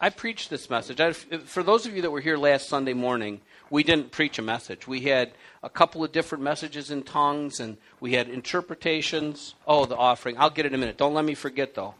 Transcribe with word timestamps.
I 0.00 0.08
preached 0.08 0.48
this 0.48 0.70
message. 0.70 0.98
I, 1.00 1.12
for 1.12 1.62
those 1.62 1.84
of 1.86 1.94
you 1.94 2.02
that 2.02 2.10
were 2.10 2.20
here 2.20 2.38
last 2.38 2.68
Sunday 2.68 2.94
morning, 2.94 3.42
we 3.68 3.82
didn't 3.82 4.10
preach 4.12 4.38
a 4.38 4.42
message. 4.42 4.88
We 4.88 5.02
had 5.02 5.32
a 5.62 5.68
couple 5.68 6.02
of 6.02 6.10
different 6.10 6.42
messages 6.42 6.90
in 6.90 7.02
tongues, 7.02 7.60
and 7.60 7.76
we 8.00 8.14
had 8.14 8.28
interpretations. 8.28 9.54
Oh, 9.66 9.84
the 9.84 9.96
offering. 9.96 10.38
I'll 10.38 10.50
get 10.50 10.64
it 10.64 10.68
in 10.68 10.74
a 10.74 10.78
minute. 10.78 10.96
Don't 10.96 11.12
let 11.12 11.24
me 11.24 11.34
forget, 11.34 11.74
though. 11.74 11.94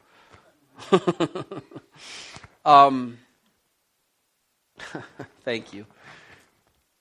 um, 2.65 3.19
thank 5.44 5.74
you 5.74 5.85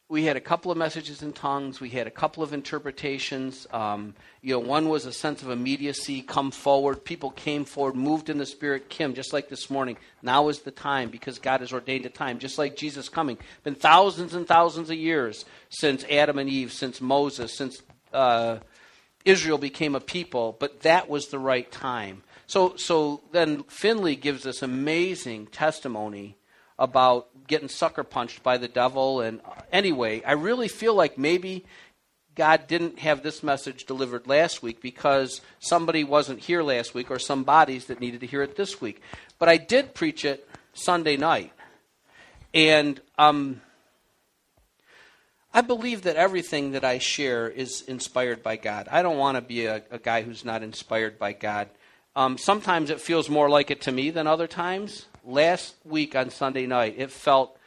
we 0.09 0.23
had 0.23 0.35
a 0.35 0.41
couple 0.41 0.71
of 0.71 0.77
messages 0.77 1.21
in 1.21 1.33
tongues. 1.33 1.79
We 1.79 1.91
had 1.91 2.07
a 2.07 2.11
couple 2.11 2.41
of 2.41 2.51
interpretations. 2.51 3.67
Um, 3.71 4.15
you 4.41 4.53
know, 4.53 4.59
one 4.59 4.89
was 4.89 5.05
a 5.05 5.13
sense 5.13 5.43
of 5.43 5.51
immediacy, 5.51 6.23
come 6.23 6.49
forward. 6.49 7.05
People 7.05 7.29
came 7.29 7.63
forward, 7.63 7.95
moved 7.95 8.27
in 8.27 8.39
the 8.39 8.45
Spirit. 8.47 8.89
Kim, 8.89 9.13
just 9.13 9.33
like 9.33 9.49
this 9.49 9.69
morning, 9.69 9.97
now 10.23 10.49
is 10.49 10.61
the 10.61 10.71
time 10.71 11.09
because 11.09 11.37
God 11.37 11.59
has 11.59 11.71
ordained 11.71 12.07
a 12.07 12.09
time. 12.09 12.39
Just 12.39 12.57
like 12.57 12.75
Jesus 12.75 13.07
coming, 13.07 13.37
been 13.63 13.75
thousands 13.75 14.33
and 14.33 14.47
thousands 14.47 14.89
of 14.89 14.97
years 14.97 15.45
since 15.69 16.03
Adam 16.05 16.39
and 16.39 16.49
Eve, 16.49 16.73
since 16.73 16.99
Moses, 16.99 17.55
since 17.55 17.83
uh, 18.11 18.57
Israel 19.25 19.59
became 19.59 19.93
a 19.93 19.99
people, 19.99 20.57
but 20.59 20.81
that 20.81 21.07
was 21.07 21.27
the 21.27 21.37
right 21.37 21.71
time. 21.71 22.23
So, 22.47 22.75
so 22.77 23.21
then 23.31 23.61
Finley 23.65 24.15
gives 24.15 24.41
this 24.41 24.63
amazing 24.63 25.47
testimony 25.47 26.38
about 26.79 27.27
getting 27.47 27.67
sucker 27.67 28.03
punched 28.03 28.41
by 28.41 28.57
the 28.57 28.67
devil. 28.67 29.21
And 29.21 29.41
anyway, 29.71 30.23
I 30.23 30.31
really 30.31 30.69
feel 30.69 30.95
like 30.95 31.17
maybe 31.17 31.65
God 32.35 32.67
didn't 32.67 32.99
have 32.99 33.21
this 33.21 33.43
message 33.43 33.85
delivered 33.85 34.25
last 34.25 34.63
week 34.63 34.81
because 34.81 35.41
somebody 35.59 36.05
wasn't 36.05 36.39
here 36.39 36.63
last 36.63 36.93
week 36.93 37.11
or 37.11 37.19
some 37.19 37.43
bodies 37.43 37.87
that 37.87 37.99
needed 37.99 38.21
to 38.21 38.27
hear 38.27 38.41
it 38.41 38.55
this 38.55 38.79
week. 38.79 39.01
But 39.37 39.49
I 39.49 39.57
did 39.57 39.93
preach 39.93 40.23
it 40.23 40.47
Sunday 40.73 41.17
night. 41.17 41.51
And 42.53 43.01
um, 43.17 43.61
I 45.53 45.61
believe 45.61 46.03
that 46.03 46.15
everything 46.15 46.71
that 46.71 46.85
I 46.85 46.99
share 46.99 47.49
is 47.49 47.81
inspired 47.81 48.41
by 48.41 48.55
God. 48.55 48.87
I 48.89 49.01
don't 49.01 49.17
want 49.17 49.35
to 49.35 49.41
be 49.41 49.65
a, 49.65 49.83
a 49.91 49.99
guy 49.99 50.21
who's 50.21 50.45
not 50.45 50.63
inspired 50.63 51.19
by 51.19 51.33
God. 51.33 51.69
Um, 52.15 52.37
sometimes 52.37 52.89
it 52.89 53.01
feels 53.01 53.29
more 53.29 53.49
like 53.49 53.69
it 53.69 53.81
to 53.81 53.91
me 53.91 54.11
than 54.11 54.27
other 54.27 54.47
times 54.47 55.05
last 55.29 55.75
week 55.85 56.15
on 56.15 56.29
Sunday 56.29 56.65
night, 56.65 56.95
it 56.97 57.11
felt, 57.11 57.57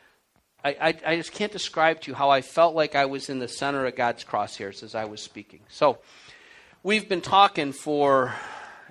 I, 0.64 0.70
I, 0.80 0.94
I, 1.06 1.16
just 1.16 1.32
can't 1.32 1.52
describe 1.52 2.00
to 2.02 2.10
you 2.10 2.14
how 2.14 2.30
I 2.30 2.42
felt 2.42 2.74
like 2.74 2.94
I 2.94 3.06
was 3.06 3.28
in 3.28 3.38
the 3.38 3.48
center 3.48 3.86
of 3.86 3.96
God's 3.96 4.24
crosshairs 4.24 4.82
as 4.82 4.94
I 4.94 5.04
was 5.04 5.22
speaking. 5.22 5.60
So, 5.68 5.98
we've 6.82 7.08
been 7.08 7.20
talking 7.20 7.72
for, 7.72 8.34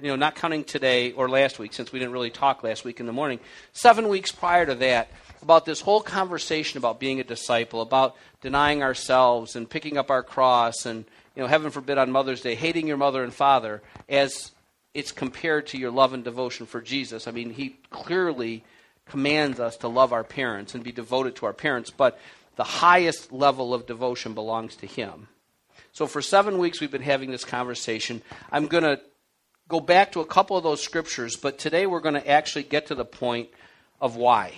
you 0.01 0.07
know, 0.07 0.15
not 0.15 0.35
counting 0.35 0.63
today 0.63 1.11
or 1.11 1.29
last 1.29 1.59
week, 1.59 1.73
since 1.73 1.91
we 1.91 1.99
didn't 1.99 2.13
really 2.13 2.29
talk 2.29 2.63
last 2.63 2.85
week 2.85 2.99
in 2.99 3.05
the 3.05 3.13
morning, 3.13 3.39
seven 3.73 4.07
weeks 4.07 4.31
prior 4.31 4.65
to 4.65 4.75
that, 4.75 5.09
about 5.41 5.65
this 5.65 5.81
whole 5.81 6.01
conversation 6.01 6.77
about 6.77 6.99
being 6.99 7.19
a 7.19 7.23
disciple, 7.23 7.81
about 7.81 8.15
denying 8.41 8.83
ourselves 8.83 9.55
and 9.55 9.69
picking 9.69 9.97
up 9.97 10.09
our 10.09 10.23
cross 10.23 10.85
and, 10.85 11.05
you 11.35 11.41
know, 11.41 11.47
heaven 11.47 11.71
forbid 11.71 11.97
on 11.97 12.11
Mother's 12.11 12.41
Day, 12.41 12.55
hating 12.55 12.87
your 12.87 12.97
mother 12.97 13.23
and 13.23 13.33
father 13.33 13.81
as 14.07 14.51
it's 14.93 15.11
compared 15.11 15.67
to 15.67 15.77
your 15.77 15.91
love 15.91 16.13
and 16.13 16.23
devotion 16.23 16.65
for 16.65 16.81
Jesus. 16.81 17.27
I 17.27 17.31
mean, 17.31 17.51
he 17.51 17.77
clearly 17.89 18.63
commands 19.07 19.59
us 19.59 19.77
to 19.77 19.87
love 19.87 20.13
our 20.13 20.23
parents 20.23 20.75
and 20.75 20.83
be 20.83 20.91
devoted 20.91 21.35
to 21.37 21.45
our 21.45 21.53
parents, 21.53 21.91
but 21.91 22.19
the 22.55 22.63
highest 22.63 23.31
level 23.31 23.73
of 23.73 23.85
devotion 23.85 24.33
belongs 24.33 24.75
to 24.77 24.87
him. 24.87 25.27
So 25.93 26.07
for 26.07 26.21
seven 26.21 26.57
weeks, 26.57 26.79
we've 26.79 26.91
been 26.91 27.01
having 27.01 27.31
this 27.31 27.45
conversation. 27.45 28.21
I'm 28.51 28.67
going 28.67 28.83
to 28.83 29.01
go 29.67 29.79
back 29.79 30.13
to 30.13 30.21
a 30.21 30.25
couple 30.25 30.57
of 30.57 30.63
those 30.63 30.81
scriptures, 30.83 31.35
but 31.35 31.57
today 31.57 31.85
we're 31.85 32.01
going 32.01 32.15
to 32.15 32.29
actually 32.29 32.63
get 32.63 32.87
to 32.87 32.95
the 32.95 33.05
point 33.05 33.49
of 33.99 34.15
why 34.15 34.53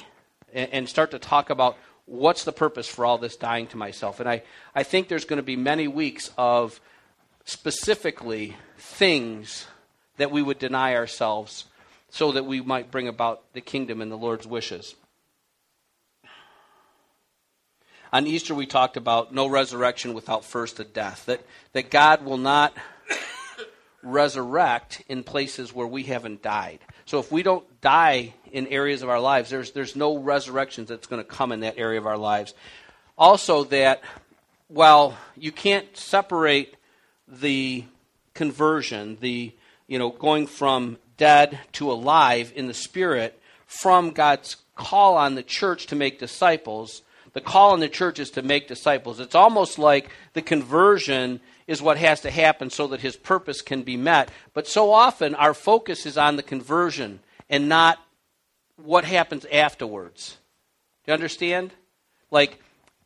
and, 0.53 0.87
start 0.87 1.11
to 1.11 1.19
talk 1.19 1.49
about 1.49 1.77
what's 2.05 2.43
the 2.43 2.51
purpose 2.51 2.87
for 2.87 3.05
all 3.05 3.17
this 3.17 3.35
dying 3.35 3.67
to 3.67 3.77
myself. 3.77 4.19
And 4.19 4.29
I, 4.29 4.43
I 4.75 4.83
think 4.83 5.07
there's 5.07 5.25
going 5.25 5.37
to 5.37 5.43
be 5.43 5.55
many 5.55 5.87
weeks 5.87 6.31
of 6.37 6.79
specifically 7.45 8.55
things 8.77 9.67
that 10.17 10.31
we 10.31 10.41
would 10.41 10.59
deny 10.59 10.95
ourselves 10.95 11.65
so 12.09 12.31
that 12.31 12.45
we 12.45 12.61
might 12.61 12.91
bring 12.91 13.07
about 13.07 13.41
the 13.53 13.61
kingdom 13.61 14.01
and 14.01 14.11
the 14.11 14.17
Lord's 14.17 14.45
wishes. 14.45 14.95
On 18.11 18.27
Easter, 18.27 18.53
we 18.53 18.67
talked 18.67 18.95
about 18.95 19.33
no 19.33 19.47
resurrection 19.47 20.13
without 20.13 20.45
first 20.45 20.79
a 20.79 20.83
death, 20.83 21.25
that, 21.25 21.41
that 21.71 21.89
God 21.89 22.23
will 22.23 22.37
not 22.37 22.75
resurrect 24.03 25.01
in 25.09 25.23
places 25.23 25.73
where 25.73 25.87
we 25.87 26.03
haven't 26.03 26.43
died. 26.43 26.77
So 27.05 27.17
if 27.17 27.31
we 27.31 27.41
don't 27.41 27.65
die 27.81 28.35
in 28.51 28.67
areas 28.67 29.01
of 29.01 29.09
our 29.09 29.19
lives, 29.19 29.49
there's, 29.49 29.71
there's 29.71 29.95
no 29.95 30.15
resurrection 30.15 30.85
that's 30.85 31.07
going 31.07 31.23
to 31.23 31.27
come 31.27 31.51
in 31.51 31.61
that 31.61 31.79
area 31.79 31.99
of 31.99 32.05
our 32.05 32.17
lives. 32.17 32.53
Also, 33.17 33.63
that 33.65 34.01
while 34.67 35.17
you 35.35 35.51
can't 35.51 35.97
separate 35.97 36.75
the 37.27 37.83
conversion, 38.35 39.17
the 39.21 39.53
you 39.87 39.99
know, 39.99 40.09
going 40.09 40.47
from 40.47 40.97
dead 41.17 41.59
to 41.73 41.91
alive 41.91 42.51
in 42.55 42.67
the 42.67 42.73
spirit 42.73 43.39
from 43.65 44.11
God's 44.11 44.57
call 44.75 45.17
on 45.17 45.35
the 45.35 45.43
church 45.43 45.87
to 45.87 45.95
make 45.95 46.19
disciples. 46.19 47.01
The 47.33 47.41
call 47.41 47.71
on 47.71 47.79
the 47.79 47.89
church 47.89 48.19
is 48.19 48.31
to 48.31 48.41
make 48.41 48.67
disciples. 48.67 49.19
It's 49.19 49.35
almost 49.35 49.79
like 49.79 50.09
the 50.33 50.41
conversion 50.41 51.39
is 51.67 51.81
what 51.81 51.97
has 51.97 52.21
to 52.21 52.31
happen 52.31 52.69
so 52.69 52.87
that 52.87 53.01
his 53.01 53.15
purpose 53.15 53.61
can 53.61 53.83
be 53.83 53.97
met. 53.97 54.29
But 54.53 54.67
so 54.67 54.91
often 54.91 55.33
our 55.35 55.53
focus 55.53 56.05
is 56.05 56.17
on 56.17 56.35
the 56.35 56.43
conversion 56.43 57.19
and 57.49 57.69
not 57.69 57.99
what 58.75 59.05
happens 59.05 59.45
afterwards. 59.51 60.37
Do 61.05 61.11
you 61.11 61.13
understand? 61.13 61.71
Like, 62.31 62.59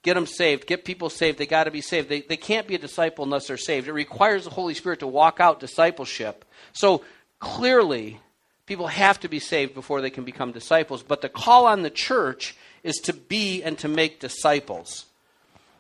get 0.08 0.14
them 0.14 0.26
saved, 0.26 0.68
get 0.68 0.86
people 0.86 1.10
saved. 1.10 1.38
They 1.38 1.46
got 1.46 1.66
to 1.66 1.72
be 1.72 1.82
saved. 1.82 2.08
They, 2.08 2.22
they 2.22 2.38
can't 2.38 2.66
be 2.66 2.76
a 2.76 2.80
disciple 2.80 3.26
unless 3.26 3.48
they're 3.48 3.58
saved. 3.58 3.90
It 3.90 3.92
requires 3.92 4.46
the 4.46 4.52
Holy 4.52 4.74
Spirit 4.74 5.00
to 5.00 5.08
walk 5.08 5.42
out 5.42 5.60
discipleship. 5.60 6.46
So 6.72 7.04
clearly, 7.40 8.22
people 8.66 8.88
have 8.88 9.20
to 9.20 9.28
be 9.28 9.40
saved 9.40 9.74
before 9.74 10.00
they 10.00 10.10
can 10.10 10.24
become 10.24 10.54
disciples. 10.54 11.04
But 11.04 11.22
the 11.22 11.28
call 11.28 11.66
on 11.66 11.82
the 11.82 11.90
church 11.90 12.56
is 12.84 12.96
to 13.04 13.12
be 13.12 13.62
and 13.62 13.78
to 13.80 13.90
make 13.90 14.22
disciples. 14.22 15.08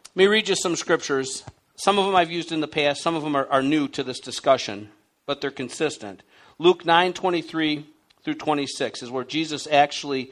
Let 0.07 0.17
me 0.17 0.27
read 0.27 0.49
you 0.49 0.57
some 0.57 0.75
scriptures. 0.75 1.45
Some 1.77 1.97
of 1.97 2.05
them 2.05 2.15
I've 2.17 2.29
used 2.29 2.51
in 2.51 2.59
the 2.59 2.67
past, 2.67 3.01
some 3.01 3.15
of 3.15 3.23
them 3.23 3.33
are, 3.33 3.47
are 3.47 3.63
new 3.63 3.87
to 3.89 4.03
this 4.03 4.19
discussion, 4.19 4.89
but 5.25 5.39
they're 5.39 5.51
consistent. 5.51 6.21
Luke 6.59 6.85
9 6.85 7.13
23 7.13 7.85
through 8.25 8.33
26 8.33 9.03
is 9.03 9.09
where 9.09 9.23
Jesus 9.23 9.67
actually. 9.71 10.31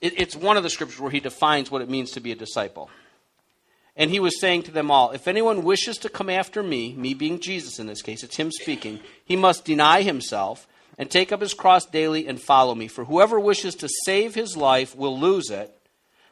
It's 0.00 0.36
one 0.36 0.56
of 0.56 0.62
the 0.62 0.70
scriptures 0.70 1.00
where 1.00 1.10
he 1.10 1.20
defines 1.20 1.70
what 1.70 1.82
it 1.82 1.88
means 1.88 2.12
to 2.12 2.20
be 2.20 2.32
a 2.32 2.36
disciple. 2.36 2.90
And 3.96 4.10
he 4.10 4.20
was 4.20 4.40
saying 4.40 4.64
to 4.64 4.72
them 4.72 4.90
all, 4.90 5.12
If 5.12 5.28
anyone 5.28 5.62
wishes 5.62 5.98
to 5.98 6.08
come 6.08 6.28
after 6.28 6.62
me, 6.62 6.94
me 6.94 7.14
being 7.14 7.38
Jesus 7.38 7.78
in 7.78 7.86
this 7.86 8.02
case, 8.02 8.24
it's 8.24 8.36
him 8.36 8.50
speaking, 8.50 9.00
he 9.24 9.36
must 9.36 9.64
deny 9.64 10.02
himself 10.02 10.66
and 10.98 11.10
take 11.10 11.32
up 11.32 11.40
his 11.40 11.54
cross 11.54 11.86
daily 11.86 12.26
and 12.26 12.40
follow 12.40 12.74
me. 12.74 12.88
For 12.88 13.04
whoever 13.04 13.38
wishes 13.38 13.74
to 13.76 13.88
save 14.04 14.34
his 14.34 14.56
life 14.56 14.96
will 14.96 15.18
lose 15.18 15.50
it, 15.50 15.76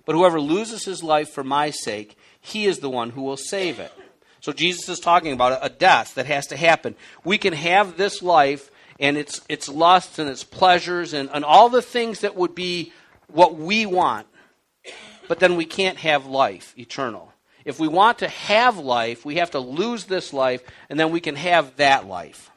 but 0.05 0.15
whoever 0.15 0.41
loses 0.41 0.85
his 0.85 1.03
life 1.03 1.31
for 1.31 1.45
my 1.45 1.71
sake, 1.71 2.17
he 2.41 2.67
is 2.67 2.79
the 2.79 2.91
one 2.91 3.11
who 3.11 3.23
will 3.23 3.37
save 3.37 3.79
it. 3.79 3.93
So 4.41 4.53
Jesus 4.53 4.89
is 4.89 4.99
talking 4.99 5.33
about 5.33 5.65
a 5.65 5.69
death 5.69 6.17
that 6.17 6.27
has 6.27 6.49
to 6.49 6.57
happen. 6.57 6.97
We 7.23 7.39
can 7.39 7.53
have 7.53 7.97
this 7.97 8.23
life 8.23 8.73
and 8.99 9.17
its, 9.17 9.41
its 9.49 9.69
lusts 9.69 10.19
and 10.19 10.29
its 10.29 10.43
pleasures 10.43 11.13
and, 11.13 11.31
and 11.33 11.45
all 11.45 11.69
the 11.69 11.83
things 11.83 12.21
that 12.21 12.35
would 12.35 12.55
be 12.55 12.93
what 13.33 13.57
we 13.57 13.87
want, 13.87 14.27
but 15.29 15.41
then 15.41 15.57
we 15.57 15.65
can't 15.65 15.99
have 15.99 16.27
life 16.27 16.75
eternal. 16.79 17.33
If 17.65 17.79
we 17.79 17.89
want 17.89 18.19
to 18.19 18.29
have 18.29 18.79
life, 18.79 19.25
we 19.25 19.37
have 19.37 19.53
to 19.53 19.61
lose 19.61 20.05
this 20.05 20.33
life, 20.33 20.63
and 20.89 20.99
then 20.99 21.11
we 21.11 21.21
can 21.21 21.37
have 21.37 21.77
that 21.77 22.07
life. 22.07 22.51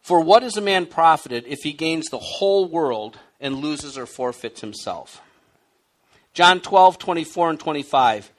For 0.00 0.20
what 0.20 0.42
is 0.42 0.56
a 0.56 0.60
man 0.60 0.86
profited 0.86 1.46
if 1.46 1.60
he 1.60 1.72
gains 1.72 2.06
the 2.10 2.18
whole 2.18 2.66
world 2.66 3.18
and 3.40 3.56
loses 3.56 3.96
or 3.96 4.04
forfeits 4.04 4.60
himself? 4.60 5.22
John 6.34 6.60
12, 6.60 6.98
24, 6.98 7.50
and 7.50 7.60
25. 7.60 8.30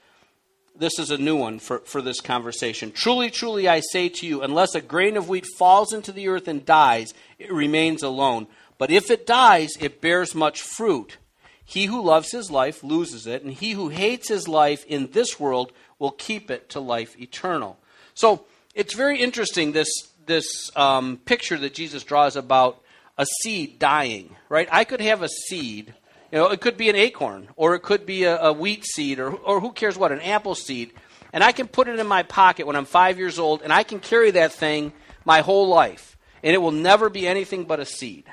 This 0.78 1.00
is 1.00 1.10
a 1.10 1.18
new 1.18 1.38
one 1.38 1.60
for, 1.60 1.80
for 1.80 2.02
this 2.02 2.20
conversation. 2.20 2.92
Truly, 2.92 3.32
truly, 3.32 3.68
I 3.70 3.80
say 3.80 4.10
to 4.10 4.28
you, 4.28 4.42
unless 4.42 4.76
a 4.76 4.82
grain 4.82 5.16
of 5.16 5.30
wheat 5.30 5.48
falls 5.58 5.94
into 5.94 6.12
the 6.12 6.28
earth 6.28 6.50
and 6.50 6.66
dies, 6.66 7.14
it 7.40 7.52
remains 7.52 8.04
alone. 8.04 8.48
But 8.78 8.92
if 8.92 9.10
it 9.10 9.26
dies, 9.26 9.72
it 9.80 10.02
bears 10.02 10.36
much 10.36 10.62
fruit. 10.62 11.18
He 11.64 11.86
who 11.86 12.02
loves 12.02 12.32
his 12.32 12.52
life 12.52 12.84
loses 12.84 13.26
it, 13.26 13.44
and 13.44 13.52
he 13.52 13.72
who 13.72 13.90
hates 13.90 14.28
his 14.28 14.48
life 14.48 14.86
in 14.86 15.12
this 15.12 15.40
world 15.40 15.72
will 15.98 16.12
keep 16.12 16.52
it 16.52 16.70
to 16.70 16.80
life 16.80 17.20
eternal. 17.20 17.80
So 18.14 18.46
it's 18.76 18.94
very 18.94 19.20
interesting 19.20 19.72
this 19.72 19.90
this 20.26 20.76
um, 20.76 21.18
picture 21.18 21.58
that 21.58 21.74
Jesus 21.74 22.04
draws 22.04 22.36
about 22.36 22.82
a 23.18 23.26
seed 23.42 23.80
dying. 23.80 24.36
Right? 24.50 24.68
I 24.72 24.84
could 24.84 25.02
have 25.02 25.22
a 25.22 25.30
seed. 25.30 25.94
You 26.32 26.40
know, 26.40 26.48
it 26.48 26.60
could 26.62 26.78
be 26.78 26.90
an 26.90 26.96
acorn, 26.96 27.48
or 27.56 27.76
it 27.76 27.82
could 27.82 28.06
be 28.06 28.26
a, 28.26 28.38
a 28.38 28.54
wheat 28.54 28.86
seed, 28.86 29.20
or 29.20 29.34
or 29.34 29.60
who 29.60 29.72
cares 29.72 29.98
what, 29.98 30.12
an 30.12 30.22
apple 30.22 30.56
seed, 30.56 30.92
and 31.34 31.44
I 31.44 31.52
can 31.52 31.68
put 31.68 31.88
it 31.88 32.00
in 32.00 32.08
my 32.08 32.24
pocket 32.24 32.68
when 32.68 32.76
I'm 32.76 32.86
five 32.86 33.18
years 33.18 33.40
old, 33.40 33.62
and 33.62 33.74
I 33.74 33.84
can 33.84 34.00
carry 34.00 34.32
that 34.32 34.52
thing 34.52 34.94
my 35.24 35.42
whole 35.42 35.68
life, 35.68 36.18
and 36.44 36.54
it 36.54 36.60
will 36.60 36.72
never 36.72 37.10
be 37.10 37.28
anything 37.28 37.64
but 37.66 37.80
a 37.80 37.86
seed. 37.86 38.26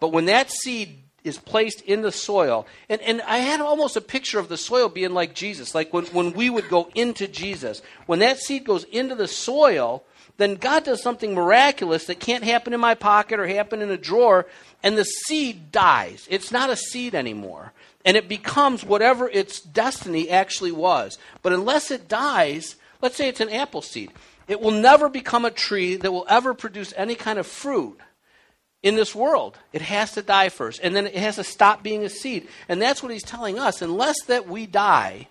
But 0.00 0.12
when 0.12 0.26
that 0.26 0.50
seed 0.50 1.02
is 1.24 1.38
placed 1.38 1.80
in 1.82 2.02
the 2.02 2.12
soil, 2.12 2.66
and, 2.88 3.00
and 3.02 3.20
I 3.22 3.38
had 3.38 3.60
almost 3.60 3.96
a 3.96 4.00
picture 4.00 4.38
of 4.38 4.48
the 4.48 4.56
soil 4.56 4.88
being 4.88 5.12
like 5.12 5.34
Jesus, 5.34 5.74
like 5.74 5.92
when, 5.92 6.06
when 6.06 6.32
we 6.32 6.48
would 6.48 6.68
go 6.68 6.88
into 6.94 7.26
Jesus. 7.26 7.82
When 8.06 8.20
that 8.20 8.38
seed 8.38 8.64
goes 8.64 8.84
into 8.84 9.16
the 9.16 9.26
soil, 9.26 10.04
then 10.36 10.54
God 10.54 10.84
does 10.84 11.02
something 11.02 11.34
miraculous 11.34 12.06
that 12.06 12.20
can't 12.20 12.44
happen 12.44 12.72
in 12.72 12.80
my 12.80 12.94
pocket 12.94 13.40
or 13.40 13.46
happen 13.46 13.82
in 13.82 13.90
a 13.90 13.96
drawer, 13.96 14.46
and 14.82 14.96
the 14.96 15.04
seed 15.04 15.72
dies. 15.72 16.26
It's 16.30 16.52
not 16.52 16.70
a 16.70 16.76
seed 16.76 17.14
anymore. 17.14 17.72
And 18.04 18.16
it 18.16 18.28
becomes 18.28 18.84
whatever 18.84 19.28
its 19.28 19.60
destiny 19.60 20.30
actually 20.30 20.72
was. 20.72 21.18
But 21.42 21.52
unless 21.52 21.90
it 21.90 22.06
dies, 22.06 22.76
let's 23.02 23.16
say 23.16 23.28
it's 23.28 23.40
an 23.40 23.50
apple 23.50 23.82
seed, 23.82 24.12
it 24.46 24.60
will 24.60 24.70
never 24.70 25.08
become 25.08 25.44
a 25.44 25.50
tree 25.50 25.96
that 25.96 26.12
will 26.12 26.26
ever 26.28 26.54
produce 26.54 26.94
any 26.96 27.16
kind 27.16 27.38
of 27.38 27.48
fruit 27.48 27.98
in 28.86 28.94
this 28.94 29.16
world. 29.16 29.58
It 29.72 29.82
has 29.82 30.12
to 30.12 30.22
die 30.22 30.48
first. 30.48 30.78
And 30.80 30.94
then 30.94 31.08
it 31.08 31.16
has 31.16 31.34
to 31.36 31.44
stop 31.44 31.82
being 31.82 32.04
a 32.04 32.08
seed. 32.08 32.46
And 32.68 32.80
that's 32.80 33.02
what 33.02 33.10
he's 33.10 33.24
telling 33.24 33.58
us. 33.58 33.82
Unless 33.82 34.26
that 34.26 34.46
we 34.46 34.66
die, 34.66 35.26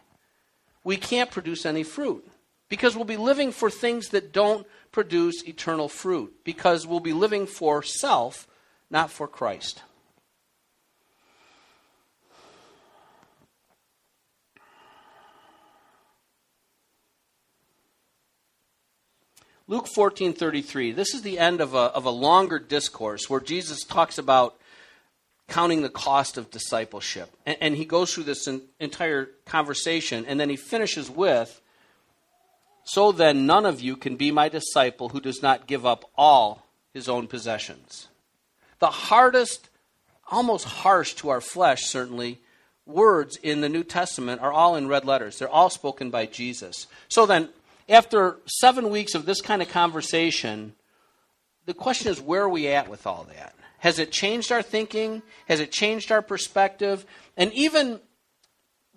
we 0.84 0.98
can't 0.98 1.32
produce 1.32 1.66
any 1.66 1.84
fruit. 1.84 2.30
Because 2.68 2.98
we'll 2.98 3.06
be 3.06 3.16
living 3.16 3.54
for 3.54 3.70
things 3.70 4.10
that 4.10 4.34
don't 4.34 4.68
produce 4.92 5.42
eternal 5.48 5.88
fruit. 5.88 6.34
Because 6.44 6.86
we'll 6.86 7.00
be 7.00 7.14
living 7.14 7.48
for 7.48 7.82
self, 7.82 8.46
not 8.90 9.10
for 9.10 9.26
Christ. 9.26 9.84
Luke 19.68 19.88
14:33. 19.88 20.96
This 20.96 21.14
is 21.16 21.24
the 21.24 21.40
end 21.40 21.60
of 21.60 21.74
a, 21.74 21.78
of 21.78 22.06
a 22.06 22.12
longer 22.12 22.60
discourse 22.60 23.30
where 23.30 23.40
Jesus 23.40 23.84
talks 23.84 24.20
about 24.20 24.56
counting 25.48 25.82
the 25.82 25.90
cost 25.90 26.38
of 26.38 26.52
discipleship. 26.52 27.32
And, 27.46 27.58
and 27.62 27.76
he 27.76 27.86
goes 27.86 28.14
through 28.14 28.24
this 28.24 28.48
entire 28.80 29.30
conversation, 29.46 30.26
and 30.28 30.40
then 30.40 30.50
he 30.50 30.56
finishes 30.56 31.10
with 31.10 31.62
So 32.84 33.12
then, 33.12 33.48
none 33.48 33.66
of 33.66 33.82
you 33.82 33.96
can 33.96 34.16
be 34.16 34.30
my 34.30 34.48
disciple 34.48 35.10
who 35.10 35.20
does 35.20 35.42
not 35.42 35.66
give 35.66 35.88
up 35.88 36.06
all 36.16 36.68
his 36.94 37.10
own 37.10 37.26
possessions. 37.26 38.08
The 38.78 38.92
hardest, 38.92 39.70
almost 40.30 40.66
harsh 40.66 41.16
to 41.16 41.30
our 41.30 41.42
flesh, 41.42 41.86
certainly, 41.86 42.42
words 42.86 43.38
in 43.38 43.62
the 43.62 43.70
New 43.70 43.84
Testament 43.84 44.42
are 44.42 44.54
all 44.54 44.76
in 44.76 44.88
red 44.88 45.04
letters. 45.04 45.40
They're 45.40 45.50
all 45.50 45.72
spoken 45.72 46.12
by 46.12 46.28
Jesus. 46.28 46.86
So 47.08 47.26
then, 47.26 47.50
after 47.88 48.38
seven 48.46 48.90
weeks 48.90 49.16
of 49.16 49.26
this 49.26 49.42
kind 49.42 49.62
of 49.62 49.70
conversation, 49.70 50.74
the 51.66 51.74
question 51.74 52.12
is 52.12 52.22
where 52.22 52.44
are 52.44 52.50
we 52.50 52.68
at 52.68 52.90
with 52.90 53.06
all 53.06 53.26
that? 53.36 53.56
Has 53.80 54.00
it 54.00 54.12
changed 54.12 54.52
our 54.52 54.62
thinking? 54.62 55.22
Has 55.48 55.60
it 55.60 55.72
changed 55.72 56.12
our 56.12 56.22
perspective? 56.22 57.06
And 57.38 57.54
even 57.54 58.00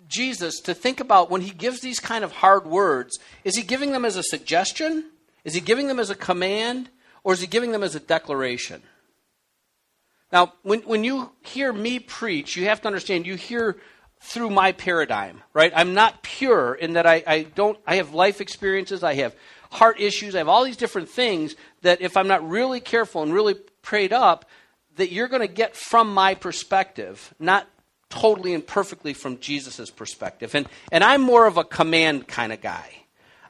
Jesus, 0.07 0.59
to 0.61 0.73
think 0.73 0.99
about 0.99 1.29
when 1.29 1.41
he 1.41 1.51
gives 1.51 1.81
these 1.81 1.99
kind 1.99 2.23
of 2.23 2.31
hard 2.31 2.65
words, 2.65 3.19
is 3.43 3.55
he 3.55 3.63
giving 3.63 3.91
them 3.91 4.05
as 4.05 4.15
a 4.15 4.23
suggestion? 4.23 5.11
Is 5.43 5.53
he 5.53 5.61
giving 5.61 5.87
them 5.87 5.99
as 5.99 6.09
a 6.09 6.15
command? 6.15 6.89
Or 7.23 7.33
is 7.33 7.41
he 7.41 7.47
giving 7.47 7.71
them 7.71 7.83
as 7.83 7.95
a 7.95 7.99
declaration? 7.99 8.81
Now, 10.31 10.53
when, 10.63 10.81
when 10.81 11.03
you 11.03 11.31
hear 11.41 11.73
me 11.73 11.99
preach, 11.99 12.55
you 12.55 12.65
have 12.65 12.81
to 12.81 12.87
understand 12.87 13.25
you 13.25 13.35
hear 13.35 13.77
through 14.21 14.49
my 14.49 14.71
paradigm, 14.71 15.41
right? 15.53 15.71
I'm 15.75 15.93
not 15.93 16.21
pure 16.23 16.73
in 16.73 16.93
that 16.93 17.05
I, 17.05 17.23
I 17.25 17.43
don't, 17.43 17.77
I 17.87 17.95
have 17.95 18.13
life 18.13 18.41
experiences, 18.41 19.03
I 19.03 19.15
have 19.15 19.35
heart 19.71 19.99
issues, 19.99 20.35
I 20.35 20.39
have 20.39 20.49
all 20.49 20.63
these 20.63 20.77
different 20.77 21.09
things 21.09 21.55
that 21.81 22.01
if 22.01 22.17
I'm 22.17 22.27
not 22.27 22.47
really 22.47 22.79
careful 22.79 23.23
and 23.23 23.33
really 23.33 23.55
prayed 23.81 24.13
up, 24.13 24.45
that 24.97 25.11
you're 25.11 25.29
going 25.29 25.41
to 25.41 25.53
get 25.53 25.75
from 25.75 26.13
my 26.13 26.35
perspective, 26.35 27.33
not 27.39 27.67
totally 28.09 28.53
and 28.53 28.65
perfectly 28.65 29.13
from 29.13 29.39
Jesus' 29.39 29.89
perspective. 29.89 30.53
And, 30.53 30.67
and 30.91 31.03
I'm 31.03 31.21
more 31.21 31.45
of 31.45 31.57
a 31.57 31.63
command 31.63 32.27
kind 32.27 32.51
of 32.51 32.59
guy. 32.59 32.95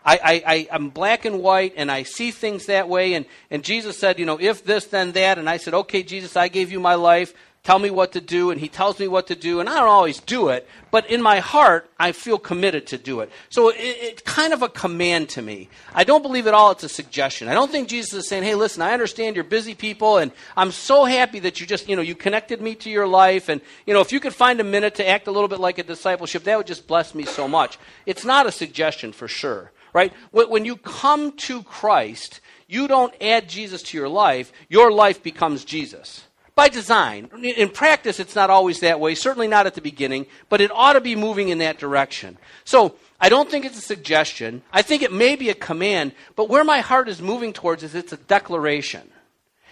I, 0.05 0.19
I, 0.23 0.43
I, 0.71 0.75
am 0.75 0.89
black 0.89 1.25
and 1.25 1.41
white 1.41 1.73
and 1.75 1.91
I 1.91 2.03
see 2.03 2.31
things 2.31 2.67
that 2.67 2.87
way. 2.87 3.13
And, 3.13 3.25
and 3.51 3.63
Jesus 3.63 3.99
said, 3.99 4.17
you 4.17 4.25
know, 4.25 4.39
if 4.39 4.63
this, 4.63 4.85
then 4.85 5.11
that. 5.13 5.37
And 5.37 5.49
I 5.49 5.57
said, 5.57 5.73
okay, 5.73 6.03
Jesus, 6.03 6.37
I 6.37 6.47
gave 6.47 6.71
you 6.71 6.79
my 6.79 6.95
life 6.95 7.33
tell 7.63 7.77
me 7.77 7.89
what 7.89 8.13
to 8.13 8.21
do, 8.21 8.51
and 8.51 8.59
he 8.59 8.69
tells 8.69 8.99
me 8.99 9.07
what 9.07 9.27
to 9.27 9.35
do, 9.35 9.59
and 9.59 9.69
I 9.69 9.75
don't 9.75 9.89
always 9.89 10.19
do 10.21 10.49
it, 10.49 10.67
but 10.91 11.09
in 11.09 11.21
my 11.21 11.39
heart, 11.39 11.89
I 11.99 12.13
feel 12.13 12.37
committed 12.37 12.87
to 12.87 12.97
do 12.97 13.19
it. 13.19 13.29
So 13.49 13.69
it, 13.69 13.75
it's 13.77 14.21
kind 14.21 14.53
of 14.53 14.61
a 14.61 14.69
command 14.69 15.29
to 15.29 15.41
me. 15.41 15.69
I 15.93 16.03
don't 16.03 16.21
believe 16.21 16.47
at 16.47 16.53
all 16.53 16.71
it's 16.71 16.83
a 16.83 16.89
suggestion. 16.89 17.47
I 17.47 17.53
don't 17.53 17.71
think 17.71 17.89
Jesus 17.89 18.13
is 18.13 18.27
saying, 18.27 18.43
hey, 18.43 18.55
listen, 18.55 18.81
I 18.81 18.93
understand 18.93 19.35
you're 19.35 19.43
busy 19.43 19.75
people, 19.75 20.17
and 20.17 20.31
I'm 20.55 20.71
so 20.71 21.03
happy 21.03 21.39
that 21.39 21.59
you 21.59 21.67
just, 21.67 21.89
you 21.89 21.95
know, 21.95 22.01
you 22.01 22.15
connected 22.15 22.61
me 22.61 22.75
to 22.75 22.89
your 22.89 23.07
life, 23.07 23.49
and, 23.49 23.61
you 23.85 23.93
know, 23.93 24.01
if 24.01 24.11
you 24.11 24.19
could 24.19 24.33
find 24.33 24.59
a 24.59 24.63
minute 24.63 24.95
to 24.95 25.07
act 25.07 25.27
a 25.27 25.31
little 25.31 25.49
bit 25.49 25.59
like 25.59 25.77
a 25.77 25.83
discipleship, 25.83 26.45
that 26.45 26.57
would 26.57 26.67
just 26.67 26.87
bless 26.87 27.13
me 27.13 27.25
so 27.25 27.47
much. 27.47 27.77
It's 28.05 28.25
not 28.25 28.47
a 28.47 28.51
suggestion 28.51 29.11
for 29.11 29.27
sure, 29.27 29.71
right? 29.93 30.13
When 30.31 30.63
you 30.63 30.77
come 30.77 31.33
to 31.33 31.61
Christ, 31.63 32.39
you 32.67 32.87
don't 32.87 33.13
add 33.21 33.49
Jesus 33.49 33.83
to 33.83 33.97
your 33.97 34.09
life, 34.09 34.53
your 34.69 34.91
life 34.91 35.21
becomes 35.21 35.65
Jesus 35.65 36.23
by 36.59 36.67
design. 36.67 37.29
In 37.41 37.69
practice, 37.69 38.19
it's 38.19 38.35
not 38.35 38.49
always 38.49 38.81
that 38.81 38.99
way, 38.99 39.15
certainly 39.15 39.47
not 39.47 39.65
at 39.65 39.75
the 39.75 39.81
beginning, 39.81 40.25
but 40.49 40.59
it 40.59 40.71
ought 40.73 40.91
to 40.91 40.99
be 40.99 41.15
moving 41.15 41.47
in 41.47 41.59
that 41.59 41.79
direction. 41.79 42.37
So, 42.65 42.95
I 43.21 43.29
don't 43.29 43.49
think 43.49 43.63
it's 43.63 43.77
a 43.77 43.81
suggestion. 43.81 44.61
I 44.73 44.81
think 44.81 45.01
it 45.01 45.13
may 45.13 45.37
be 45.37 45.49
a 45.49 45.53
command, 45.53 46.11
but 46.35 46.49
where 46.49 46.65
my 46.65 46.81
heart 46.81 47.07
is 47.07 47.21
moving 47.21 47.53
towards 47.53 47.81
is 47.83 47.95
it's 47.95 48.11
a 48.11 48.17
declaration. 48.17 49.09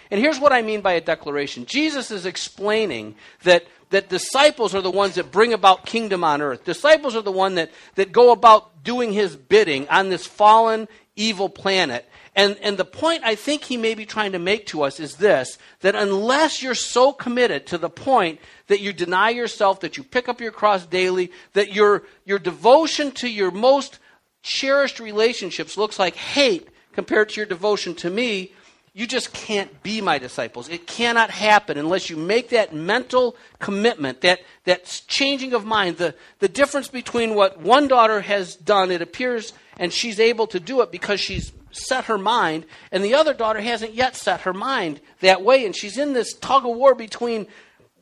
And 0.09 0.21
here's 0.21 0.39
what 0.39 0.53
I 0.53 0.61
mean 0.61 0.79
by 0.79 0.93
a 0.93 1.01
declaration 1.01 1.65
Jesus 1.65 2.09
is 2.09 2.25
explaining 2.25 3.15
that, 3.43 3.65
that 3.89 4.07
disciples 4.07 4.73
are 4.73 4.81
the 4.81 4.89
ones 4.89 5.15
that 5.15 5.29
bring 5.29 5.51
about 5.51 5.85
kingdom 5.85 6.23
on 6.23 6.41
earth. 6.41 6.63
Disciples 6.63 7.17
are 7.17 7.21
the 7.21 7.33
ones 7.33 7.55
that, 7.55 7.69
that 7.95 8.13
go 8.13 8.31
about 8.31 8.85
doing 8.85 9.11
his 9.11 9.35
bidding 9.35 9.89
on 9.89 10.07
this 10.07 10.25
fallen, 10.25 10.87
evil 11.17 11.49
planet. 11.49 12.07
And, 12.37 12.55
and 12.61 12.77
the 12.77 12.85
point 12.85 13.23
I 13.23 13.33
think 13.33 13.63
he 13.63 13.77
may 13.77 13.95
be 13.95 14.05
trying 14.05 14.33
to 14.33 14.39
make 14.39 14.67
to 14.67 14.83
us 14.83 14.99
is 14.99 15.15
this 15.15 15.57
that 15.81 15.95
unless 15.95 16.61
you're 16.61 16.75
so 16.75 17.11
committed 17.11 17.65
to 17.67 17.79
the 17.79 17.89
point 17.89 18.39
that 18.67 18.79
you 18.79 18.93
deny 18.93 19.31
yourself, 19.31 19.79
that 19.79 19.97
you 19.97 20.03
pick 20.03 20.29
up 20.29 20.39
your 20.39 20.51
cross 20.51 20.85
daily, 20.85 21.31
that 21.53 21.73
your, 21.73 22.03
your 22.25 22.37
devotion 22.37 23.11
to 23.13 23.27
your 23.27 23.49
most 23.49 23.97
cherished 24.43 24.99
relationships 24.99 25.77
looks 25.77 25.97
like 25.97 26.15
hate 26.15 26.67
compared 26.93 27.29
to 27.29 27.37
your 27.37 27.47
devotion 27.47 27.95
to 27.95 28.09
me, 28.09 28.51
you 28.93 29.07
just 29.07 29.33
can't 29.33 29.81
be 29.81 29.99
my 29.99 30.19
disciples. 30.19 30.69
It 30.69 30.85
cannot 30.85 31.31
happen 31.31 31.77
unless 31.77 32.09
you 32.09 32.17
make 32.17 32.49
that 32.49 32.73
mental 32.73 33.35
commitment, 33.59 34.21
that, 34.21 34.41
that 34.65 35.03
changing 35.07 35.53
of 35.53 35.65
mind, 35.65 35.97
the, 35.97 36.13
the 36.37 36.47
difference 36.47 36.87
between 36.87 37.33
what 37.33 37.59
one 37.59 37.87
daughter 37.87 38.21
has 38.21 38.55
done, 38.55 38.91
it 38.91 39.01
appears, 39.01 39.53
and 39.79 39.91
she's 39.91 40.19
able 40.19 40.45
to 40.47 40.59
do 40.59 40.81
it 40.81 40.91
because 40.91 41.19
she's 41.19 41.51
set 41.77 42.05
her 42.05 42.17
mind, 42.17 42.65
and 42.91 43.03
the 43.03 43.15
other 43.15 43.33
daughter 43.33 43.61
hasn't 43.61 43.93
yet 43.93 44.15
set 44.15 44.41
her 44.41 44.53
mind 44.53 45.01
that 45.21 45.43
way, 45.43 45.65
and 45.65 45.75
she's 45.75 45.97
in 45.97 46.13
this 46.13 46.33
tug 46.33 46.65
of 46.65 46.75
war 46.75 46.95
between 46.95 47.47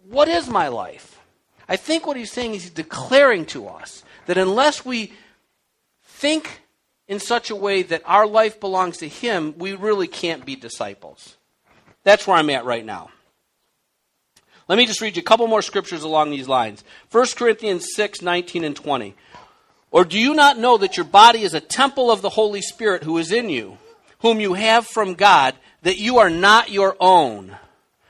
what 0.10 0.28
is 0.28 0.48
my 0.48 0.68
life? 0.68 1.20
I 1.68 1.78
think 1.78 2.06
what 2.06 2.18
he's 2.18 2.32
saying 2.32 2.54
is 2.54 2.64
he's 2.64 2.72
declaring 2.72 3.46
to 3.48 3.68
us 3.68 4.04
that 4.28 4.38
unless 4.38 4.86
we 4.86 5.14
think 6.04 6.62
in 7.08 7.20
such 7.20 7.50
a 7.50 7.56
way 7.56 7.82
that 7.84 8.04
our 8.06 8.28
life 8.28 8.60
belongs 8.60 8.98
to 8.98 9.08
him, 9.08 9.56
we 9.58 9.74
really 9.74 10.08
can't 10.08 10.46
be 10.46 10.56
disciples. 10.56 11.38
That's 12.04 12.28
where 12.28 12.38
I'm 12.38 12.50
at 12.50 12.66
right 12.66 12.86
now. 12.86 13.10
Let 14.68 14.78
me 14.78 14.88
just 14.88 15.02
read 15.02 15.16
you 15.16 15.22
a 15.22 15.26
couple 15.26 15.46
more 15.48 15.62
scriptures 15.62 16.04
along 16.04 16.32
these 16.32 16.48
lines. 16.48 16.84
1 17.12 17.28
Corinthians 17.36 17.88
6, 17.94 18.22
19 18.22 18.64
and 18.64 18.76
20. 18.76 19.16
Or 19.96 20.04
do 20.04 20.20
you 20.20 20.34
not 20.34 20.60
know 20.60 20.78
that 20.78 20.98
your 20.98 21.06
body 21.06 21.44
is 21.44 21.54
a 21.54 21.62
temple 21.62 22.12
of 22.12 22.22
the 22.22 22.32
Holy 22.32 22.62
Spirit 22.62 23.06
who 23.06 23.18
is 23.18 23.32
in 23.32 23.50
you, 23.50 23.78
whom 24.20 24.42
you 24.42 24.54
have 24.54 24.86
from 24.86 25.14
God, 25.14 25.56
that 25.84 25.98
you 25.98 26.18
are 26.18 26.30
not 26.30 26.70
your 26.70 26.98
own? 27.00 27.56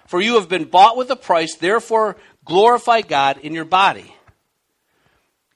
For 0.08 0.20
you 0.20 0.34
have 0.40 0.50
been 0.50 0.66
bought 0.66 0.98
with 0.98 1.12
a 1.12 1.16
price, 1.16 1.54
therefore 1.54 2.18
glorify 2.44 3.02
God 3.02 3.38
in 3.38 3.54
your 3.54 3.66
body. 3.66 4.16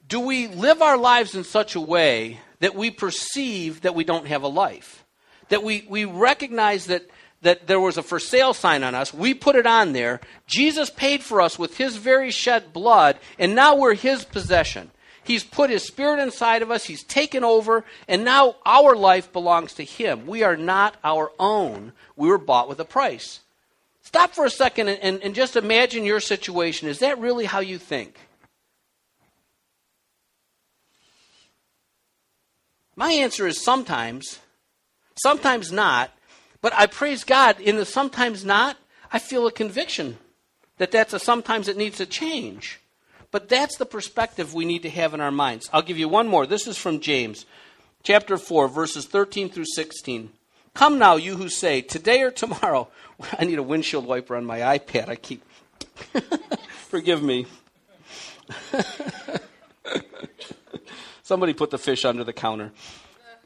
Do 0.06 0.20
we 0.20 0.46
live 0.46 0.82
our 0.82 0.96
lives 0.96 1.34
in 1.34 1.42
such 1.42 1.74
a 1.74 1.80
way 1.80 2.38
that 2.60 2.76
we 2.76 2.92
perceive 2.92 3.80
that 3.80 3.96
we 3.96 4.04
don't 4.04 4.28
have 4.28 4.44
a 4.44 4.48
life? 4.48 5.04
That 5.48 5.64
we, 5.64 5.84
we 5.88 6.04
recognize 6.04 6.86
that, 6.86 7.10
that 7.42 7.66
there 7.66 7.80
was 7.80 7.98
a 7.98 8.04
for 8.04 8.20
sale 8.20 8.54
sign 8.54 8.84
on 8.84 8.94
us. 8.94 9.12
We 9.12 9.34
put 9.34 9.56
it 9.56 9.66
on 9.66 9.94
there. 9.94 10.20
Jesus 10.46 10.90
paid 10.90 11.24
for 11.24 11.40
us 11.40 11.58
with 11.58 11.76
his 11.76 11.96
very 11.96 12.30
shed 12.30 12.72
blood, 12.72 13.18
and 13.36 13.56
now 13.56 13.74
we're 13.74 13.94
his 13.94 14.24
possession. 14.24 14.92
He's 15.30 15.44
put 15.44 15.70
His 15.70 15.84
Spirit 15.84 16.18
inside 16.18 16.60
of 16.60 16.72
us. 16.72 16.86
He's 16.86 17.04
taken 17.04 17.44
over. 17.44 17.84
And 18.08 18.24
now 18.24 18.56
our 18.66 18.96
life 18.96 19.32
belongs 19.32 19.74
to 19.74 19.84
Him. 19.84 20.26
We 20.26 20.42
are 20.42 20.56
not 20.56 20.96
our 21.04 21.30
own. 21.38 21.92
We 22.16 22.26
were 22.26 22.36
bought 22.36 22.68
with 22.68 22.80
a 22.80 22.84
price. 22.84 23.38
Stop 24.02 24.34
for 24.34 24.44
a 24.44 24.50
second 24.50 24.88
and, 24.88 24.98
and, 25.00 25.22
and 25.22 25.32
just 25.32 25.54
imagine 25.54 26.02
your 26.02 26.18
situation. 26.18 26.88
Is 26.88 26.98
that 26.98 27.20
really 27.20 27.44
how 27.44 27.60
you 27.60 27.78
think? 27.78 28.18
My 32.96 33.12
answer 33.12 33.46
is 33.46 33.62
sometimes, 33.62 34.40
sometimes 35.14 35.70
not. 35.70 36.10
But 36.60 36.72
I 36.74 36.86
praise 36.86 37.22
God 37.22 37.60
in 37.60 37.76
the 37.76 37.84
sometimes 37.84 38.44
not, 38.44 38.76
I 39.12 39.20
feel 39.20 39.46
a 39.46 39.52
conviction 39.52 40.18
that 40.78 40.90
that's 40.90 41.12
a, 41.12 41.20
sometimes 41.20 41.68
it 41.68 41.76
needs 41.76 41.98
to 41.98 42.06
change. 42.06 42.80
But 43.30 43.48
that's 43.48 43.76
the 43.76 43.86
perspective 43.86 44.54
we 44.54 44.64
need 44.64 44.82
to 44.82 44.90
have 44.90 45.14
in 45.14 45.20
our 45.20 45.30
minds. 45.30 45.70
I'll 45.72 45.82
give 45.82 45.98
you 45.98 46.08
one 46.08 46.26
more. 46.28 46.46
This 46.46 46.66
is 46.66 46.76
from 46.76 47.00
James, 47.00 47.46
chapter 48.02 48.36
4, 48.36 48.68
verses 48.68 49.06
13 49.06 49.50
through 49.50 49.66
16. 49.66 50.30
Come 50.74 50.98
now, 50.98 51.16
you 51.16 51.36
who 51.36 51.48
say, 51.48 51.80
today 51.80 52.22
or 52.22 52.30
tomorrow. 52.30 52.88
I 53.38 53.44
need 53.44 53.58
a 53.58 53.62
windshield 53.62 54.06
wiper 54.06 54.36
on 54.36 54.44
my 54.44 54.60
iPad. 54.60 55.08
I 55.08 55.16
keep. 55.16 55.42
Forgive 56.88 57.22
me. 57.22 57.46
Somebody 61.22 61.52
put 61.52 61.70
the 61.70 61.78
fish 61.78 62.04
under 62.04 62.24
the 62.24 62.32
counter. 62.32 62.72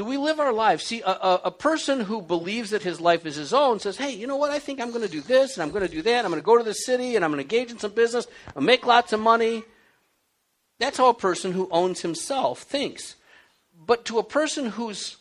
do 0.00 0.06
we 0.06 0.16
live 0.16 0.40
our 0.40 0.54
lives? 0.54 0.84
See, 0.84 1.02
a, 1.02 1.10
a, 1.10 1.40
a, 1.44 1.50
person 1.50 2.00
who 2.00 2.22
believes 2.22 2.70
that 2.70 2.82
his 2.82 3.02
life 3.02 3.26
is 3.26 3.36
his 3.36 3.52
own 3.52 3.80
says, 3.80 3.98
hey, 3.98 4.12
you 4.12 4.26
know 4.26 4.36
what? 4.36 4.50
I 4.50 4.58
think 4.58 4.80
I'm 4.80 4.92
going 4.92 5.04
to 5.04 5.12
do 5.12 5.20
this 5.20 5.58
and 5.58 5.62
I'm 5.62 5.68
going 5.68 5.86
to 5.86 5.94
do 5.94 6.00
that. 6.00 6.24
I'm 6.24 6.30
going 6.30 6.40
to 6.40 6.46
go 6.46 6.56
to 6.56 6.64
the 6.64 6.72
city 6.72 7.16
and 7.16 7.22
I'm 7.22 7.30
going 7.30 7.46
to 7.46 7.54
engage 7.54 7.70
in 7.70 7.78
some 7.78 7.92
business. 7.92 8.26
I'll 8.56 8.62
make 8.62 8.86
lots 8.86 9.12
of 9.12 9.20
money. 9.20 9.62
That's 10.78 10.96
how 10.96 11.10
a 11.10 11.14
person 11.14 11.52
who 11.52 11.68
owns 11.70 12.00
himself 12.00 12.62
thinks. 12.62 13.16
But 13.78 14.06
to 14.06 14.18
a 14.18 14.22
person 14.22 14.70
who's 14.70 15.18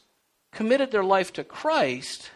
committed 0.54 0.92
their 0.92 1.04
life 1.04 1.34
to 1.34 1.44
Christ, 1.44 2.32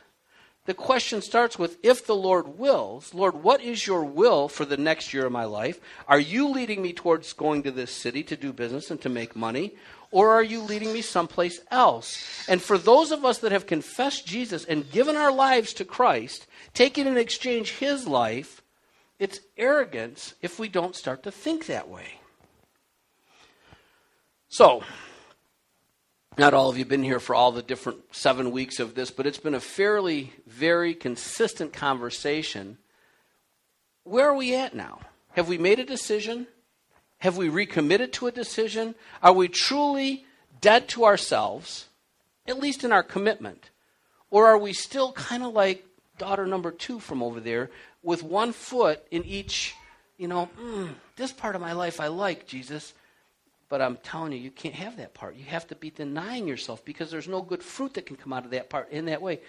the 0.65 0.73
question 0.73 1.21
starts 1.21 1.57
with 1.57 1.77
if 1.81 2.05
the 2.05 2.13
Lord 2.13 2.59
wills, 2.59 3.13
Lord, 3.13 3.35
what 3.35 3.61
is 3.61 3.87
your 3.87 4.03
will 4.03 4.49
for 4.49 4.65
the 4.65 4.75
next 4.75 5.13
year 5.13 5.25
of 5.25 5.31
my 5.31 5.45
life? 5.45 5.79
Are 6.09 6.19
you 6.19 6.49
leading 6.49 6.81
me 6.81 6.91
towards 6.91 7.31
going 7.31 7.63
to 7.63 7.71
this 7.71 7.93
city 7.93 8.21
to 8.23 8.35
do 8.35 8.51
business 8.51 8.91
and 8.91 8.99
to 8.99 9.07
make 9.07 9.33
money? 9.33 9.75
Or 10.13 10.29
are 10.29 10.43
you 10.43 10.61
leading 10.61 10.93
me 10.93 11.01
someplace 11.01 11.59
else? 11.71 12.47
And 12.47 12.61
for 12.61 12.77
those 12.77 13.11
of 13.11 13.25
us 13.25 13.39
that 13.39 13.51
have 13.51 13.65
confessed 13.65 14.27
Jesus 14.27 14.63
and 14.63 14.89
given 14.91 15.15
our 15.15 15.31
lives 15.31 15.73
to 15.73 15.85
Christ, 15.85 16.45
taking 16.75 17.07
in 17.07 17.17
exchange 17.17 17.71
his 17.71 18.07
life, 18.07 18.61
it's 19.17 19.39
arrogance 19.57 20.35
if 20.39 20.59
we 20.59 20.67
don't 20.67 20.95
start 20.95 21.23
to 21.23 21.31
think 21.31 21.65
that 21.65 21.89
way. 21.89 22.19
So, 24.49 24.83
not 26.37 26.53
all 26.53 26.69
of 26.69 26.77
you 26.77 26.83
have 26.83 26.89
been 26.89 27.01
here 27.01 27.19
for 27.19 27.33
all 27.33 27.51
the 27.51 27.63
different 27.63 27.99
seven 28.11 28.51
weeks 28.51 28.79
of 28.79 28.93
this, 28.93 29.09
but 29.09 29.25
it's 29.25 29.39
been 29.39 29.55
a 29.55 29.59
fairly, 29.59 30.31
very 30.45 30.93
consistent 30.93 31.73
conversation. 31.73 32.77
Where 34.03 34.29
are 34.29 34.35
we 34.35 34.53
at 34.53 34.75
now? 34.75 34.99
Have 35.31 35.47
we 35.47 35.57
made 35.57 35.79
a 35.79 35.85
decision? 35.85 36.45
Have 37.23 37.37
we 37.37 37.47
recommitted 37.47 38.11
to 38.13 38.27
a 38.27 38.33
decision? 38.33 38.95
Are 39.21 39.31
we 39.31 39.47
truly 39.47 40.25
dead 40.59 40.89
to 40.89 41.05
ourselves, 41.05 41.87
at 42.45 42.59
least 42.59 42.83
in 42.83 42.91
our 42.91 43.01
commitment? 43.01 43.69
Or 44.29 44.47
are 44.47 44.57
we 44.57 44.73
still 44.73 45.13
kind 45.13 45.41
of 45.41 45.53
like 45.53 45.85
daughter 46.17 46.45
number 46.45 46.69
two 46.69 46.99
from 46.99 47.23
over 47.23 47.39
there 47.39 47.71
with 48.03 48.23
one 48.23 48.51
foot 48.51 49.07
in 49.09 49.23
each, 49.23 49.73
you 50.17 50.27
know, 50.27 50.49
mm, 50.61 50.89
this 51.15 51.31
part 51.31 51.55
of 51.55 51.61
my 51.61 51.71
life 51.71 52.01
I 52.01 52.07
like, 52.07 52.45
Jesus. 52.45 52.93
But 53.69 53.81
I'm 53.81 53.95
telling 54.03 54.33
you, 54.33 54.39
you 54.39 54.51
can't 54.51 54.75
have 54.75 54.97
that 54.97 55.13
part. 55.13 55.37
You 55.37 55.45
have 55.45 55.65
to 55.67 55.75
be 55.75 55.91
denying 55.91 56.45
yourself 56.45 56.83
because 56.83 57.09
there's 57.09 57.29
no 57.29 57.41
good 57.41 57.63
fruit 57.63 57.93
that 57.93 58.05
can 58.05 58.17
come 58.17 58.33
out 58.33 58.43
of 58.43 58.51
that 58.51 58.69
part 58.69 58.91
in 58.91 59.05
that 59.05 59.21
way. 59.21 59.39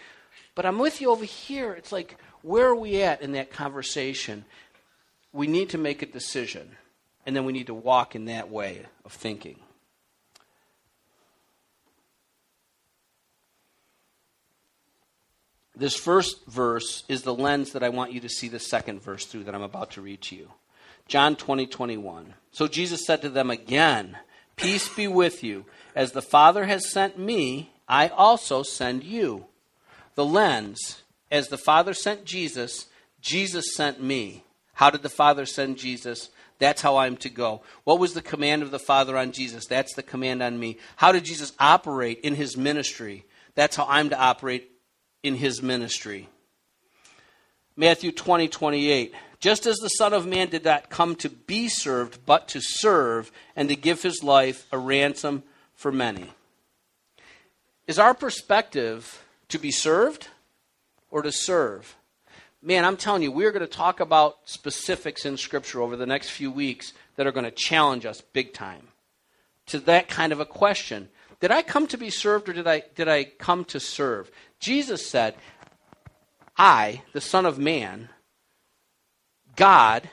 But 0.54 0.64
I'm 0.64 0.78
with 0.78 1.00
you 1.00 1.10
over 1.10 1.24
here. 1.24 1.72
It's 1.72 1.90
like, 1.90 2.18
where 2.42 2.68
are 2.68 2.76
we 2.76 3.02
at 3.02 3.20
in 3.20 3.32
that 3.32 3.50
conversation? 3.50 4.44
We 5.32 5.48
need 5.48 5.70
to 5.70 5.78
make 5.78 6.02
a 6.02 6.06
decision. 6.06 6.76
And 7.26 7.34
then 7.34 7.44
we 7.44 7.52
need 7.52 7.68
to 7.68 7.74
walk 7.74 8.14
in 8.14 8.26
that 8.26 8.50
way 8.50 8.82
of 9.04 9.12
thinking. 9.12 9.58
This 15.76 15.96
first 15.96 16.46
verse 16.46 17.02
is 17.08 17.22
the 17.22 17.34
lens 17.34 17.72
that 17.72 17.82
I 17.82 17.88
want 17.88 18.12
you 18.12 18.20
to 18.20 18.28
see 18.28 18.48
the 18.48 18.60
second 18.60 19.02
verse 19.02 19.24
through 19.24 19.44
that 19.44 19.54
I'm 19.54 19.62
about 19.62 19.92
to 19.92 20.02
read 20.02 20.22
to 20.22 20.36
you. 20.36 20.50
John 21.08 21.36
20, 21.36 21.66
21. 21.66 22.34
So 22.52 22.68
Jesus 22.68 23.04
said 23.04 23.22
to 23.22 23.28
them 23.28 23.50
again, 23.50 24.16
Peace 24.56 24.88
be 24.88 25.08
with 25.08 25.42
you. 25.42 25.64
As 25.94 26.12
the 26.12 26.22
Father 26.22 26.64
has 26.64 26.90
sent 26.90 27.18
me, 27.18 27.72
I 27.88 28.08
also 28.08 28.62
send 28.62 29.02
you. 29.02 29.46
The 30.14 30.24
lens, 30.24 31.02
as 31.30 31.48
the 31.48 31.58
Father 31.58 31.92
sent 31.92 32.24
Jesus, 32.24 32.86
Jesus 33.20 33.74
sent 33.74 34.00
me. 34.00 34.44
How 34.74 34.90
did 34.90 35.02
the 35.02 35.08
Father 35.08 35.44
send 35.44 35.76
Jesus? 35.76 36.30
That's 36.58 36.82
how 36.82 36.96
I'm 36.96 37.16
to 37.18 37.28
go. 37.28 37.62
What 37.84 37.98
was 37.98 38.14
the 38.14 38.22
command 38.22 38.62
of 38.62 38.70
the 38.70 38.78
Father 38.78 39.18
on 39.18 39.32
Jesus? 39.32 39.66
That's 39.66 39.94
the 39.94 40.02
command 40.02 40.42
on 40.42 40.58
me. 40.58 40.78
How 40.96 41.12
did 41.12 41.24
Jesus 41.24 41.52
operate 41.58 42.20
in 42.20 42.34
his 42.34 42.56
ministry? 42.56 43.24
That's 43.54 43.76
how 43.76 43.86
I'm 43.88 44.10
to 44.10 44.18
operate 44.18 44.70
in 45.22 45.36
his 45.36 45.62
ministry. 45.62 46.28
Matthew 47.76 48.12
20, 48.12 48.48
28. 48.48 49.14
Just 49.40 49.66
as 49.66 49.76
the 49.76 49.88
Son 49.88 50.12
of 50.12 50.26
Man 50.26 50.48
did 50.48 50.64
not 50.64 50.90
come 50.90 51.16
to 51.16 51.28
be 51.28 51.68
served, 51.68 52.24
but 52.24 52.48
to 52.48 52.60
serve, 52.62 53.30
and 53.56 53.68
to 53.68 53.76
give 53.76 54.02
his 54.02 54.22
life 54.22 54.66
a 54.72 54.78
ransom 54.78 55.42
for 55.74 55.92
many. 55.92 56.30
Is 57.86 57.98
our 57.98 58.14
perspective 58.14 59.22
to 59.48 59.58
be 59.58 59.70
served 59.70 60.28
or 61.10 61.20
to 61.22 61.32
serve? 61.32 61.96
Man, 62.64 62.84
I'm 62.84 62.96
telling 62.96 63.22
you, 63.22 63.30
we're 63.30 63.52
going 63.52 63.60
to 63.60 63.66
talk 63.66 64.00
about 64.00 64.38
specifics 64.46 65.26
in 65.26 65.36
Scripture 65.36 65.82
over 65.82 65.96
the 65.96 66.06
next 66.06 66.30
few 66.30 66.50
weeks 66.50 66.94
that 67.16 67.26
are 67.26 67.32
going 67.32 67.44
to 67.44 67.50
challenge 67.50 68.06
us 68.06 68.20
big 68.20 68.54
time 68.54 68.88
to 69.66 69.78
that 69.80 70.08
kind 70.08 70.32
of 70.32 70.40
a 70.40 70.46
question. 70.46 71.08
Did 71.40 71.50
I 71.50 71.62
come 71.62 71.86
to 71.88 71.98
be 71.98 72.10
served 72.10 72.48
or 72.48 72.54
did 72.54 72.66
I, 72.66 72.82
did 72.94 73.06
I 73.06 73.24
come 73.24 73.66
to 73.66 73.78
serve? 73.78 74.30
Jesus 74.60 75.06
said, 75.06 75.34
I, 76.56 77.02
the 77.12 77.20
Son 77.20 77.44
of 77.44 77.58
Man, 77.58 78.08
God, 79.56 80.08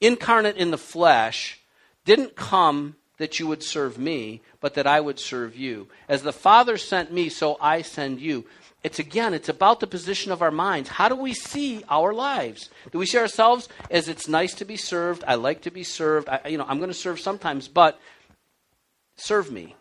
incarnate 0.00 0.56
in 0.56 0.72
the 0.72 0.78
flesh, 0.78 1.60
didn't 2.04 2.34
come 2.34 2.96
that 3.18 3.38
you 3.38 3.46
would 3.46 3.62
serve 3.62 3.96
me, 3.96 4.42
but 4.60 4.74
that 4.74 4.86
I 4.86 5.00
would 5.00 5.18
serve 5.18 5.56
you. 5.56 5.88
As 6.08 6.22
the 6.22 6.32
Father 6.32 6.76
sent 6.76 7.12
me, 7.12 7.28
so 7.28 7.56
I 7.60 7.82
send 7.82 8.20
you. 8.20 8.44
It's 8.86 9.00
again, 9.00 9.34
it's 9.34 9.48
about 9.48 9.80
the 9.80 9.88
position 9.88 10.30
of 10.30 10.42
our 10.42 10.52
minds. 10.52 10.88
How 10.88 11.08
do 11.08 11.16
we 11.16 11.34
see 11.34 11.82
our 11.88 12.14
lives? 12.14 12.70
Do 12.92 13.00
we 13.00 13.06
see 13.06 13.18
ourselves 13.18 13.68
as 13.90 14.08
it's 14.08 14.28
nice 14.28 14.54
to 14.54 14.64
be 14.64 14.76
served? 14.76 15.24
I 15.26 15.34
like 15.34 15.62
to 15.62 15.72
be 15.72 15.82
served. 15.82 16.28
I, 16.28 16.46
you 16.46 16.56
know, 16.56 16.66
I'm 16.68 16.78
going 16.78 16.90
to 16.90 16.94
serve 16.94 17.18
sometimes, 17.18 17.66
but 17.66 17.98
serve 19.16 19.50
me. 19.50 19.74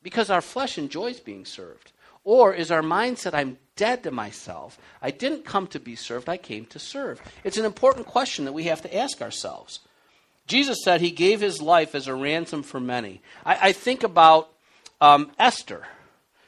Because 0.00 0.30
our 0.30 0.40
flesh 0.40 0.78
enjoys 0.78 1.18
being 1.18 1.44
served. 1.44 1.90
Or 2.22 2.54
is 2.54 2.70
our 2.70 2.82
mindset, 2.82 3.34
I'm 3.34 3.58
dead 3.74 4.04
to 4.04 4.12
myself. 4.12 4.78
I 5.02 5.10
didn't 5.10 5.44
come 5.44 5.66
to 5.66 5.80
be 5.80 5.96
served, 5.96 6.28
I 6.28 6.36
came 6.36 6.66
to 6.66 6.78
serve. 6.78 7.20
It's 7.42 7.58
an 7.58 7.64
important 7.64 8.06
question 8.06 8.44
that 8.44 8.52
we 8.52 8.64
have 8.64 8.82
to 8.82 8.96
ask 8.96 9.22
ourselves. 9.22 9.80
Jesus 10.46 10.84
said 10.84 11.00
he 11.00 11.10
gave 11.10 11.40
his 11.40 11.60
life 11.60 11.96
as 11.96 12.06
a 12.06 12.14
ransom 12.14 12.62
for 12.62 12.78
many. 12.78 13.22
I, 13.44 13.70
I 13.70 13.72
think 13.72 14.04
about 14.04 14.52
um, 15.00 15.32
Esther. 15.36 15.82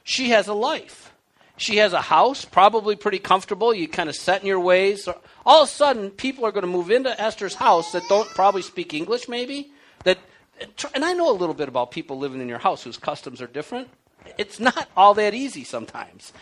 She 0.04 0.28
has 0.28 0.46
a 0.46 0.54
life. 0.54 1.12
She 1.56 1.76
has 1.78 1.92
a 1.92 2.02
house, 2.02 2.44
probably 2.44 2.96
pretty 2.96 3.18
comfortable. 3.18 3.72
You 3.72 3.88
kind 3.88 4.08
of 4.08 4.14
set 4.14 4.42
in 4.42 4.46
your 4.46 4.60
ways. 4.60 5.08
All 5.44 5.62
of 5.62 5.68
a 5.68 5.72
sudden, 5.72 6.10
people 6.10 6.44
are 6.44 6.52
going 6.52 6.66
to 6.66 6.70
move 6.70 6.90
into 6.90 7.18
Esther's 7.20 7.54
house 7.54 7.92
that 7.92 8.02
don't 8.08 8.28
probably 8.30 8.62
speak 8.62 8.92
English, 8.92 9.28
maybe. 9.28 9.72
That, 10.04 10.18
and 10.94 11.04
I 11.04 11.14
know 11.14 11.30
a 11.30 11.32
little 11.32 11.54
bit 11.54 11.68
about 11.68 11.90
people 11.90 12.18
living 12.18 12.40
in 12.40 12.48
your 12.48 12.58
house 12.58 12.82
whose 12.82 12.98
customs 12.98 13.40
are 13.40 13.46
different. 13.46 13.88
It's 14.36 14.60
not 14.60 14.88
all 14.96 15.14
that 15.14 15.34
easy 15.34 15.64
sometimes. 15.64 16.32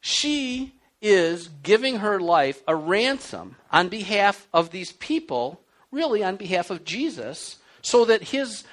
She 0.00 0.74
is 1.00 1.48
giving 1.62 1.96
her 1.96 2.20
life 2.20 2.62
a 2.68 2.76
ransom 2.76 3.56
on 3.72 3.88
behalf 3.88 4.46
of 4.52 4.70
these 4.70 4.92
people, 4.92 5.60
really 5.90 6.22
on 6.22 6.36
behalf 6.36 6.70
of 6.70 6.84
Jesus, 6.84 7.56
so 7.80 8.04
that 8.04 8.24
his 8.24 8.64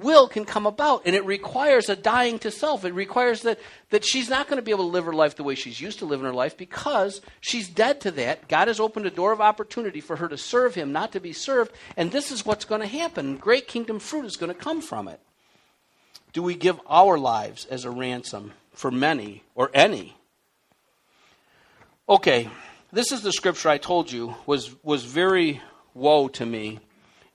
will 0.00 0.28
can 0.28 0.44
come 0.44 0.66
about. 0.66 1.02
And 1.06 1.14
it 1.14 1.24
requires 1.24 1.88
a 1.88 1.96
dying 1.96 2.38
to 2.40 2.50
self. 2.50 2.84
It 2.84 2.94
requires 2.94 3.42
that, 3.42 3.58
that 3.90 4.04
she's 4.04 4.28
not 4.28 4.48
going 4.48 4.58
to 4.58 4.62
be 4.62 4.70
able 4.70 4.84
to 4.84 4.90
live 4.90 5.04
her 5.04 5.12
life 5.12 5.36
the 5.36 5.42
way 5.42 5.54
she's 5.54 5.80
used 5.80 5.98
to 6.00 6.06
living 6.06 6.26
her 6.26 6.32
life 6.32 6.56
because 6.56 7.20
she's 7.40 7.68
dead 7.68 8.00
to 8.02 8.10
that. 8.12 8.48
God 8.48 8.68
has 8.68 8.80
opened 8.80 9.06
a 9.06 9.10
door 9.10 9.32
of 9.32 9.40
opportunity 9.40 10.00
for 10.00 10.16
her 10.16 10.28
to 10.28 10.38
serve 10.38 10.74
Him, 10.74 10.92
not 10.92 11.12
to 11.12 11.20
be 11.20 11.32
served. 11.32 11.72
And 11.96 12.10
this 12.10 12.30
is 12.30 12.46
what's 12.46 12.64
going 12.64 12.80
to 12.80 12.86
happen. 12.86 13.36
Great 13.36 13.68
kingdom 13.68 13.98
fruit 13.98 14.24
is 14.24 14.36
going 14.36 14.52
to 14.52 14.58
come 14.58 14.80
from 14.80 15.08
it. 15.08 15.20
Do 16.32 16.42
we 16.42 16.54
give 16.54 16.78
our 16.86 17.18
lives 17.18 17.64
as 17.66 17.84
a 17.84 17.90
ransom 17.90 18.52
for 18.72 18.90
many 18.90 19.42
or 19.54 19.70
any? 19.72 20.16
Okay, 22.08 22.48
this 22.92 23.10
is 23.10 23.22
the 23.22 23.32
scripture 23.32 23.68
I 23.68 23.78
told 23.78 24.12
you 24.12 24.36
was, 24.46 24.74
was 24.84 25.04
very 25.04 25.60
woe 25.94 26.28
to 26.28 26.46
me 26.46 26.78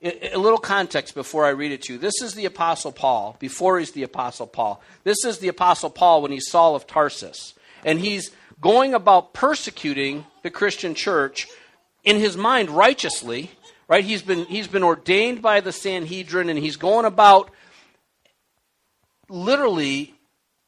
A 0.03 0.37
little 0.37 0.57
context 0.57 1.13
before 1.13 1.45
I 1.45 1.49
read 1.49 1.71
it 1.71 1.83
to 1.83 1.93
you. 1.93 1.99
This 1.99 2.21
is 2.23 2.33
the 2.33 2.45
Apostle 2.45 2.91
Paul, 2.91 3.37
before 3.39 3.77
he's 3.77 3.91
the 3.91 4.01
Apostle 4.01 4.47
Paul. 4.47 4.81
This 5.03 5.23
is 5.25 5.37
the 5.37 5.47
Apostle 5.47 5.91
Paul 5.91 6.23
when 6.23 6.31
he's 6.31 6.49
Saul 6.49 6.75
of 6.75 6.87
Tarsus. 6.87 7.53
And 7.85 7.99
he's 7.99 8.31
going 8.59 8.95
about 8.95 9.33
persecuting 9.33 10.25
the 10.41 10.49
Christian 10.49 10.95
church 10.95 11.47
in 12.03 12.17
his 12.17 12.35
mind 12.35 12.71
righteously, 12.71 13.51
right? 13.87 14.03
He's 14.03 14.23
been, 14.23 14.45
he's 14.45 14.67
been 14.67 14.83
ordained 14.83 15.41
by 15.41 15.59
the 15.59 15.71
Sanhedrin 15.71 16.49
and 16.49 16.57
he's 16.57 16.77
going 16.77 17.05
about 17.05 17.51
literally 19.29 20.15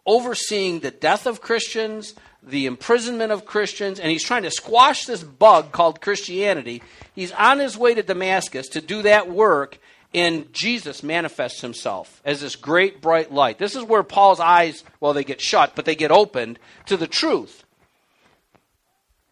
overseeing 0.06 0.80
the 0.80 0.92
death 0.92 1.26
of 1.26 1.42
Christians, 1.42 2.14
the 2.46 2.66
imprisonment 2.66 3.32
of 3.32 3.46
Christians, 3.46 4.00
and 4.00 4.12
he's 4.12 4.24
trying 4.24 4.44
to 4.44 4.52
squash 4.52 5.06
this 5.06 5.24
bug 5.24 5.72
called 5.72 6.02
Christianity. 6.02 6.82
He's 7.16 7.32
on 7.32 7.60
his 7.60 7.78
way 7.78 7.94
to 7.94 8.04
Damascus 8.04 8.68
to 8.70 8.82
do 8.82 9.02
that 9.04 9.30
work, 9.30 9.80
and 10.14 10.52
Jesus 10.54 11.04
manifests 11.04 11.62
himself 11.62 12.22
as 12.26 12.42
this 12.42 12.56
great 12.56 13.02
bright 13.02 13.32
light. 13.32 13.58
This 13.58 13.76
is 13.76 13.84
where 13.84 14.04
Paul's 14.04 14.40
eyes, 14.40 14.84
well, 15.00 15.14
they 15.14 15.24
get 15.24 15.42
shut, 15.42 15.76
but 15.76 15.86
they 15.86 15.96
get 15.96 16.12
opened 16.12 16.60
to 16.88 16.98
the 16.98 17.08
truth. 17.08 17.64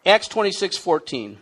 Acts 0.04 0.28
26 0.28 0.76
14. 0.78 1.38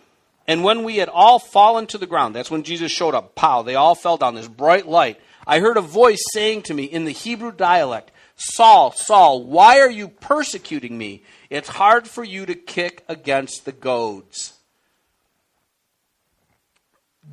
And 0.47 0.65
when 0.65 0.83
we 0.83 0.97
had 0.97 1.09
all 1.09 1.39
fallen 1.39 1.87
to 1.89 1.99
the 1.99 2.09
ground, 2.09 2.35
that's 2.35 2.51
when 2.51 2.65
Jesus 2.65 2.91
showed 2.91 3.15
up. 3.15 3.37
Pow, 3.37 3.63
they 3.63 3.77
all 3.77 3.95
fell 3.95 4.17
down, 4.17 4.35
this 4.35 4.49
bright 4.49 4.89
light. 4.89 5.21
I 5.47 5.61
heard 5.61 5.77
a 5.77 5.83
voice 5.83 6.23
saying 6.33 6.63
to 6.63 6.75
me 6.75 6.85
in 6.85 7.05
the 7.05 7.13
Hebrew 7.13 7.53
dialect, 7.53 8.11
Saul, 8.37 8.93
Saul, 8.93 9.45
why 9.45 9.81
are 9.81 9.91
you 9.91 10.09
persecuting 10.09 10.97
me? 10.97 11.23
It's 11.51 11.69
hard 11.69 12.07
for 12.07 12.23
you 12.23 12.47
to 12.47 12.55
kick 12.55 13.05
against 13.09 13.65
the 13.65 13.73
goads. 13.73 14.55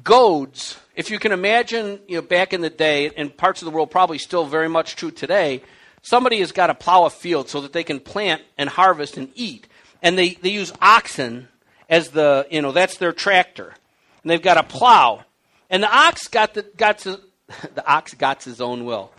Goads, 0.04 0.78
if 0.96 1.12
you 1.12 1.20
can 1.20 1.32
imagine, 1.32 2.00
you 2.08 2.16
know, 2.16 2.22
back 2.24 2.52
in 2.52 2.62
the 2.62 2.70
day, 2.70 3.12
in 3.12 3.30
parts 3.30 3.62
of 3.62 3.68
the 3.68 3.72
world 3.72 3.92
probably 3.92 4.18
still 4.18 4.46
very 4.46 4.68
much 4.68 4.96
true 4.96 5.12
today, 5.12 5.62
somebody 6.02 6.40
has 6.40 6.52
got 6.52 6.68
to 6.68 6.74
plow 6.74 7.06
a 7.06 7.12
field 7.12 7.48
so 7.48 7.62
that 7.62 7.74
they 7.74 7.84
can 7.84 8.00
plant 8.00 8.42
and 8.58 8.70
harvest 8.70 9.18
and 9.18 9.30
eat. 9.36 9.68
And 10.02 10.18
they, 10.18 10.30
they 10.34 10.50
use 10.50 10.74
oxen 10.82 11.48
as 11.88 12.10
the, 12.10 12.48
you 12.50 12.62
know, 12.64 12.72
that's 12.72 12.98
their 12.98 13.14
tractor. 13.14 13.76
And 14.24 14.32
they've 14.32 14.42
got 14.42 14.58
a 14.58 14.64
plow. 14.64 15.24
And 15.70 15.84
the 15.84 15.96
ox 15.96 16.28
got 16.28 16.56
the, 16.56 16.64
got 16.64 17.00
to, 17.00 17.20
the 17.76 17.88
ox 17.88 18.16
got 18.16 18.44
his 18.44 18.62
own 18.62 18.84
will. 18.84 19.12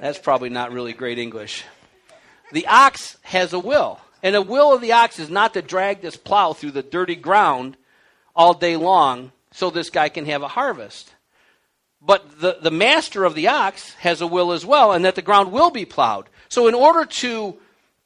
That's 0.00 0.18
probably 0.18 0.50
not 0.50 0.72
really 0.72 0.92
great 0.92 1.18
English. 1.18 1.64
The 2.52 2.68
ox 2.68 3.16
has 3.22 3.52
a 3.52 3.58
will. 3.58 4.00
And 4.22 4.34
the 4.34 4.42
will 4.42 4.72
of 4.72 4.80
the 4.80 4.92
ox 4.92 5.18
is 5.18 5.30
not 5.30 5.54
to 5.54 5.62
drag 5.62 6.00
this 6.00 6.16
plow 6.16 6.52
through 6.52 6.72
the 6.72 6.82
dirty 6.82 7.16
ground 7.16 7.76
all 8.36 8.54
day 8.54 8.76
long 8.76 9.32
so 9.52 9.70
this 9.70 9.90
guy 9.90 10.08
can 10.08 10.26
have 10.26 10.42
a 10.42 10.48
harvest. 10.48 11.14
But 12.02 12.40
the, 12.40 12.58
the 12.62 12.70
master 12.70 13.24
of 13.24 13.34
the 13.34 13.48
ox 13.48 13.94
has 13.94 14.20
a 14.20 14.26
will 14.26 14.52
as 14.52 14.64
well, 14.64 14.92
and 14.92 15.04
that 15.04 15.14
the 15.14 15.22
ground 15.22 15.52
will 15.52 15.70
be 15.70 15.84
plowed. 15.84 16.28
So, 16.48 16.66
in 16.66 16.74
order 16.74 17.04
to, 17.04 17.56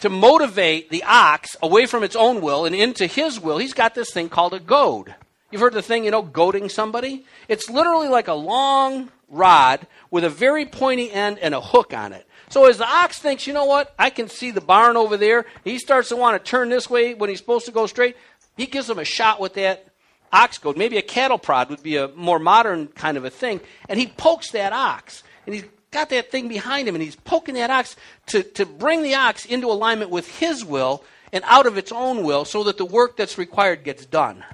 to 0.00 0.08
motivate 0.08 0.90
the 0.90 1.04
ox 1.04 1.56
away 1.62 1.86
from 1.86 2.02
its 2.02 2.16
own 2.16 2.40
will 2.40 2.64
and 2.64 2.74
into 2.74 3.06
his 3.06 3.38
will, 3.38 3.58
he's 3.58 3.72
got 3.72 3.94
this 3.94 4.12
thing 4.12 4.28
called 4.28 4.54
a 4.54 4.60
goad. 4.60 5.14
You've 5.50 5.60
heard 5.60 5.74
the 5.74 5.82
thing, 5.82 6.04
you 6.04 6.10
know, 6.10 6.22
goading 6.22 6.68
somebody? 6.68 7.24
It's 7.46 7.70
literally 7.70 8.08
like 8.08 8.26
a 8.26 8.34
long 8.34 9.10
rod 9.28 9.86
with 10.10 10.24
a 10.24 10.30
very 10.30 10.66
pointy 10.66 11.12
end 11.12 11.38
and 11.38 11.54
a 11.54 11.60
hook 11.60 11.94
on 11.94 12.12
it. 12.12 12.26
So 12.48 12.66
as 12.66 12.78
the 12.78 12.86
ox 12.86 13.18
thinks, 13.18 13.46
you 13.46 13.52
know 13.52 13.64
what, 13.64 13.94
I 13.98 14.10
can 14.10 14.28
see 14.28 14.50
the 14.50 14.60
barn 14.60 14.96
over 14.96 15.16
there, 15.16 15.46
he 15.64 15.78
starts 15.78 16.10
to 16.10 16.16
want 16.16 16.42
to 16.42 16.50
turn 16.50 16.68
this 16.68 16.88
way 16.88 17.14
when 17.14 17.30
he's 17.30 17.38
supposed 17.38 17.66
to 17.66 17.72
go 17.72 17.86
straight. 17.86 18.16
He 18.56 18.66
gives 18.66 18.88
him 18.88 18.98
a 18.98 19.04
shot 19.04 19.40
with 19.40 19.54
that 19.54 19.86
ox 20.32 20.58
goad. 20.58 20.76
Maybe 20.76 20.98
a 20.98 21.02
cattle 21.02 21.38
prod 21.38 21.70
would 21.70 21.82
be 21.82 21.96
a 21.96 22.08
more 22.08 22.38
modern 22.38 22.88
kind 22.88 23.16
of 23.16 23.24
a 23.24 23.30
thing. 23.30 23.60
And 23.88 23.98
he 23.98 24.06
pokes 24.06 24.50
that 24.50 24.72
ox. 24.72 25.22
And 25.46 25.54
he's 25.54 25.64
got 25.90 26.10
that 26.10 26.30
thing 26.30 26.48
behind 26.48 26.88
him 26.88 26.94
and 26.94 27.02
he's 27.02 27.16
poking 27.16 27.54
that 27.54 27.70
ox 27.70 27.96
to, 28.26 28.42
to 28.42 28.66
bring 28.66 29.02
the 29.02 29.14
ox 29.14 29.46
into 29.46 29.68
alignment 29.68 30.10
with 30.10 30.28
his 30.38 30.64
will 30.64 31.04
and 31.32 31.44
out 31.46 31.66
of 31.66 31.78
its 31.78 31.92
own 31.92 32.24
will 32.24 32.44
so 32.44 32.64
that 32.64 32.76
the 32.76 32.84
work 32.84 33.16
that's 33.16 33.38
required 33.38 33.84
gets 33.84 34.04
done. 34.04 34.44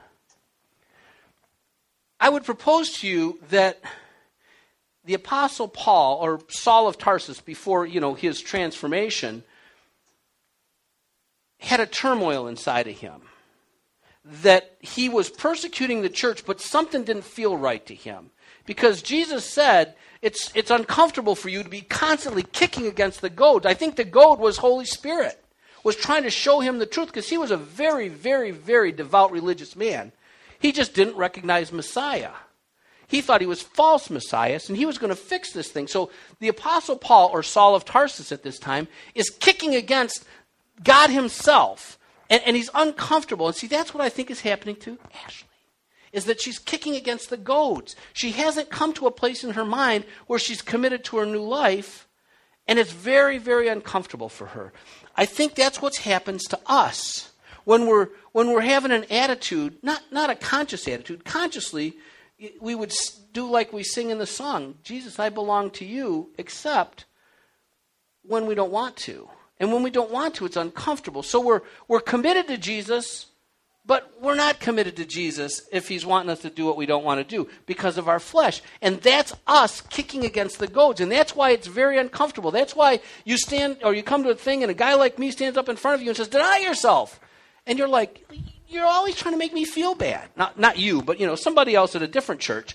I 2.20 2.29
would 2.29 2.44
propose 2.44 2.90
to 2.98 3.09
you 3.09 3.40
that 3.48 3.81
the 5.11 5.16
apostle 5.16 5.66
Paul 5.66 6.20
or 6.23 6.38
Saul 6.51 6.87
of 6.87 6.96
Tarsus 6.96 7.40
before, 7.40 7.85
you 7.85 7.99
know, 7.99 8.14
his 8.14 8.40
transformation 8.40 9.42
had 11.59 11.81
a 11.81 11.87
turmoil 11.87 12.46
inside 12.46 12.87
of 12.87 12.96
him 12.96 13.23
that 14.25 14.77
he 14.79 15.09
was 15.09 15.29
persecuting 15.29 16.03
the 16.03 16.09
church, 16.09 16.46
but 16.46 16.61
something 16.61 17.03
didn't 17.03 17.25
feel 17.25 17.57
right 17.57 17.85
to 17.87 17.94
him. 17.96 18.31
Because 18.66 19.03
Jesus 19.03 19.44
said, 19.44 19.96
it's, 20.23 20.53
it's 20.55 20.70
uncomfortable 20.70 21.35
for 21.35 21.49
you 21.49 21.64
to 21.64 21.68
be 21.68 21.81
constantly 21.81 22.44
kicking 22.44 22.87
against 22.87 23.20
the 23.20 23.31
goad. 23.31 23.66
I 23.66 23.75
think 23.75 23.96
the 23.96 24.05
goad 24.05 24.38
was 24.38 24.59
Holy 24.59 24.85
Spirit, 24.85 25.44
was 25.83 25.96
trying 25.96 26.23
to 26.23 26.31
show 26.31 26.61
him 26.61 26.79
the 26.79 26.87
truth 26.87 27.09
because 27.09 27.29
he 27.29 27.37
was 27.37 27.51
a 27.51 27.57
very, 27.57 28.07
very, 28.07 28.53
very 28.53 28.92
devout 28.92 29.33
religious 29.33 29.75
man. 29.75 30.12
He 30.61 30.70
just 30.70 30.94
didn't 30.94 31.16
recognize 31.16 31.73
Messiah. 31.73 32.31
He 33.11 33.20
thought 33.20 33.40
he 33.40 33.46
was 33.46 33.61
false 33.61 34.09
Messiah, 34.09 34.61
and 34.68 34.77
he 34.77 34.87
was 34.87 34.99
going 34.99 35.11
to 35.11 35.16
fix 35.16 35.53
this 35.53 35.68
thing. 35.68 35.88
So 35.88 36.11
the 36.38 36.49
Apostle 36.49 36.96
Paul, 36.96 37.31
or 37.33 37.42
Saul 37.42 37.75
of 37.75 37.85
Tarsus 37.85 38.33
at 38.33 38.42
this 38.42 38.59
time, 38.59 38.88
is 39.14 39.29
kicking 39.31 39.75
against 39.75 40.25
God 40.83 41.11
himself 41.11 41.99
and, 42.31 42.40
and 42.46 42.57
he's 42.57 42.70
uncomfortable. 42.75 43.49
And 43.49 43.57
see, 43.57 43.66
that's 43.66 43.92
what 43.92 44.03
I 44.03 44.09
think 44.09 44.31
is 44.31 44.40
happening 44.40 44.77
to 44.77 44.96
Ashley. 45.25 45.49
Is 46.12 46.25
that 46.25 46.40
she's 46.40 46.59
kicking 46.59 46.96
against 46.96 47.29
the 47.29 47.37
goads. 47.37 47.94
She 48.12 48.33
hasn't 48.33 48.70
come 48.70 48.92
to 48.94 49.07
a 49.07 49.12
place 49.12 49.44
in 49.44 49.51
her 49.51 49.64
mind 49.64 50.05
where 50.27 50.38
she's 50.38 50.62
committed 50.62 51.05
to 51.05 51.18
her 51.18 51.27
new 51.27 51.42
life, 51.42 52.09
and 52.66 52.79
it's 52.79 52.92
very, 52.92 53.38
very 53.38 53.68
uncomfortable 53.68 54.29
for 54.29 54.46
her. 54.46 54.73
I 55.16 55.27
think 55.27 55.55
that's 55.55 55.83
what 55.83 55.96
happens 55.96 56.44
to 56.44 56.59
us 56.66 57.31
when 57.64 57.87
we're 57.87 58.09
when 58.33 58.51
we're 58.51 58.61
having 58.61 58.90
an 58.90 59.05
attitude, 59.11 59.77
not 59.83 60.03
not 60.11 60.31
a 60.31 60.35
conscious 60.35 60.88
attitude. 60.88 61.25
Consciously, 61.25 61.96
we 62.61 62.74
would 62.74 62.92
do 63.33 63.48
like 63.48 63.72
we 63.72 63.83
sing 63.83 64.11
in 64.11 64.18
the 64.18 64.26
song, 64.26 64.76
"Jesus, 64.83 65.18
I 65.18 65.29
belong 65.29 65.70
to 65.72 65.85
you," 65.85 66.31
except 66.38 67.05
when 68.22 68.46
we 68.46 68.55
don't 68.55 68.72
want 68.72 68.96
to. 68.96 69.29
And 69.59 69.72
when 69.72 69.83
we 69.83 69.90
don't 69.90 70.11
want 70.11 70.35
to, 70.37 70.46
it's 70.46 70.57
uncomfortable. 70.57 71.22
So 71.22 71.38
we're, 71.40 71.61
we're 71.87 72.00
committed 72.00 72.48
to 72.48 72.57
Jesus, 72.57 73.26
but 73.85 74.11
we're 74.20 74.35
not 74.35 74.59
committed 74.59 74.96
to 74.96 75.05
Jesus 75.05 75.61
if 75.70 75.88
he's 75.88 76.07
wanting 76.07 76.31
us 76.31 76.40
to 76.40 76.50
do 76.50 76.64
what 76.64 76.79
we 76.79 76.87
don't 76.87 77.05
want 77.05 77.18
to 77.20 77.24
do 77.24 77.48
because 77.66 77.98
of 77.98 78.09
our 78.09 78.20
flesh. 78.20 78.62
And 78.81 79.03
that's 79.03 79.35
us 79.46 79.83
kicking 79.83 80.24
against 80.24 80.59
the 80.59 80.66
goads. 80.66 81.00
And 81.00 81.12
that's 81.12 81.37
why 81.37 81.50
it's 81.50 81.66
very 81.66 81.98
uncomfortable. 81.98 82.50
That's 82.50 82.74
why 82.74 83.00
you 83.24 83.37
stand 83.37 83.79
or 83.85 83.92
you 83.92 84.03
come 84.03 84.22
to 84.22 84.31
a 84.31 84.35
thing 84.35 84.62
and 84.62 84.70
a 84.70 84.74
guy 84.74 84.94
like 84.94 85.18
me 85.18 85.31
stands 85.31 85.59
up 85.59 85.68
in 85.68 85.76
front 85.76 85.96
of 85.96 86.03
you 86.03 86.09
and 86.09 86.16
says, 86.16 86.29
Deny 86.29 86.59
yourself. 86.59 87.20
And 87.66 87.79
you're 87.79 87.88
like, 87.88 88.26
You're 88.70 88.87
always 88.87 89.16
trying 89.16 89.35
to 89.35 89.38
make 89.38 89.52
me 89.52 89.64
feel 89.64 89.94
bad. 89.94 90.28
Not, 90.37 90.59
not 90.59 90.78
you, 90.78 91.02
but 91.02 91.20
you 91.20 91.26
know, 91.26 91.35
somebody 91.35 91.74
else 91.74 91.94
at 91.96 92.02
a 92.02 92.09
different 92.09 92.40
church 92.40 92.74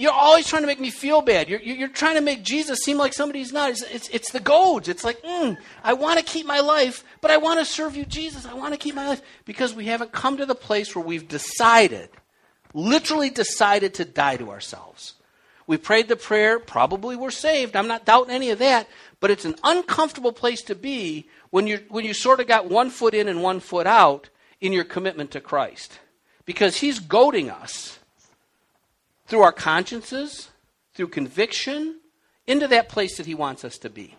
you're 0.00 0.12
always 0.12 0.46
trying 0.46 0.62
to 0.62 0.66
make 0.66 0.80
me 0.80 0.88
feel 0.88 1.20
bad. 1.20 1.50
You're, 1.50 1.60
you're 1.60 1.88
trying 1.88 2.14
to 2.14 2.22
make 2.22 2.42
Jesus 2.42 2.78
seem 2.82 2.96
like 2.96 3.12
somebody 3.12 3.40
he's 3.40 3.52
not. 3.52 3.70
It's, 3.70 3.82
it's, 3.82 4.08
it's 4.08 4.32
the 4.32 4.40
goads. 4.40 4.88
It's 4.88 5.04
like, 5.04 5.20
mm, 5.22 5.58
I 5.84 5.92
want 5.92 6.18
to 6.18 6.24
keep 6.24 6.46
my 6.46 6.60
life, 6.60 7.04
but 7.20 7.30
I 7.30 7.36
want 7.36 7.58
to 7.58 7.66
serve 7.66 7.94
you, 7.94 8.06
Jesus. 8.06 8.46
I 8.46 8.54
want 8.54 8.72
to 8.72 8.78
keep 8.78 8.94
my 8.94 9.06
life. 9.06 9.20
Because 9.44 9.74
we 9.74 9.84
haven't 9.84 10.10
come 10.10 10.38
to 10.38 10.46
the 10.46 10.54
place 10.54 10.96
where 10.96 11.04
we've 11.04 11.28
decided, 11.28 12.08
literally 12.72 13.28
decided 13.28 13.92
to 13.94 14.06
die 14.06 14.38
to 14.38 14.50
ourselves. 14.50 15.16
We 15.66 15.76
prayed 15.76 16.08
the 16.08 16.16
prayer, 16.16 16.58
probably 16.58 17.14
we're 17.14 17.30
saved. 17.30 17.76
I'm 17.76 17.86
not 17.86 18.06
doubting 18.06 18.34
any 18.34 18.48
of 18.48 18.58
that, 18.60 18.88
but 19.20 19.30
it's 19.30 19.44
an 19.44 19.56
uncomfortable 19.62 20.32
place 20.32 20.62
to 20.62 20.74
be 20.74 21.28
when, 21.50 21.66
you 21.66 21.84
when 21.90 22.06
you 22.06 22.14
sort 22.14 22.40
of 22.40 22.48
got 22.48 22.70
one 22.70 22.88
foot 22.88 23.12
in 23.12 23.28
and 23.28 23.42
one 23.42 23.60
foot 23.60 23.86
out 23.86 24.30
in 24.60 24.72
your 24.72 24.84
commitment 24.84 25.30
to 25.32 25.40
Christ. 25.40 25.98
Because 26.44 26.78
he's 26.78 26.98
goading 26.98 27.50
us 27.50 27.98
through 29.26 29.42
our 29.42 29.52
consciences, 29.52 30.50
through 30.94 31.08
conviction, 31.08 32.00
into 32.46 32.66
that 32.68 32.88
place 32.88 33.16
that 33.16 33.26
He 33.26 33.34
wants 33.34 33.64
us 33.64 33.78
to 33.78 33.88
be. 33.88 34.16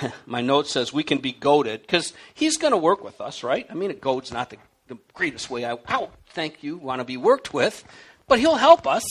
My 0.26 0.40
note 0.40 0.68
says 0.68 0.92
we 0.92 1.02
can 1.02 1.18
be 1.18 1.32
goaded 1.32 1.80
because 1.80 2.12
He's 2.32 2.56
going 2.56 2.70
to 2.70 2.76
work 2.76 3.02
with 3.02 3.20
us, 3.20 3.42
right? 3.42 3.66
I 3.68 3.74
mean, 3.74 3.90
a 3.90 3.94
goad's 3.94 4.32
not 4.32 4.50
the, 4.50 4.58
the 4.86 4.98
greatest 5.14 5.50
way 5.50 5.64
I, 5.64 5.76
I 5.88 6.08
thank 6.28 6.62
you, 6.62 6.76
want 6.76 7.00
to 7.00 7.04
be 7.04 7.16
worked 7.16 7.52
with, 7.52 7.82
but 8.28 8.38
He'll 8.38 8.54
help 8.54 8.86
us. 8.86 9.04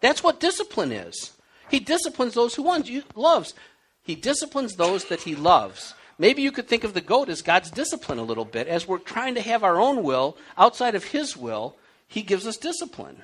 That's 0.00 0.22
what 0.22 0.38
discipline 0.38 0.92
is. 0.92 1.32
He 1.68 1.80
disciplines 1.80 2.34
those 2.34 2.54
who 2.54 2.62
wants, 2.62 2.90
loves. 3.16 3.54
He 4.02 4.14
disciplines 4.14 4.74
those 4.74 5.06
that 5.06 5.22
He 5.22 5.34
loves. 5.34 5.94
Maybe 6.18 6.42
you 6.42 6.52
could 6.52 6.68
think 6.68 6.84
of 6.84 6.94
the 6.94 7.00
goad 7.00 7.30
as 7.30 7.42
God's 7.42 7.70
discipline 7.70 8.18
a 8.18 8.24
little 8.24 8.44
bit. 8.44 8.68
As 8.68 8.86
we're 8.86 8.98
trying 8.98 9.34
to 9.36 9.40
have 9.40 9.64
our 9.64 9.80
own 9.80 10.02
will 10.02 10.36
outside 10.58 10.94
of 10.94 11.04
His 11.04 11.36
will, 11.36 11.76
He 12.06 12.22
gives 12.22 12.46
us 12.46 12.56
discipline 12.56 13.22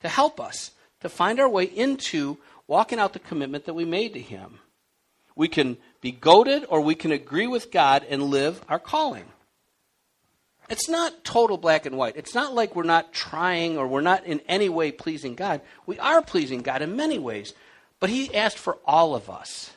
to 0.00 0.08
help 0.08 0.40
us 0.40 0.72
to 1.00 1.08
find 1.08 1.38
our 1.38 1.48
way 1.48 1.64
into 1.64 2.38
walking 2.66 2.98
out 2.98 3.12
the 3.12 3.18
commitment 3.18 3.64
that 3.66 3.74
we 3.74 3.84
made 3.84 4.14
to 4.14 4.20
Him. 4.20 4.58
We 5.36 5.48
can 5.48 5.76
be 6.00 6.10
goaded 6.10 6.64
or 6.68 6.80
we 6.80 6.94
can 6.94 7.12
agree 7.12 7.46
with 7.46 7.70
God 7.70 8.04
and 8.08 8.24
live 8.24 8.60
our 8.68 8.78
calling. 8.80 9.24
It's 10.68 10.88
not 10.88 11.24
total 11.24 11.56
black 11.56 11.86
and 11.86 11.96
white. 11.96 12.16
It's 12.16 12.34
not 12.34 12.54
like 12.54 12.76
we're 12.76 12.82
not 12.82 13.12
trying 13.12 13.78
or 13.78 13.86
we're 13.86 14.00
not 14.00 14.26
in 14.26 14.40
any 14.48 14.68
way 14.68 14.92
pleasing 14.92 15.34
God. 15.34 15.60
We 15.86 15.98
are 15.98 16.20
pleasing 16.20 16.60
God 16.60 16.82
in 16.82 16.96
many 16.96 17.18
ways. 17.18 17.54
But 18.00 18.10
He 18.10 18.34
asked 18.34 18.58
for 18.58 18.78
all 18.84 19.14
of 19.14 19.30
us, 19.30 19.70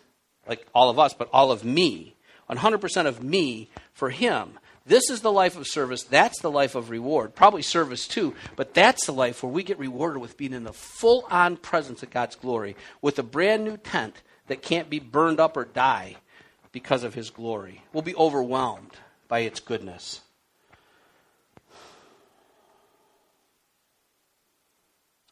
like 0.47 0.65
all 0.73 0.89
of 0.89 0.99
us, 0.99 1.13
but 1.13 1.29
all 1.31 1.51
of 1.51 1.63
me, 1.63 2.15
100% 2.49 3.05
of 3.05 3.23
me 3.23 3.69
for 3.93 4.09
Him. 4.09 4.59
This 4.85 5.09
is 5.09 5.21
the 5.21 5.31
life 5.31 5.57
of 5.57 5.67
service. 5.67 6.03
That's 6.03 6.41
the 6.41 6.51
life 6.51 6.75
of 6.75 6.89
reward. 6.89 7.35
Probably 7.35 7.61
service 7.61 8.07
too, 8.07 8.33
but 8.55 8.73
that's 8.73 9.05
the 9.05 9.13
life 9.13 9.43
where 9.43 9.51
we 9.51 9.63
get 9.63 9.77
rewarded 9.77 10.21
with 10.21 10.37
being 10.37 10.53
in 10.53 10.63
the 10.63 10.73
full 10.73 11.25
on 11.29 11.57
presence 11.57 12.01
of 12.01 12.09
God's 12.09 12.35
glory 12.35 12.75
with 13.01 13.19
a 13.19 13.23
brand 13.23 13.63
new 13.63 13.77
tent 13.77 14.21
that 14.47 14.63
can't 14.63 14.89
be 14.89 14.99
burned 14.99 15.39
up 15.39 15.55
or 15.55 15.65
die 15.65 16.17
because 16.71 17.03
of 17.03 17.13
His 17.13 17.29
glory. 17.29 17.83
We'll 17.93 18.01
be 18.01 18.15
overwhelmed 18.15 18.91
by 19.27 19.39
its 19.39 19.59
goodness. 19.59 20.21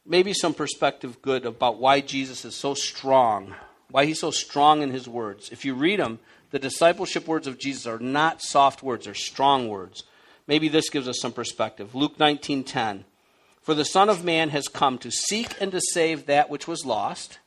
Maybe 0.05 0.33
some 0.33 0.53
perspective 0.53 1.21
good 1.21 1.45
about 1.45 1.79
why 1.79 2.01
Jesus 2.01 2.45
is 2.45 2.55
so 2.55 2.73
strong, 2.73 3.53
why 3.91 4.05
he's 4.05 4.19
so 4.19 4.31
strong 4.31 4.81
in 4.81 4.91
his 4.91 5.07
words. 5.07 5.49
If 5.51 5.65
you 5.65 5.73
read 5.73 5.99
them, 5.99 6.19
the 6.51 6.59
discipleship 6.59 7.27
words 7.27 7.47
of 7.47 7.59
Jesus 7.59 7.85
are 7.85 7.99
not 7.99 8.41
soft 8.41 8.83
words, 8.83 9.05
they're 9.05 9.13
strong 9.13 9.67
words. 9.67 10.03
Maybe 10.47 10.67
this 10.67 10.89
gives 10.89 11.07
us 11.07 11.19
some 11.19 11.31
perspective. 11.31 11.93
Luke 11.93 12.17
19:10. 12.17 13.05
For 13.61 13.75
the 13.75 13.85
Son 13.85 14.09
of 14.09 14.23
Man 14.23 14.49
has 14.49 14.67
come 14.67 14.97
to 14.99 15.11
seek 15.11 15.59
and 15.61 15.71
to 15.71 15.81
save 15.93 16.25
that 16.25 16.49
which 16.49 16.67
was 16.67 16.85
lost. 16.85 17.39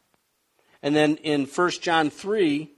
And 0.83 0.95
then 0.95 1.17
in 1.17 1.47
1 1.47 1.71
John 1.81 2.11
3, 2.11 2.71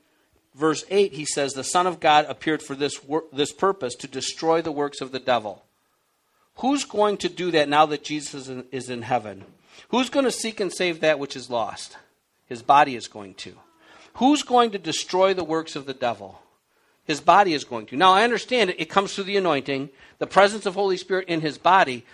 verse 0.54 0.84
8, 0.88 1.12
he 1.12 1.24
says, 1.24 1.52
The 1.52 1.64
Son 1.64 1.86
of 1.86 2.00
God 2.00 2.26
appeared 2.28 2.62
for 2.62 2.74
this, 2.74 3.02
wor- 3.04 3.24
this 3.32 3.52
purpose, 3.52 3.94
to 3.96 4.08
destroy 4.08 4.62
the 4.62 4.72
works 4.72 5.00
of 5.00 5.12
the 5.12 5.18
devil. 5.18 5.64
Who's 6.56 6.84
going 6.84 7.16
to 7.18 7.28
do 7.28 7.50
that 7.50 7.68
now 7.68 7.86
that 7.86 8.04
Jesus 8.04 8.34
is 8.34 8.48
in, 8.48 8.64
is 8.70 8.88
in 8.88 9.02
heaven? 9.02 9.44
Who's 9.88 10.10
going 10.10 10.24
to 10.24 10.30
seek 10.30 10.60
and 10.60 10.72
save 10.72 11.00
that 11.00 11.18
which 11.18 11.36
is 11.36 11.50
lost? 11.50 11.96
His 12.46 12.62
body 12.62 12.96
is 12.96 13.08
going 13.08 13.34
to. 13.34 13.54
Who's 14.14 14.42
going 14.42 14.70
to 14.72 14.78
destroy 14.78 15.34
the 15.34 15.44
works 15.44 15.76
of 15.76 15.86
the 15.86 15.94
devil? 15.94 16.40
His 17.04 17.20
body 17.20 17.52
is 17.52 17.64
going 17.64 17.86
to. 17.86 17.96
Now, 17.96 18.12
I 18.12 18.24
understand 18.24 18.70
it, 18.70 18.80
it 18.80 18.88
comes 18.90 19.14
through 19.14 19.24
the 19.24 19.36
anointing, 19.36 19.90
the 20.18 20.26
presence 20.26 20.66
of 20.66 20.74
Holy 20.74 20.96
Spirit 20.96 21.28
in 21.28 21.40
his 21.40 21.58
body, 21.58 22.04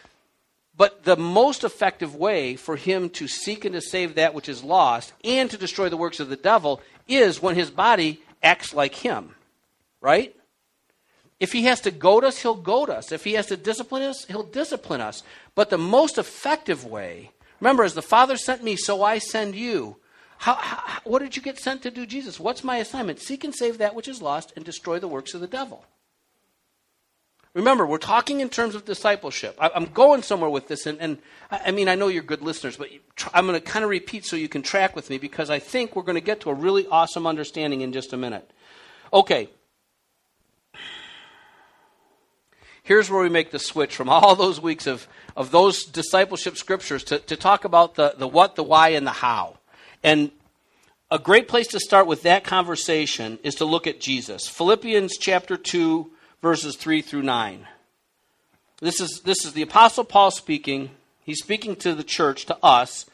but 0.77 1.05
the 1.05 1.17
most 1.17 1.63
effective 1.63 2.15
way 2.15 2.57
for 2.57 2.77
him 2.77 3.11
to 3.11 3.29
seek 3.29 3.65
and 3.65 3.75
to 3.75 3.81
save 3.81 4.15
that 4.15 4.35
which 4.35 4.49
is 4.49 4.65
lost 4.65 5.13
and 5.23 5.51
to 5.51 5.59
destroy 5.59 5.89
the 5.89 5.97
works 5.97 6.21
of 6.21 6.29
the 6.29 6.37
devil 6.37 6.81
is 7.07 7.43
when 7.43 7.55
his 7.55 7.71
body 7.71 8.23
acts 8.43 8.73
like 8.73 8.95
him. 8.95 9.35
Right? 10.01 10.35
If 11.39 11.53
he 11.53 11.65
has 11.65 11.81
to 11.83 11.91
goad 11.91 12.25
us, 12.25 12.41
he'll 12.41 12.55
goad 12.55 12.91
us. 12.91 13.13
If 13.13 13.25
he 13.25 13.35
has 13.35 13.47
to 13.47 13.57
discipline 13.57 14.03
us, 14.03 14.25
he'll 14.27 14.43
discipline 14.43 15.01
us. 15.01 15.23
But 15.55 15.71
the 15.71 15.79
most 15.79 16.19
effective 16.19 16.85
way, 16.85 17.31
remember, 17.61 17.85
as 17.85 17.95
the 17.95 18.03
Father 18.03 18.37
sent 18.37 18.65
me, 18.65 18.77
so 18.77 19.03
I 19.03 19.19
send 19.19 19.55
you. 19.55 19.97
How, 20.41 20.55
how, 20.55 21.01
what 21.05 21.19
did 21.19 21.37
you 21.37 21.43
get 21.43 21.59
sent 21.59 21.83
to 21.83 21.91
do, 21.91 22.07
Jesus? 22.07 22.41
What's 22.41 22.65
my 22.65 22.79
assignment? 22.79 23.21
Seek 23.21 23.45
and 23.45 23.55
save 23.55 23.77
that 23.77 23.95
which 23.95 24.09
is 24.09 24.23
lost 24.23 24.55
and 24.57 24.65
destroy 24.65 24.99
the 24.99 25.07
works 25.07 25.35
of 25.35 25.43
the 25.43 25.47
devil. 25.47 25.85
Remember, 27.53 27.85
we're 27.85 27.99
talking 27.99 28.41
in 28.41 28.49
terms 28.49 28.75
of 28.75 28.87
discipleship. 28.87 29.55
I, 29.61 29.71
am 29.75 29.85
going 29.85 30.23
somewhere 30.23 30.49
with 30.49 30.67
this, 30.67 30.87
and, 30.87 30.99
and 30.99 31.19
I, 31.51 31.61
I, 31.67 31.71
mean, 31.73 31.91
I 31.91 31.95
know 31.95 32.09
you're 32.09 32.23
good 32.23 32.41
listeners, 32.41 32.79
but 32.79 32.89
I'm 33.35 33.47
going 33.47 33.61
to 33.61 33.65
kind 33.65 33.85
of 33.85 33.91
repeat 33.91 34.25
so 34.25 34.35
you 34.35 34.49
can 34.49 34.63
track 34.63 34.97
with 34.97 35.11
me 35.11 35.19
because 35.19 35.51
I 35.51 35.59
think 35.59 35.95
we're 35.95 36.05
going 36.05 36.15
to 36.15 36.23
get 36.23 36.41
to 36.41 36.51
a 36.51 36.55
really 36.55 36.87
awesome 36.87 37.27
understanding 37.27 37.83
in 37.83 37.93
just 37.93 38.15
a 38.15 38.17
minute. 38.17 38.51
Okay. 39.13 39.51
Here's 42.83 43.11
where 43.11 43.21
we 43.21 43.29
make 43.29 43.51
the 43.51 43.59
switch 43.59 43.95
from 43.95 44.09
all 44.09 44.35
those 44.35 44.59
weeks 44.59 44.87
of, 44.87 45.07
of 45.37 45.51
those 45.51 45.85
discipleship 45.85 46.57
scriptures 46.57 47.05
to, 47.05 47.19
to 47.19 47.37
talk 47.37 47.67
about 47.67 47.97
the, 47.97 48.15
the 48.17 48.27
what, 48.27 48.57
the 48.57 48.65
why, 48.65 48.91
and 48.91 49.07
the 49.07 49.11
how. 49.11 49.59
And 50.03 50.31
a 51.11 51.19
great 51.19 51.49
place 51.49 51.67
to 51.69 51.81
start 51.81 52.07
with 52.07 52.23
that 52.23 52.45
conversation 52.45 53.39
is 53.43 53.57
to 53.57 53.65
look 53.65 53.87
at 53.87 54.01
Jesus. 54.01 54.47
Philippians 54.47 55.17
chapter 55.19 55.57
2, 55.57 56.11
verses 56.41 56.77
3 56.77 57.03
through 57.03 57.23
9. 57.23 57.67
This 58.81 59.01
is, 59.01 59.21
this 59.25 59.45
is 59.45 59.53
the 59.53 59.63
Apostle 59.63 60.05
Paul 60.05 60.31
speaking. 60.31 60.91
He's 61.23 61.43
speaking 61.43 61.77
to 61.77 61.95
the 61.95 62.05
church, 62.05 62.47
to 62.47 62.57
us, 62.63 63.07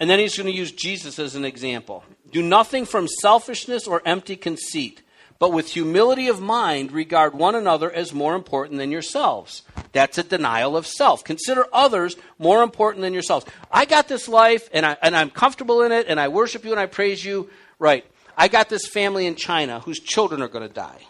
and 0.00 0.08
then 0.08 0.18
he's 0.18 0.36
going 0.36 0.50
to 0.50 0.56
use 0.56 0.72
Jesus 0.72 1.18
as 1.18 1.34
an 1.34 1.44
example. 1.44 2.04
Do 2.30 2.42
nothing 2.42 2.84
from 2.84 3.08
selfishness 3.08 3.86
or 3.86 4.02
empty 4.04 4.36
conceit 4.36 5.02
but 5.38 5.52
with 5.52 5.72
humility 5.72 6.28
of 6.28 6.40
mind 6.40 6.92
regard 6.92 7.34
one 7.34 7.54
another 7.54 7.90
as 7.90 8.12
more 8.12 8.34
important 8.34 8.78
than 8.78 8.90
yourselves. 8.90 9.62
That's 9.92 10.18
a 10.18 10.22
denial 10.22 10.76
of 10.76 10.86
self. 10.86 11.24
Consider 11.24 11.66
others 11.72 12.16
more 12.38 12.62
important 12.62 13.02
than 13.02 13.12
yourselves. 13.12 13.46
I 13.70 13.84
got 13.84 14.08
this 14.08 14.28
life 14.28 14.68
and, 14.72 14.86
I, 14.86 14.96
and 15.02 15.16
I'm 15.16 15.30
comfortable 15.30 15.82
in 15.82 15.92
it 15.92 16.06
and 16.08 16.18
I 16.18 16.28
worship 16.28 16.64
you 16.64 16.70
and 16.70 16.80
I 16.80 16.86
praise 16.86 17.24
you. 17.24 17.50
Right. 17.78 18.04
I 18.36 18.48
got 18.48 18.68
this 18.68 18.86
family 18.86 19.26
in 19.26 19.34
China 19.34 19.80
whose 19.80 20.00
children 20.00 20.42
are 20.42 20.48
going 20.48 20.66
to 20.66 20.72
die. 20.72 21.00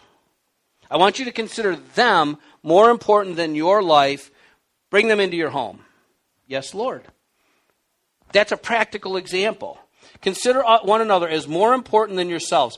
I 0.89 0.97
want 0.97 1.19
you 1.19 1.25
to 1.25 1.31
consider 1.31 1.75
them 1.75 2.37
more 2.63 2.89
important 2.89 3.35
than 3.35 3.55
your 3.55 3.83
life. 3.83 4.31
Bring 4.89 5.07
them 5.07 5.19
into 5.19 5.35
your 5.35 5.49
home. 5.49 5.81
Yes, 6.47 6.73
Lord. 6.73 7.03
That's 8.31 8.51
a 8.51 8.57
practical 8.57 9.17
example. 9.17 9.79
Consider 10.21 10.65
uh, 10.65 10.79
one 10.83 11.01
another 11.01 11.27
as 11.27 11.47
more 11.47 11.73
important 11.73 12.17
than 12.17 12.29
yourselves. 12.29 12.77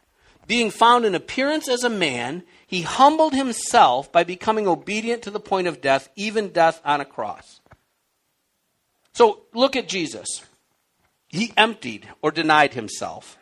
being 0.47 0.71
found 0.71 1.05
in 1.05 1.15
appearance 1.15 1.69
as 1.69 1.83
a 1.83 1.89
man, 1.89 2.43
he 2.67 2.81
humbled 2.81 3.33
himself 3.33 4.11
by 4.11 4.23
becoming 4.23 4.67
obedient 4.67 5.21
to 5.23 5.31
the 5.31 5.39
point 5.39 5.67
of 5.67 5.81
death, 5.81 6.09
even 6.15 6.49
death 6.49 6.81
on 6.83 7.01
a 7.01 7.05
cross. 7.05 7.61
So 9.13 9.41
look 9.53 9.75
at 9.75 9.87
Jesus. 9.87 10.41
He 11.27 11.53
emptied 11.55 12.07
or 12.21 12.31
denied 12.31 12.73
himself. 12.73 13.37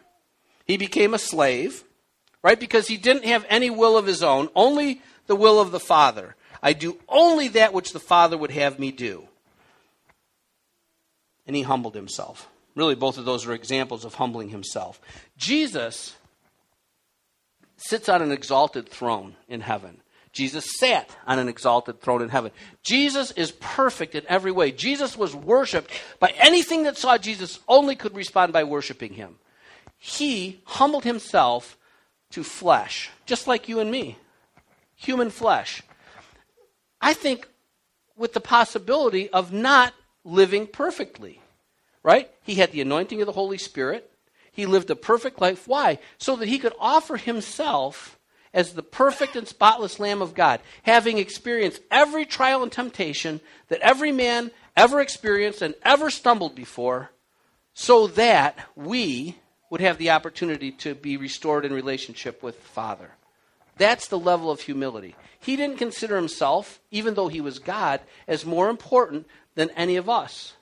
He 0.65 0.77
became 0.77 1.13
a 1.13 1.19
slave, 1.19 1.83
right? 2.43 2.59
Because 2.59 2.87
he 2.87 2.97
didn't 2.97 3.25
have 3.25 3.45
any 3.49 3.69
will 3.69 3.97
of 3.97 4.05
his 4.05 4.21
own, 4.21 4.49
only 4.55 5.01
the 5.27 5.35
will 5.35 5.59
of 5.59 5.71
the 5.71 5.79
Father. 5.79 6.35
I 6.61 6.73
do 6.73 6.99
only 7.07 7.47
that 7.49 7.73
which 7.73 7.93
the 7.93 7.99
Father 7.99 8.37
would 8.37 8.51
have 8.51 8.77
me 8.79 8.91
do. 8.91 9.27
And 11.47 11.55
he 11.55 11.63
humbled 11.63 11.95
himself. 11.95 12.47
Really, 12.75 12.95
both 12.95 13.17
of 13.17 13.25
those 13.25 13.47
are 13.47 13.53
examples 13.53 14.05
of 14.05 14.15
humbling 14.15 14.49
himself. 14.49 15.01
Jesus 15.37 16.15
sits 17.81 18.09
on 18.09 18.21
an 18.21 18.31
exalted 18.31 18.89
throne 18.89 19.35
in 19.47 19.61
heaven. 19.61 20.01
Jesus 20.31 20.77
sat 20.77 21.09
on 21.25 21.39
an 21.39 21.49
exalted 21.49 22.01
throne 22.01 22.21
in 22.21 22.29
heaven. 22.29 22.51
Jesus 22.83 23.31
is 23.31 23.51
perfect 23.51 24.13
in 24.15 24.23
every 24.27 24.51
way. 24.51 24.71
Jesus 24.71 25.17
was 25.17 25.35
worshiped 25.35 25.91
by 26.19 26.33
anything 26.37 26.83
that 26.83 26.97
saw 26.97 27.17
Jesus 27.17 27.59
only 27.67 27.95
could 27.95 28.15
respond 28.15 28.53
by 28.53 28.63
worshiping 28.63 29.13
him. 29.13 29.35
He 29.97 30.61
humbled 30.65 31.03
himself 31.03 31.77
to 32.31 32.43
flesh, 32.43 33.09
just 33.25 33.47
like 33.47 33.67
you 33.67 33.79
and 33.79 33.89
me. 33.89 34.17
Human 34.95 35.29
flesh. 35.29 35.81
I 37.01 37.13
think 37.13 37.47
with 38.15 38.33
the 38.33 38.41
possibility 38.41 39.29
of 39.29 39.51
not 39.51 39.93
living 40.23 40.67
perfectly. 40.67 41.41
Right? 42.03 42.29
He 42.43 42.55
had 42.55 42.71
the 42.71 42.81
anointing 42.81 43.19
of 43.21 43.25
the 43.25 43.33
Holy 43.33 43.57
Spirit. 43.57 44.09
He 44.51 44.65
lived 44.65 44.89
a 44.89 44.95
perfect 44.95 45.41
life. 45.41 45.67
Why? 45.67 45.99
So 46.17 46.35
that 46.35 46.47
he 46.47 46.59
could 46.59 46.73
offer 46.79 47.17
himself 47.17 48.17
as 48.53 48.73
the 48.73 48.83
perfect 48.83 49.35
and 49.35 49.47
spotless 49.47 49.99
Lamb 49.99 50.21
of 50.21 50.33
God, 50.33 50.59
having 50.83 51.17
experienced 51.17 51.81
every 51.91 52.25
trial 52.25 52.63
and 52.63 52.71
temptation 52.71 53.41
that 53.67 53.81
every 53.81 54.11
man 54.11 54.51
ever 54.75 54.99
experienced 54.99 55.61
and 55.61 55.75
ever 55.83 56.09
stumbled 56.09 56.55
before, 56.55 57.11
so 57.73 58.07
that 58.07 58.57
we 58.75 59.37
would 59.69 59.81
have 59.81 59.97
the 59.97 60.09
opportunity 60.09 60.71
to 60.71 60.95
be 60.95 61.15
restored 61.15 61.63
in 61.63 61.71
relationship 61.73 62.41
with 62.41 62.59
the 62.59 62.69
Father. 62.69 63.11
That's 63.77 64.07
the 64.07 64.19
level 64.19 64.51
of 64.51 64.61
humility. 64.61 65.15
He 65.39 65.55
didn't 65.55 65.77
consider 65.77 66.15
himself, 66.15 66.79
even 66.91 67.13
though 67.13 67.27
he 67.27 67.39
was 67.39 67.59
God, 67.59 68.01
as 68.27 68.45
more 68.45 68.69
important 68.69 69.27
than 69.55 69.69
any 69.71 69.95
of 69.95 70.09
us. 70.09 70.53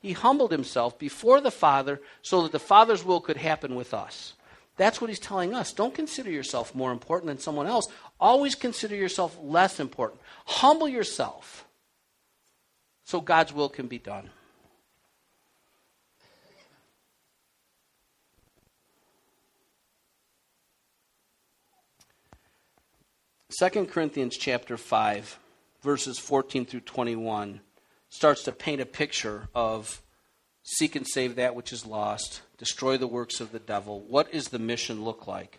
He 0.00 0.12
humbled 0.12 0.52
himself 0.52 0.98
before 0.98 1.40
the 1.40 1.50
Father 1.50 2.00
so 2.22 2.42
that 2.42 2.52
the 2.52 2.58
Father's 2.58 3.04
will 3.04 3.20
could 3.20 3.36
happen 3.36 3.74
with 3.74 3.92
us. 3.92 4.34
That's 4.76 5.00
what 5.00 5.10
he's 5.10 5.18
telling 5.18 5.54
us. 5.54 5.72
Don't 5.72 5.94
consider 5.94 6.30
yourself 6.30 6.74
more 6.74 6.92
important 6.92 7.26
than 7.26 7.40
someone 7.40 7.66
else. 7.66 7.88
Always 8.20 8.54
consider 8.54 8.94
yourself 8.94 9.36
less 9.42 9.80
important. 9.80 10.20
Humble 10.46 10.88
yourself 10.88 11.66
so 13.04 13.20
God's 13.20 13.52
will 13.52 13.68
can 13.68 13.88
be 13.88 13.98
done. 13.98 14.30
Second 23.50 23.88
Corinthians 23.88 24.36
chapter 24.36 24.76
5 24.76 25.38
verses 25.82 26.18
14 26.18 26.66
through 26.66 26.80
21 26.80 27.60
starts 28.10 28.42
to 28.44 28.52
paint 28.52 28.80
a 28.80 28.86
picture 28.86 29.48
of 29.54 30.02
seek 30.62 30.96
and 30.96 31.06
save 31.06 31.36
that 31.36 31.54
which 31.54 31.72
is 31.72 31.86
lost, 31.86 32.42
destroy 32.58 32.96
the 32.96 33.06
works 33.06 33.40
of 33.40 33.52
the 33.52 33.58
devil. 33.58 34.00
What 34.00 34.32
does 34.32 34.48
the 34.48 34.58
mission 34.58 35.04
look 35.04 35.26
like? 35.26 35.58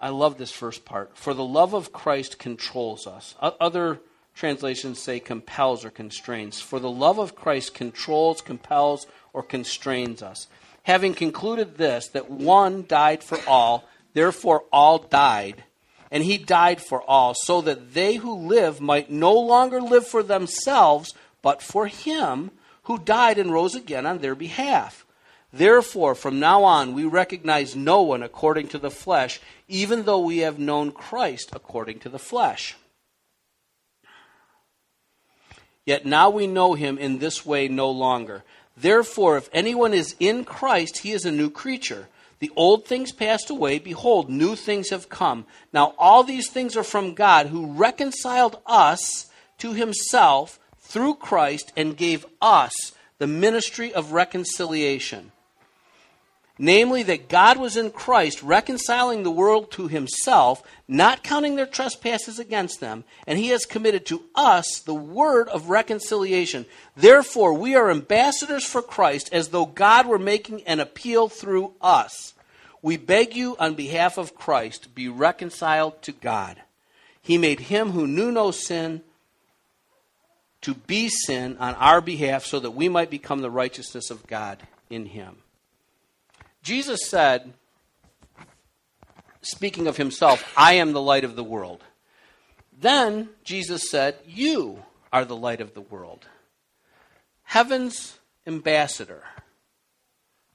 I 0.00 0.08
love 0.08 0.36
this 0.36 0.50
first 0.50 0.84
part. 0.84 1.16
For 1.16 1.32
the 1.32 1.44
love 1.44 1.74
of 1.74 1.92
Christ 1.92 2.38
controls 2.38 3.06
us. 3.06 3.34
Other 3.40 4.00
translations 4.34 4.98
say 4.98 5.20
compels 5.20 5.84
or 5.84 5.90
constrains. 5.90 6.60
For 6.60 6.80
the 6.80 6.90
love 6.90 7.18
of 7.18 7.36
Christ 7.36 7.74
controls, 7.74 8.40
compels, 8.40 9.06
or 9.32 9.42
constrains 9.42 10.22
us. 10.22 10.48
Having 10.82 11.14
concluded 11.14 11.76
this, 11.76 12.08
that 12.08 12.30
one 12.30 12.84
died 12.86 13.24
for 13.24 13.38
all, 13.46 13.88
therefore 14.12 14.64
all 14.72 14.98
died, 14.98 15.64
and 16.10 16.22
he 16.22 16.36
died 16.36 16.82
for 16.82 17.00
all, 17.02 17.34
so 17.34 17.60
that 17.62 17.94
they 17.94 18.16
who 18.16 18.34
live 18.34 18.80
might 18.80 19.10
no 19.10 19.32
longer 19.32 19.80
live 19.80 20.06
for 20.06 20.22
themselves, 20.22 21.14
but 21.44 21.60
for 21.60 21.86
him 21.88 22.50
who 22.84 22.98
died 22.98 23.36
and 23.36 23.52
rose 23.52 23.74
again 23.74 24.06
on 24.06 24.18
their 24.18 24.34
behalf. 24.34 25.04
Therefore, 25.52 26.14
from 26.14 26.40
now 26.40 26.64
on, 26.64 26.94
we 26.94 27.04
recognize 27.04 27.76
no 27.76 28.00
one 28.00 28.22
according 28.22 28.68
to 28.68 28.78
the 28.78 28.90
flesh, 28.90 29.40
even 29.68 30.04
though 30.04 30.20
we 30.20 30.38
have 30.38 30.58
known 30.58 30.90
Christ 30.90 31.50
according 31.52 31.98
to 32.00 32.08
the 32.08 32.18
flesh. 32.18 32.76
Yet 35.84 36.06
now 36.06 36.30
we 36.30 36.46
know 36.46 36.72
him 36.72 36.96
in 36.96 37.18
this 37.18 37.44
way 37.44 37.68
no 37.68 37.90
longer. 37.90 38.42
Therefore, 38.74 39.36
if 39.36 39.50
anyone 39.52 39.92
is 39.92 40.16
in 40.18 40.44
Christ, 40.46 40.98
he 40.98 41.12
is 41.12 41.26
a 41.26 41.30
new 41.30 41.50
creature. 41.50 42.08
The 42.38 42.50
old 42.56 42.86
things 42.86 43.12
passed 43.12 43.50
away. 43.50 43.78
Behold, 43.78 44.30
new 44.30 44.56
things 44.56 44.88
have 44.88 45.10
come. 45.10 45.44
Now, 45.74 45.94
all 45.98 46.24
these 46.24 46.50
things 46.50 46.74
are 46.74 46.82
from 46.82 47.12
God, 47.12 47.48
who 47.48 47.66
reconciled 47.66 48.58
us 48.64 49.26
to 49.58 49.74
himself 49.74 50.58
through 50.94 51.16
Christ 51.16 51.72
and 51.76 51.96
gave 51.96 52.24
us 52.40 52.92
the 53.18 53.26
ministry 53.26 53.92
of 53.92 54.12
reconciliation. 54.12 55.32
Namely, 56.56 57.02
that 57.02 57.28
God 57.28 57.58
was 57.58 57.76
in 57.76 57.90
Christ 57.90 58.44
reconciling 58.44 59.24
the 59.24 59.30
world 59.30 59.72
to 59.72 59.88
himself, 59.88 60.62
not 60.86 61.24
counting 61.24 61.56
their 61.56 61.66
trespasses 61.66 62.38
against 62.38 62.78
them, 62.78 63.02
and 63.26 63.40
he 63.40 63.48
has 63.48 63.64
committed 63.64 64.06
to 64.06 64.22
us 64.36 64.78
the 64.78 64.94
word 64.94 65.48
of 65.48 65.68
reconciliation. 65.68 66.64
Therefore, 66.94 67.54
we 67.54 67.74
are 67.74 67.90
ambassadors 67.90 68.64
for 68.64 68.80
Christ, 68.80 69.30
as 69.32 69.48
though 69.48 69.66
God 69.66 70.06
were 70.06 70.16
making 70.16 70.62
an 70.62 70.78
appeal 70.78 71.28
through 71.28 71.72
us. 71.80 72.34
We 72.82 72.98
beg 72.98 73.34
you, 73.34 73.56
on 73.58 73.74
behalf 73.74 74.16
of 74.16 74.36
Christ, 74.36 74.94
be 74.94 75.08
reconciled 75.08 76.02
to 76.02 76.12
God. 76.12 76.62
He 77.20 77.36
made 77.36 77.58
him 77.58 77.90
who 77.90 78.06
knew 78.06 78.30
no 78.30 78.52
sin 78.52 79.02
to 80.64 80.74
be 80.74 81.10
sin 81.10 81.58
on 81.60 81.74
our 81.74 82.00
behalf 82.00 82.46
so 82.46 82.58
that 82.58 82.70
we 82.70 82.88
might 82.88 83.10
become 83.10 83.40
the 83.40 83.50
righteousness 83.50 84.10
of 84.10 84.26
God 84.26 84.62
in 84.88 85.04
him. 85.04 85.36
Jesus 86.62 87.00
said, 87.06 87.52
speaking 89.42 89.86
of 89.86 89.98
himself, 89.98 90.42
I 90.56 90.74
am 90.74 90.92
the 90.92 91.02
light 91.02 91.24
of 91.24 91.36
the 91.36 91.44
world. 91.44 91.84
Then 92.80 93.28
Jesus 93.44 93.90
said, 93.90 94.16
You 94.26 94.82
are 95.12 95.26
the 95.26 95.36
light 95.36 95.60
of 95.60 95.74
the 95.74 95.82
world. 95.82 96.26
Heaven's 97.42 98.18
ambassador 98.46 99.22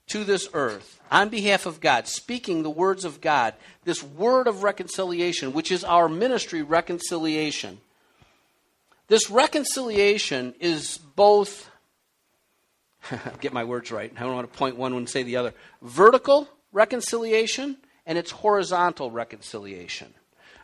to 0.08 0.24
this 0.24 0.48
earth 0.54 1.00
on 1.12 1.28
behalf 1.28 1.66
of 1.66 1.80
God, 1.80 2.08
speaking 2.08 2.64
the 2.64 2.70
words 2.70 3.04
of 3.04 3.20
God, 3.20 3.54
this 3.84 4.02
word 4.02 4.48
of 4.48 4.64
reconciliation, 4.64 5.52
which 5.52 5.70
is 5.70 5.84
our 5.84 6.08
ministry, 6.08 6.62
reconciliation. 6.62 7.80
This 9.10 9.28
reconciliation 9.28 10.54
is 10.60 10.98
both 10.98 11.68
get 13.40 13.52
my 13.52 13.64
words 13.64 13.90
right. 13.90 14.12
I 14.16 14.20
don't 14.20 14.36
want 14.36 14.52
to 14.52 14.56
point 14.56 14.76
one 14.76 14.92
and 14.92 15.08
say 15.08 15.24
the 15.24 15.34
other. 15.34 15.52
Vertical 15.82 16.48
reconciliation 16.70 17.76
and 18.06 18.16
it's 18.16 18.30
horizontal 18.30 19.10
reconciliation. 19.10 20.14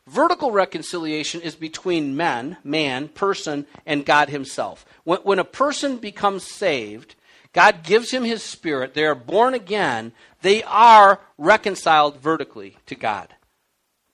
Vertical 0.06 0.52
reconciliation 0.52 1.40
is 1.40 1.56
between 1.56 2.16
men, 2.16 2.56
man, 2.62 3.08
person, 3.08 3.66
and 3.84 4.06
God 4.06 4.28
Himself. 4.28 4.86
When, 5.02 5.18
when, 5.22 5.40
a 5.40 5.44
person 5.44 5.96
becomes 5.96 6.44
saved, 6.44 7.16
God 7.52 7.82
gives 7.82 8.12
him 8.12 8.22
His 8.22 8.44
Spirit, 8.44 8.94
they 8.94 9.06
are 9.06 9.16
born 9.16 9.54
again, 9.54 10.12
they 10.42 10.62
are 10.62 11.18
reconciled 11.36 12.20
vertically 12.20 12.76
to 12.86 12.94
God. 12.94 13.34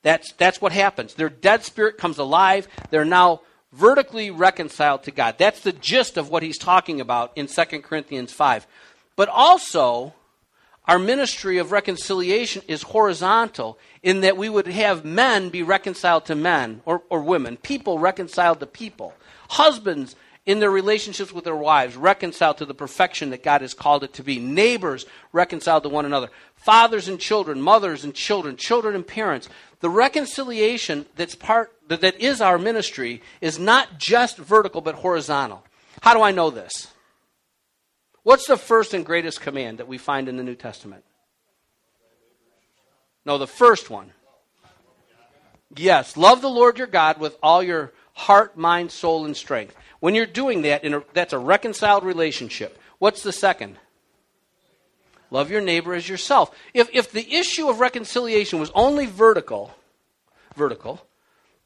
That's, 0.01 0.33
that's 0.33 0.63
what 0.63 0.73
happens. 0.73 1.13
Their 1.13 1.29
dead 1.29 1.65
spirit 1.65 1.99
comes 1.99 2.17
alive, 2.17 2.67
they're 2.89 3.05
now 3.05 3.43
vertically 3.73 4.31
reconciled 4.31 5.03
to 5.05 5.11
God. 5.11 5.37
That's 5.39 5.61
the 5.61 5.73
gist 5.73 6.17
of 6.17 6.29
what 6.29 6.43
he's 6.43 6.59
talking 6.59 7.01
about 7.01 7.33
in 7.37 7.47
2 7.47 7.65
Corinthians 7.81 8.33
5. 8.33 8.67
But 9.17 9.29
also, 9.29 10.15
our 10.87 10.99
ministry 10.99 11.59
of 11.59 11.73
reconciliation 11.73 12.63
is 12.69 12.83
horizontal 12.83 13.79
in 14.03 14.21
that 14.23 14.37
we 14.37 14.49
would 14.49 14.67
have 14.67 15.05
men 15.05 15.49
be 15.49 15.63
reconciled 15.63 16.27
to 16.27 16.35
men 16.35 16.83
or, 16.85 17.03
or 17.09 17.23
women, 17.23 17.57
people 17.57 17.99
reconciled 17.99 18.61
to 18.61 18.67
people, 18.67 19.15
husbands 19.49 20.17
in 20.45 20.59
their 20.59 20.71
relationships 20.71 21.33
with 21.33 21.45
their 21.45 21.55
wives 21.55 21.97
reconciled 21.97 22.59
to 22.59 22.65
the 22.65 22.75
perfection 22.75 23.31
that 23.31 23.45
God 23.45 23.61
has 23.61 23.75
called 23.75 24.03
it 24.03 24.13
to 24.15 24.25
be, 24.25 24.41
neighbors 24.41 25.07
reconciled 25.33 25.85
to 25.85 25.89
one 25.89 26.05
another, 26.05 26.31
fathers 26.57 27.07
and 27.07 27.21
children, 27.21 27.63
mothers 27.63 28.03
and 28.03 28.13
children, 28.13 28.57
children 28.57 28.97
and 28.97 29.07
parents. 29.07 29.49
The 29.83 29.91
reconciliation 29.91 31.07
that's 31.17 31.35
part 31.35 31.73
that 31.89 32.21
is 32.21 32.41
our 32.41 32.57
ministry 32.57 33.21
is 33.41 33.59
not 33.59 33.99
just 33.99 34.39
vertical 34.39 34.81
but 34.81 34.95
horizontal. 34.95 35.65
How 36.01 36.15
do 36.15 36.23
I 36.23 36.31
know 36.31 36.51
this? 36.51 36.87
What's 38.23 38.47
the 38.47 38.57
first 38.57 38.95
and 38.95 39.05
greatest 39.05 39.41
command 39.41 39.79
that 39.79 39.89
we 39.89 39.99
find 39.99 40.29
in 40.29 40.37
the 40.37 40.45
New 40.45 40.55
Testament? 40.55 41.05
No, 43.25 43.39
the 43.39 43.49
first 43.49 43.91
one. 43.91 44.13
Yes, 45.75 46.17
love 46.17 46.43
the 46.43 46.49
Lord 46.49 46.79
your 46.79 46.87
God 46.87 47.19
with 47.19 47.37
all 47.43 47.63
your 47.63 47.93
heart, 48.15 48.57
mind, 48.57 48.93
soul, 48.93 49.25
and 49.25 49.37
strength. 49.37 49.75
When 49.99 50.15
you're 50.15 50.27
doing 50.27 50.63
that, 50.63 50.85
a, 50.85 51.03
that's 51.13 51.33
a 51.33 51.39
reconciled 51.39 52.05
relationship. 52.05 52.79
What's 53.01 53.25
the 53.25 53.33
second? 53.33 53.79
Love 55.33 55.51
your 55.51 55.63
neighbor 55.63 55.95
as 55.95 56.07
yourself. 56.07 56.55
If, 56.75 56.91
if 56.93 57.11
the 57.11 57.35
issue 57.35 57.71
of 57.71 57.81
reconciliation 57.81 58.61
was 58.61 58.71
only 58.75 59.07
vertical, 59.07 59.75
vertical, 60.55 61.07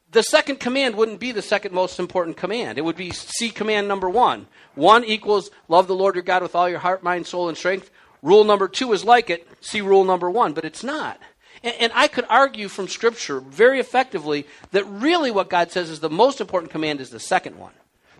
the 0.09 0.23
second 0.23 0.61
command 0.61 0.95
wouldn't 0.95 1.19
be 1.19 1.33
the 1.33 1.41
second 1.41 1.73
most 1.73 1.99
important 1.99 2.37
command. 2.37 2.77
It 2.77 2.85
would 2.85 2.95
be 2.95 3.11
See 3.11 3.49
command 3.49 3.89
number 3.89 4.09
one. 4.09 4.47
One 4.75 5.03
equals 5.03 5.51
love 5.67 5.87
the 5.87 5.95
Lord 5.95 6.15
your 6.15 6.23
God 6.23 6.43
with 6.43 6.55
all 6.55 6.69
your 6.69 6.79
heart, 6.79 7.03
mind, 7.03 7.27
soul, 7.27 7.49
and 7.49 7.57
strength. 7.57 7.91
Rule 8.23 8.45
number 8.45 8.69
two 8.69 8.93
is 8.93 9.03
like 9.03 9.29
it. 9.29 9.45
See 9.59 9.81
rule 9.81 10.05
number 10.05 10.31
one, 10.31 10.53
but 10.53 10.63
it's 10.63 10.81
not. 10.81 11.19
And, 11.61 11.75
and 11.77 11.91
I 11.93 12.07
could 12.07 12.25
argue 12.29 12.69
from 12.69 12.87
Scripture 12.87 13.41
very 13.41 13.81
effectively 13.81 14.47
that 14.71 14.85
really 14.85 15.29
what 15.29 15.49
God 15.49 15.73
says 15.73 15.89
is 15.89 15.99
the 15.99 16.09
most 16.09 16.39
important 16.39 16.71
command 16.71 17.01
is 17.01 17.09
the 17.09 17.19
second 17.19 17.57
one. 17.57 17.73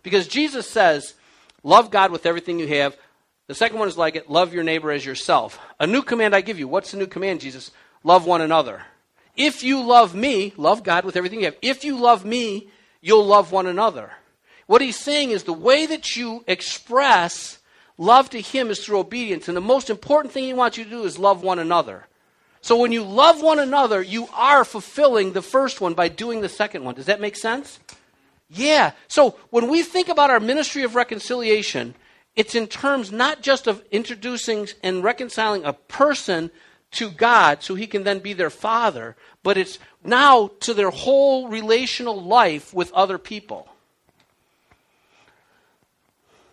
Because 0.04 0.28
Jesus 0.28 0.70
says, 0.70 1.14
love 1.64 1.90
God 1.90 2.12
with 2.12 2.26
everything 2.26 2.60
you 2.60 2.68
have. 2.68 2.98
The 3.48 3.56
second 3.56 3.80
one 3.80 3.88
is 3.88 3.98
like 3.98 4.16
it, 4.16 4.30
love 4.30 4.54
your 4.54 4.64
neighbor 4.64 4.92
as 4.92 5.06
yourself. 5.06 5.60
A 5.80 5.88
new 5.88 6.02
command 6.02 6.36
I 6.36 6.42
give 6.42 6.60
you. 6.60 6.68
What's 6.68 6.92
the 6.92 6.98
new 6.98 7.08
command, 7.08 7.42
Jesus? 7.42 7.72
Love 8.04 8.26
one 8.26 8.42
another. 8.42 8.84
If 9.36 9.64
you 9.64 9.82
love 9.84 10.14
me, 10.14 10.54
love 10.58 10.84
God 10.84 11.06
with 11.06 11.16
everything 11.16 11.40
you 11.40 11.46
have. 11.46 11.58
If 11.62 11.84
you 11.86 11.98
love 11.98 12.26
me, 12.26 12.70
you'll 13.02 13.26
love 13.26 13.52
one 13.52 13.68
another. 13.68 14.12
What 14.66 14.82
he's 14.82 14.98
saying 14.98 15.32
is 15.32 15.44
the 15.44 15.54
way 15.54 15.86
that 15.86 16.16
you 16.16 16.44
express 16.48 17.60
love 17.98 18.30
to 18.32 18.42
him 18.42 18.70
is 18.70 18.84
through 18.84 19.00
obedience. 19.00 19.48
And 19.48 19.56
the 19.56 19.62
most 19.62 19.90
important 19.90 20.34
thing 20.34 20.44
he 20.44 20.54
wants 20.54 20.78
you 20.78 20.84
to 20.84 20.90
do 20.90 21.04
is 21.04 21.18
love 21.18 21.42
one 21.42 21.60
another. 21.60 22.08
So 22.62 22.76
when 22.76 22.92
you 22.92 23.04
love 23.04 23.42
one 23.42 23.60
another, 23.60 24.02
you 24.02 24.28
are 24.34 24.66
fulfilling 24.66 25.32
the 25.32 25.42
first 25.42 25.80
one 25.80 25.94
by 25.94 26.10
doing 26.10 26.42
the 26.42 26.50
second 26.50 26.84
one. 26.84 26.96
Does 26.96 27.06
that 27.06 27.22
make 27.22 27.36
sense? 27.36 27.80
Yeah. 28.50 28.92
So 29.08 29.36
when 29.52 29.70
we 29.70 29.84
think 29.84 30.10
about 30.10 30.32
our 30.32 30.40
ministry 30.40 30.84
of 30.84 30.96
reconciliation, 30.96 31.96
it's 32.38 32.54
in 32.54 32.68
terms 32.68 33.12
not 33.12 33.42
just 33.42 33.66
of 33.66 33.84
introducing 33.92 34.68
and 34.84 35.04
reconciling 35.04 35.66
a 35.66 35.74
person 35.74 36.52
to 36.92 37.10
God 37.10 37.64
so 37.64 37.74
he 37.74 37.88
can 37.88 38.04
then 38.04 38.20
be 38.20 38.34
their 38.34 38.52
father, 38.52 39.16
but 39.42 39.58
it's 39.58 39.80
now 40.04 40.52
to 40.62 40.74
their 40.76 40.92
whole 40.92 41.50
relational 41.50 42.24
life 42.24 42.74
with 42.76 42.94
other 42.94 43.18
people. 43.18 43.68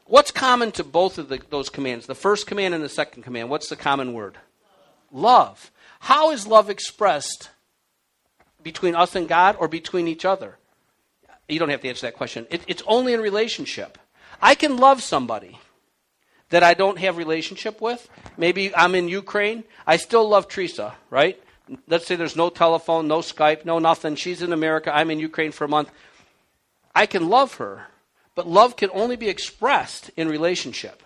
What's 0.06 0.30
common 0.30 0.72
to 0.72 0.84
both 0.84 1.18
of 1.18 1.28
the, 1.28 1.40
those 1.50 1.68
commands? 1.68 2.06
The 2.06 2.14
first 2.14 2.46
command 2.46 2.74
and 2.74 2.82
the 2.82 2.88
second 2.88 3.22
command. 3.22 3.50
What's 3.50 3.68
the 3.68 3.76
common 3.76 4.14
word? 4.14 4.38
Love. 5.12 5.70
How 6.00 6.30
is 6.30 6.46
love 6.46 6.70
expressed 6.70 7.50
between 8.62 8.94
us 8.94 9.14
and 9.14 9.28
God 9.28 9.56
or 9.58 9.68
between 9.68 10.08
each 10.08 10.24
other? 10.24 10.56
You 11.46 11.58
don't 11.58 11.68
have 11.68 11.82
to 11.82 11.88
answer 11.88 12.06
that 12.06 12.16
question. 12.16 12.46
It, 12.50 12.62
it's 12.66 12.82
only 12.86 13.12
in 13.12 13.20
relationship. 13.20 13.98
I 14.40 14.54
can 14.54 14.78
love 14.78 15.02
somebody 15.02 15.58
that 16.50 16.62
I 16.62 16.74
don't 16.74 16.98
have 16.98 17.16
relationship 17.16 17.80
with. 17.80 18.08
Maybe 18.36 18.74
I'm 18.74 18.94
in 18.94 19.08
Ukraine. 19.08 19.64
I 19.86 19.96
still 19.96 20.28
love 20.28 20.48
Teresa, 20.48 20.94
right? 21.10 21.40
let's 21.88 22.06
say 22.06 22.16
there's 22.16 22.36
no 22.36 22.50
telephone, 22.50 23.08
no 23.08 23.18
Skype, 23.18 23.64
no 23.64 23.78
nothing. 23.78 24.16
She's 24.16 24.42
in 24.42 24.52
America, 24.52 24.94
I'm 24.94 25.10
in 25.10 25.18
Ukraine 25.18 25.52
for 25.52 25.64
a 25.64 25.68
month. 25.68 25.90
I 26.94 27.06
can 27.06 27.28
love 27.28 27.54
her, 27.54 27.86
but 28.34 28.46
love 28.46 28.76
can 28.76 28.90
only 28.92 29.16
be 29.16 29.28
expressed 29.28 30.10
in 30.16 30.28
relationship. 30.28 31.02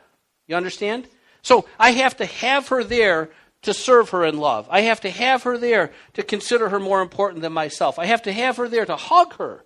You 0.47 0.57
understand? 0.57 1.07
So 1.43 1.67
I 1.79 1.93
have 1.93 2.17
to 2.19 2.27
have 2.27 2.69
her 2.69 2.83
there 2.83 3.31
to 3.63 3.75
serve 3.75 4.11
her 4.11 4.25
in 4.25 4.39
love. 4.39 4.69
I 4.71 4.83
have 4.83 5.01
to 5.03 5.11
have 5.11 5.45
her 5.45 5.59
there 5.59 5.93
to 6.15 6.23
consider 6.23 6.69
her 6.69 6.79
more 6.79 7.03
important 7.03 7.43
than 7.43 7.53
myself. 7.53 7.99
I 7.99 8.07
have 8.07 8.23
to 8.23 8.33
have 8.33 8.57
her 8.57 8.69
there 8.69 8.87
to 8.87 8.97
hug 8.97 9.35
her 9.37 9.65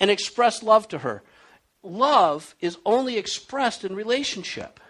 and 0.00 0.10
express 0.10 0.62
love 0.62 0.88
to 0.88 0.98
her. 0.98 1.22
Love 1.82 2.54
is 2.60 2.78
only 2.84 3.16
expressed 3.16 3.84
in 3.84 3.94
relationship. 3.94 4.80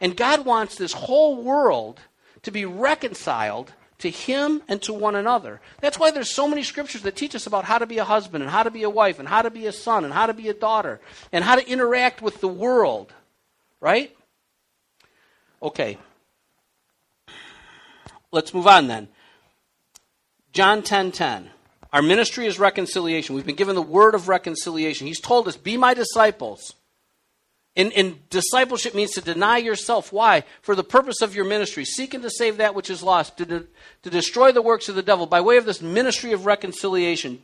And 0.00 0.16
God 0.16 0.44
wants 0.44 0.76
this 0.76 0.92
whole 0.92 1.42
world 1.42 2.00
to 2.42 2.50
be 2.50 2.64
reconciled 2.64 3.72
to 3.98 4.10
Him 4.10 4.62
and 4.68 4.80
to 4.82 4.92
one 4.92 5.16
another. 5.16 5.60
That's 5.80 5.98
why 5.98 6.10
there's 6.10 6.30
so 6.30 6.48
many 6.48 6.62
scriptures 6.62 7.02
that 7.02 7.16
teach 7.16 7.34
us 7.34 7.46
about 7.46 7.64
how 7.64 7.78
to 7.78 7.86
be 7.86 7.98
a 7.98 8.04
husband 8.04 8.42
and 8.42 8.50
how 8.50 8.62
to 8.62 8.70
be 8.70 8.84
a 8.84 8.90
wife 8.90 9.18
and 9.18 9.28
how 9.28 9.42
to 9.42 9.50
be 9.50 9.66
a 9.66 9.72
son 9.72 10.04
and 10.04 10.14
how 10.14 10.26
to 10.26 10.34
be 10.34 10.48
a 10.48 10.54
daughter 10.54 11.00
and 11.32 11.44
how 11.44 11.56
to 11.56 11.68
interact 11.68 12.22
with 12.22 12.40
the 12.40 12.48
world. 12.48 13.12
Right? 13.80 14.16
Okay. 15.62 15.98
Let's 18.30 18.54
move 18.54 18.66
on 18.66 18.86
then. 18.86 19.08
John 20.52 20.82
10:10. 20.82 20.84
10, 20.84 21.12
10. 21.12 21.50
Our 21.92 22.02
ministry 22.02 22.46
is 22.46 22.58
reconciliation. 22.58 23.34
We've 23.34 23.46
been 23.46 23.54
given 23.54 23.74
the 23.74 23.82
word 23.82 24.14
of 24.14 24.28
reconciliation. 24.28 25.06
He's 25.06 25.20
told 25.20 25.48
us, 25.48 25.56
"Be 25.56 25.76
my 25.76 25.94
disciples." 25.94 26.74
And, 27.78 27.92
and, 27.92 28.28
discipleship 28.28 28.92
means 28.92 29.12
to 29.12 29.20
deny 29.20 29.58
yourself. 29.58 30.12
Why? 30.12 30.42
For 30.62 30.74
the 30.74 30.82
purpose 30.82 31.22
of 31.22 31.36
your 31.36 31.44
ministry, 31.44 31.84
seeking 31.84 32.22
to 32.22 32.30
save 32.30 32.56
that 32.56 32.74
which 32.74 32.90
is 32.90 33.04
lost, 33.04 33.36
to, 33.38 33.46
de- 33.46 33.64
to 34.02 34.10
destroy 34.10 34.50
the 34.50 34.60
works 34.60 34.88
of 34.88 34.96
the 34.96 35.02
devil 35.02 35.26
by 35.26 35.40
way 35.40 35.58
of 35.58 35.64
this 35.64 35.80
ministry 35.80 36.32
of 36.32 36.44
reconciliation. 36.44 37.40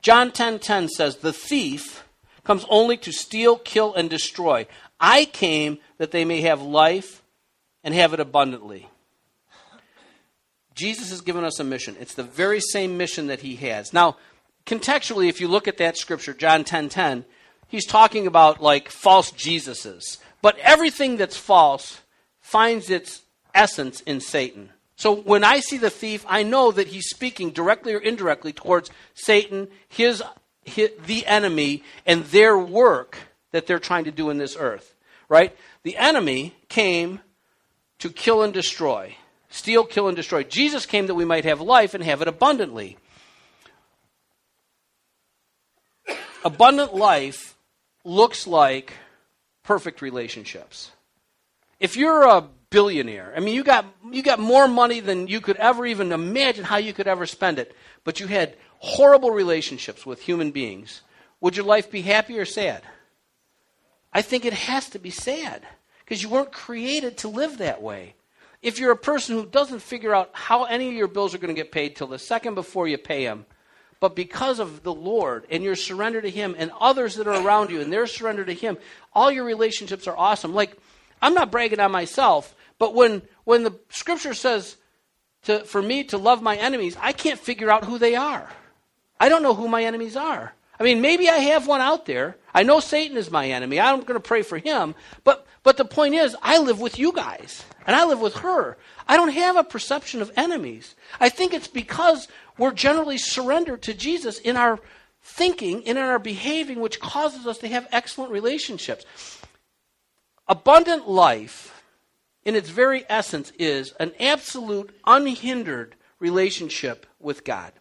John 0.00 0.30
10:10 0.30 0.32
10, 0.32 0.58
10 0.60 0.88
says, 0.88 1.16
"The 1.16 1.34
thief 1.34 2.02
comes 2.44 2.64
only 2.70 2.96
to 2.96 3.12
steal, 3.12 3.58
kill 3.58 3.92
and 3.92 4.08
destroy. 4.08 4.66
I 4.98 5.26
came 5.26 5.78
that 5.98 6.12
they 6.12 6.24
may 6.24 6.40
have 6.40 6.62
life 6.62 7.22
and 7.82 7.94
have 7.94 8.14
it 8.14 8.20
abundantly." 8.20 8.88
Jesus 10.74 11.10
has 11.10 11.20
given 11.20 11.44
us 11.44 11.60
a 11.60 11.64
mission. 11.64 11.94
It's 12.00 12.14
the 12.14 12.22
very 12.22 12.60
same 12.60 12.96
mission 12.96 13.26
that 13.26 13.42
he 13.42 13.56
has. 13.56 13.92
Now, 13.92 14.16
contextually, 14.64 15.28
if 15.28 15.42
you 15.42 15.48
look 15.48 15.68
at 15.68 15.76
that 15.76 15.98
scripture, 15.98 16.32
John 16.32 16.64
10:10, 16.64 16.88
10, 16.88 16.88
10, 16.88 17.24
he's 17.74 17.86
talking 17.86 18.28
about 18.28 18.62
like 18.62 18.88
false 18.88 19.32
Jesuses. 19.32 20.18
But 20.40 20.56
everything 20.58 21.16
that's 21.16 21.36
false 21.36 22.00
finds 22.40 22.88
its 22.88 23.22
essence 23.52 24.00
in 24.02 24.20
Satan. 24.20 24.70
So 24.96 25.12
when 25.12 25.42
I 25.42 25.58
see 25.58 25.76
the 25.76 25.90
thief, 25.90 26.24
I 26.28 26.44
know 26.44 26.70
that 26.70 26.88
he's 26.88 27.08
speaking 27.08 27.50
directly 27.50 27.92
or 27.92 27.98
indirectly 27.98 28.52
towards 28.52 28.90
Satan, 29.14 29.66
his, 29.88 30.22
his, 30.64 30.90
the 31.04 31.26
enemy, 31.26 31.82
and 32.06 32.24
their 32.26 32.56
work 32.56 33.18
that 33.50 33.66
they're 33.66 33.80
trying 33.80 34.04
to 34.04 34.12
do 34.12 34.30
in 34.30 34.38
this 34.38 34.56
earth. 34.56 34.94
Right? 35.28 35.56
The 35.82 35.96
enemy 35.96 36.54
came 36.68 37.20
to 37.98 38.08
kill 38.08 38.42
and 38.42 38.52
destroy, 38.52 39.16
steal, 39.48 39.84
kill, 39.84 40.06
and 40.06 40.16
destroy. 40.16 40.44
Jesus 40.44 40.86
came 40.86 41.08
that 41.08 41.14
we 41.14 41.24
might 41.24 41.44
have 41.44 41.60
life 41.60 41.92
and 41.94 42.04
have 42.04 42.22
it 42.22 42.28
abundantly. 42.28 42.98
Abundant 46.44 46.94
life 46.94 47.53
looks 48.04 48.46
like 48.46 48.92
perfect 49.62 50.02
relationships. 50.02 50.92
If 51.80 51.96
you're 51.96 52.22
a 52.22 52.46
billionaire, 52.70 53.32
I 53.36 53.40
mean, 53.40 53.54
you 53.54 53.64
got, 53.64 53.86
you 54.10 54.22
got 54.22 54.38
more 54.38 54.68
money 54.68 55.00
than 55.00 55.26
you 55.26 55.40
could 55.40 55.56
ever 55.56 55.86
even 55.86 56.12
imagine 56.12 56.64
how 56.64 56.76
you 56.76 56.92
could 56.92 57.08
ever 57.08 57.26
spend 57.26 57.58
it, 57.58 57.74
but 58.04 58.20
you 58.20 58.26
had 58.26 58.56
horrible 58.78 59.30
relationships 59.30 60.04
with 60.04 60.20
human 60.20 60.50
beings, 60.50 61.00
would 61.40 61.56
your 61.56 61.66
life 61.66 61.90
be 61.90 62.02
happy 62.02 62.38
or 62.38 62.44
sad? 62.44 62.82
I 64.12 64.22
think 64.22 64.44
it 64.44 64.52
has 64.52 64.88
to 64.90 64.98
be 64.98 65.10
sad 65.10 65.62
because 66.04 66.22
you 66.22 66.28
weren't 66.28 66.52
created 66.52 67.18
to 67.18 67.28
live 67.28 67.58
that 67.58 67.82
way. 67.82 68.14
If 68.62 68.78
you're 68.78 68.92
a 68.92 68.96
person 68.96 69.36
who 69.36 69.44
doesn't 69.44 69.80
figure 69.80 70.14
out 70.14 70.30
how 70.32 70.64
any 70.64 70.88
of 70.88 70.94
your 70.94 71.08
bills 71.08 71.34
are 71.34 71.38
going 71.38 71.54
to 71.54 71.60
get 71.60 71.72
paid 71.72 71.96
till 71.96 72.06
the 72.06 72.18
second 72.18 72.54
before 72.54 72.86
you 72.88 72.96
pay 72.96 73.24
them, 73.24 73.46
but 74.04 74.14
because 74.14 74.58
of 74.58 74.82
the 74.82 74.92
Lord 74.92 75.46
and 75.48 75.64
your 75.64 75.76
surrender 75.76 76.20
to 76.20 76.28
Him 76.28 76.54
and 76.58 76.70
others 76.78 77.14
that 77.14 77.26
are 77.26 77.42
around 77.42 77.70
you 77.70 77.80
and 77.80 77.90
their 77.90 78.06
surrender 78.06 78.44
to 78.44 78.52
Him, 78.52 78.76
all 79.14 79.32
your 79.32 79.44
relationships 79.44 80.06
are 80.06 80.14
awesome. 80.14 80.52
Like, 80.52 80.76
I'm 81.22 81.32
not 81.32 81.50
bragging 81.50 81.80
on 81.80 81.90
myself, 81.90 82.54
but 82.78 82.94
when, 82.94 83.22
when 83.44 83.64
the 83.64 83.80
scripture 83.88 84.34
says 84.34 84.76
to, 85.44 85.60
for 85.60 85.80
me 85.80 86.04
to 86.04 86.18
love 86.18 86.42
my 86.42 86.54
enemies, 86.54 86.98
I 87.00 87.12
can't 87.12 87.40
figure 87.40 87.70
out 87.70 87.86
who 87.86 87.96
they 87.96 88.14
are. 88.14 88.46
I 89.18 89.30
don't 89.30 89.42
know 89.42 89.54
who 89.54 89.68
my 89.68 89.84
enemies 89.84 90.16
are. 90.16 90.52
I 90.78 90.82
mean, 90.82 91.00
maybe 91.00 91.30
I 91.30 91.36
have 91.36 91.66
one 91.66 91.80
out 91.80 92.04
there. 92.04 92.36
I 92.52 92.62
know 92.62 92.80
Satan 92.80 93.16
is 93.16 93.30
my 93.30 93.48
enemy. 93.48 93.80
I'm 93.80 94.00
going 94.00 94.20
to 94.20 94.20
pray 94.20 94.42
for 94.42 94.58
him. 94.58 94.94
But, 95.22 95.46
but 95.62 95.78
the 95.78 95.86
point 95.86 96.14
is, 96.14 96.36
I 96.42 96.58
live 96.58 96.78
with 96.78 96.98
you 96.98 97.10
guys, 97.12 97.64
and 97.86 97.96
I 97.96 98.04
live 98.04 98.20
with 98.20 98.34
her. 98.34 98.76
I 99.08 99.16
don't 99.16 99.32
have 99.32 99.56
a 99.56 99.64
perception 99.64 100.20
of 100.20 100.30
enemies. 100.36 100.94
I 101.20 101.28
think 101.28 101.54
it's 101.54 101.68
because 101.68 102.28
we're 102.58 102.72
generally 102.72 103.18
surrendered 103.18 103.82
to 103.82 103.94
Jesus 103.94 104.38
in 104.38 104.56
our 104.56 104.78
thinking 105.22 105.78
and 105.86 105.98
in 105.98 106.04
our 106.04 106.18
behaving, 106.18 106.80
which 106.80 107.00
causes 107.00 107.46
us 107.46 107.58
to 107.58 107.68
have 107.68 107.88
excellent 107.90 108.30
relationships. 108.30 109.04
Abundant 110.46 111.08
life, 111.08 111.82
in 112.44 112.54
its 112.54 112.68
very 112.68 113.04
essence, 113.08 113.50
is 113.58 113.92
an 113.98 114.12
absolute, 114.20 114.94
unhindered 115.06 115.94
relationship 116.18 117.06
with 117.18 117.44
God. 117.44 117.72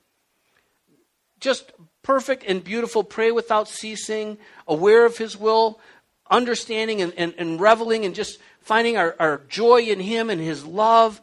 Just 1.39 1.73
perfect 2.01 2.43
and 2.47 2.63
beautiful, 2.63 3.03
pray 3.03 3.31
without 3.31 3.67
ceasing, 3.67 4.37
aware 4.67 5.05
of 5.05 5.17
His 5.17 5.37
will, 5.37 5.79
understanding 6.31 7.01
and, 7.01 7.13
and, 7.17 7.33
and 7.37 7.59
reveling 7.59 8.05
and 8.05 8.15
just 8.15 8.39
finding 8.61 8.97
our, 8.97 9.15
our 9.19 9.41
joy 9.49 9.81
in 9.81 9.99
Him 9.99 10.29
and 10.29 10.41
His 10.41 10.65
love 10.65 11.21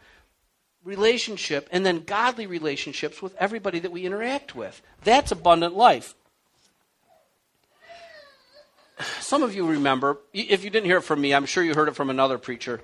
relationship 0.85 1.69
and 1.73 1.85
then 1.85 2.05
godly 2.05 2.47
relationships 2.47 3.21
with 3.21 3.35
everybody 3.37 3.79
that 3.81 3.93
we 3.93 4.07
interact 4.07 4.55
with. 4.55 4.81
That's 5.05 5.33
abundant 5.33 5.77
life. 5.77 6.15
Some 9.21 9.43
of 9.43 9.55
you 9.55 9.67
remember, 9.67 10.19
if 10.33 10.63
you 10.65 10.71
didn't 10.71 10.87
hear 10.87 10.99
it 10.99 11.03
from 11.03 11.21
me, 11.21 11.33
I'm 11.33 11.47
sure 11.47 11.65
you 11.65 11.75
heard 11.75 11.89
it 11.89 11.97
from 11.97 12.11
another 12.11 12.39
preacher, 12.39 12.81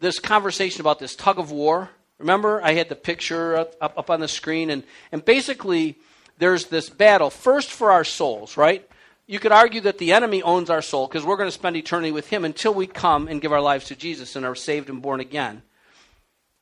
this 0.00 0.18
conversation 0.18 0.80
about 0.80 0.98
this 0.98 1.14
tug 1.14 1.38
of 1.38 1.50
war. 1.50 1.90
Remember, 2.18 2.62
I 2.62 2.72
had 2.72 2.88
the 2.88 2.96
picture 2.96 3.56
up, 3.56 3.74
up, 3.80 4.10
on 4.10 4.20
the 4.20 4.28
screen, 4.28 4.70
and, 4.70 4.82
and 5.12 5.24
basically, 5.24 5.98
there's 6.38 6.66
this 6.66 6.88
battle, 6.88 7.30
first 7.30 7.70
for 7.70 7.92
our 7.92 8.04
souls, 8.04 8.56
right? 8.56 8.88
You 9.26 9.38
could 9.38 9.52
argue 9.52 9.82
that 9.82 9.98
the 9.98 10.12
enemy 10.12 10.42
owns 10.42 10.70
our 10.70 10.80
soul 10.80 11.06
because 11.06 11.24
we're 11.24 11.36
going 11.36 11.48
to 11.48 11.52
spend 11.52 11.76
eternity 11.76 12.12
with 12.12 12.28
him 12.28 12.44
until 12.44 12.72
we 12.72 12.86
come 12.86 13.28
and 13.28 13.42
give 13.42 13.52
our 13.52 13.60
lives 13.60 13.86
to 13.86 13.96
Jesus 13.96 14.36
and 14.36 14.46
are 14.46 14.54
saved 14.54 14.88
and 14.88 15.02
born 15.02 15.20
again. 15.20 15.62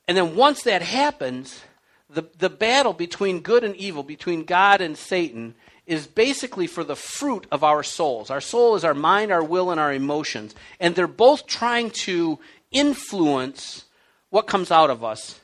And 0.09 0.16
then 0.16 0.37
once 0.37 0.62
that 0.62 0.83
happens, 0.83 1.62
the, 2.09 2.25
the 2.38 2.51
battle 2.51 2.92
between 2.92 3.40
good 3.40 3.64
and 3.64 3.75
evil, 3.77 4.03
between 4.03 4.45
God 4.45 4.81
and 4.81 4.97
Satan, 4.97 5.55
is 5.87 6.07
basically 6.07 6.66
for 6.66 6.85
the 6.85 6.97
fruit 6.97 7.47
of 7.51 7.62
our 7.62 7.83
souls. 7.83 8.31
Our 8.31 8.40
soul 8.40 8.75
is 8.75 8.85
our 8.85 8.95
mind, 8.95 9.31
our 9.33 9.42
will, 9.42 9.71
and 9.71 9.81
our 9.81 9.92
emotions. 9.92 10.55
And 10.81 10.95
they're 10.95 11.07
both 11.07 11.47
trying 11.47 11.90
to 12.03 12.38
influence 12.73 13.85
what 14.31 14.47
comes 14.47 14.71
out 14.71 14.90
of 14.90 15.05
us, 15.05 15.40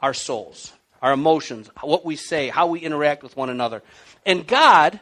our 0.00 0.14
souls, 0.14 0.72
our 1.00 1.12
emotions, 1.12 1.70
what 1.80 2.04
we 2.04 2.16
say, 2.16 2.48
how 2.48 2.66
we 2.66 2.80
interact 2.80 3.22
with 3.22 3.36
one 3.36 3.50
another. 3.50 3.82
And 4.24 4.46
God 4.46 5.00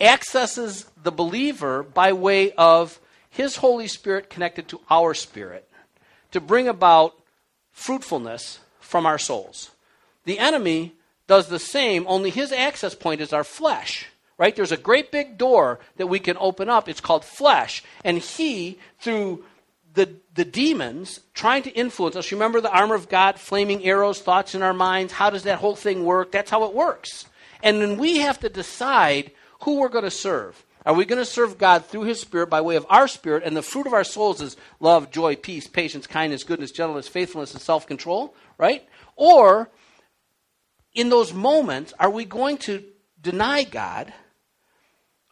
accesses 0.00 0.86
the 1.02 1.10
believer 1.10 1.82
by 1.82 2.12
way 2.12 2.52
of 2.52 3.00
His 3.30 3.56
Holy 3.56 3.88
Spirit 3.88 4.30
connected 4.30 4.68
to 4.68 4.80
our 4.90 5.14
spirit 5.14 5.68
to 6.32 6.40
bring 6.40 6.68
about 6.68 7.17
fruitfulness 7.78 8.58
from 8.80 9.06
our 9.06 9.18
souls. 9.18 9.70
The 10.24 10.38
enemy 10.38 10.94
does 11.28 11.48
the 11.48 11.60
same, 11.60 12.04
only 12.08 12.30
his 12.30 12.50
access 12.52 12.94
point 12.94 13.20
is 13.20 13.32
our 13.32 13.44
flesh. 13.44 14.06
Right? 14.36 14.54
There's 14.54 14.72
a 14.72 14.76
great 14.76 15.10
big 15.10 15.36
door 15.36 15.80
that 15.96 16.06
we 16.06 16.20
can 16.20 16.36
open 16.38 16.68
up. 16.68 16.88
It's 16.88 17.00
called 17.00 17.24
flesh. 17.24 17.82
And 18.04 18.18
he, 18.18 18.78
through 19.00 19.44
the, 19.94 20.10
the 20.34 20.44
demons, 20.44 21.20
trying 21.34 21.64
to 21.64 21.70
influence 21.70 22.14
us. 22.14 22.30
Remember 22.30 22.60
the 22.60 22.70
armor 22.70 22.94
of 22.94 23.08
God, 23.08 23.40
flaming 23.40 23.84
arrows, 23.84 24.20
thoughts 24.20 24.54
in 24.54 24.62
our 24.62 24.74
minds? 24.74 25.12
How 25.12 25.30
does 25.30 25.42
that 25.42 25.58
whole 25.58 25.74
thing 25.74 26.04
work? 26.04 26.30
That's 26.30 26.50
how 26.50 26.64
it 26.64 26.74
works. 26.74 27.26
And 27.64 27.82
then 27.82 27.98
we 27.98 28.18
have 28.18 28.38
to 28.40 28.48
decide 28.48 29.32
who 29.62 29.80
we're 29.80 29.88
going 29.88 30.04
to 30.04 30.10
serve. 30.10 30.64
Are 30.88 30.94
we 30.94 31.04
going 31.04 31.20
to 31.20 31.26
serve 31.26 31.58
God 31.58 31.84
through 31.84 32.04
His 32.04 32.18
Spirit 32.18 32.48
by 32.48 32.62
way 32.62 32.76
of 32.76 32.86
our 32.88 33.08
spirit? 33.08 33.42
And 33.44 33.54
the 33.54 33.60
fruit 33.60 33.86
of 33.86 33.92
our 33.92 34.04
souls 34.04 34.40
is 34.40 34.56
love, 34.80 35.10
joy, 35.10 35.36
peace, 35.36 35.66
patience, 35.66 36.06
kindness, 36.06 36.44
goodness, 36.44 36.70
gentleness, 36.70 37.06
faithfulness, 37.06 37.52
and 37.52 37.60
self 37.60 37.86
control, 37.86 38.34
right? 38.56 38.88
Or 39.14 39.68
in 40.94 41.10
those 41.10 41.34
moments, 41.34 41.92
are 41.98 42.08
we 42.08 42.24
going 42.24 42.56
to 42.58 42.82
deny 43.20 43.64
God, 43.64 44.14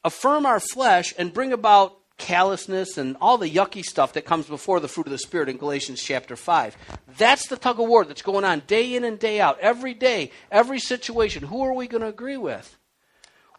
affirm 0.04 0.44
our 0.44 0.60
flesh, 0.60 1.14
and 1.16 1.32
bring 1.32 1.54
about 1.54 1.96
callousness 2.18 2.98
and 2.98 3.16
all 3.18 3.38
the 3.38 3.48
yucky 3.48 3.82
stuff 3.82 4.12
that 4.12 4.26
comes 4.26 4.44
before 4.44 4.78
the 4.78 4.88
fruit 4.88 5.06
of 5.06 5.10
the 5.10 5.18
Spirit 5.18 5.48
in 5.48 5.56
Galatians 5.56 6.02
chapter 6.02 6.36
5. 6.36 6.76
That's 7.16 7.48
the 7.48 7.56
tug 7.56 7.80
of 7.80 7.88
war 7.88 8.04
that's 8.04 8.20
going 8.20 8.44
on 8.44 8.62
day 8.66 8.94
in 8.94 9.04
and 9.04 9.18
day 9.18 9.40
out, 9.40 9.58
every 9.60 9.94
day, 9.94 10.32
every 10.50 10.80
situation. 10.80 11.44
Who 11.44 11.62
are 11.62 11.72
we 11.72 11.88
going 11.88 12.02
to 12.02 12.08
agree 12.08 12.36
with? 12.36 12.76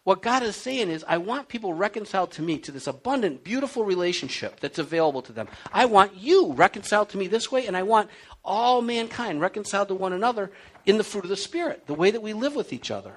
What 0.08 0.22
God 0.22 0.42
is 0.42 0.56
saying 0.56 0.88
is, 0.88 1.04
I 1.06 1.18
want 1.18 1.48
people 1.48 1.74
reconciled 1.74 2.30
to 2.30 2.42
me, 2.42 2.56
to 2.60 2.72
this 2.72 2.86
abundant, 2.86 3.44
beautiful 3.44 3.84
relationship 3.84 4.58
that's 4.58 4.78
available 4.78 5.20
to 5.20 5.34
them. 5.34 5.48
I 5.70 5.84
want 5.84 6.16
you 6.16 6.54
reconciled 6.54 7.10
to 7.10 7.18
me 7.18 7.26
this 7.26 7.52
way, 7.52 7.66
and 7.66 7.76
I 7.76 7.82
want 7.82 8.08
all 8.42 8.80
mankind 8.80 9.42
reconciled 9.42 9.88
to 9.88 9.94
one 9.94 10.14
another 10.14 10.50
in 10.86 10.96
the 10.96 11.04
fruit 11.04 11.24
of 11.24 11.28
the 11.28 11.36
Spirit, 11.36 11.86
the 11.86 11.92
way 11.92 12.10
that 12.10 12.22
we 12.22 12.32
live 12.32 12.56
with 12.56 12.72
each 12.72 12.90
other. 12.90 13.16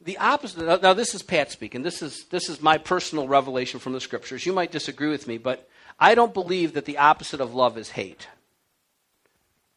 the 0.00 0.16
opposite 0.16 0.80
now 0.80 0.94
this 0.94 1.14
is 1.14 1.22
pat 1.22 1.50
speaking 1.50 1.82
this 1.82 2.00
is 2.00 2.24
this 2.30 2.48
is 2.48 2.62
my 2.62 2.78
personal 2.78 3.28
revelation 3.28 3.78
from 3.78 3.92
the 3.92 4.00
scriptures 4.00 4.46
you 4.46 4.54
might 4.54 4.72
disagree 4.72 5.10
with 5.10 5.26
me 5.26 5.36
but 5.36 5.68
i 5.98 6.14
don't 6.14 6.32
believe 6.32 6.72
that 6.72 6.86
the 6.86 6.96
opposite 6.96 7.42
of 7.42 7.52
love 7.52 7.76
is 7.76 7.90
hate 7.90 8.28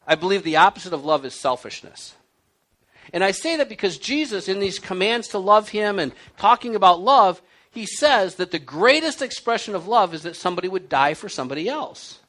i 0.06 0.14
believe 0.14 0.42
the 0.42 0.56
opposite 0.56 0.94
of 0.94 1.04
love 1.04 1.26
is 1.26 1.34
selfishness 1.34 2.14
and 3.12 3.22
i 3.24 3.30
say 3.30 3.56
that 3.56 3.68
because 3.68 3.98
jesus 3.98 4.48
in 4.48 4.60
these 4.60 4.78
commands 4.78 5.28
to 5.28 5.38
love 5.38 5.70
him 5.70 5.98
and 5.98 6.12
talking 6.36 6.74
about 6.74 7.00
love 7.00 7.42
he 7.70 7.86
says 7.86 8.34
that 8.34 8.50
the 8.50 8.58
greatest 8.58 9.22
expression 9.22 9.74
of 9.74 9.88
love 9.88 10.12
is 10.12 10.22
that 10.22 10.36
somebody 10.36 10.68
would 10.68 10.88
die 10.88 11.14
for 11.14 11.28
somebody 11.28 11.68
else 11.68 12.20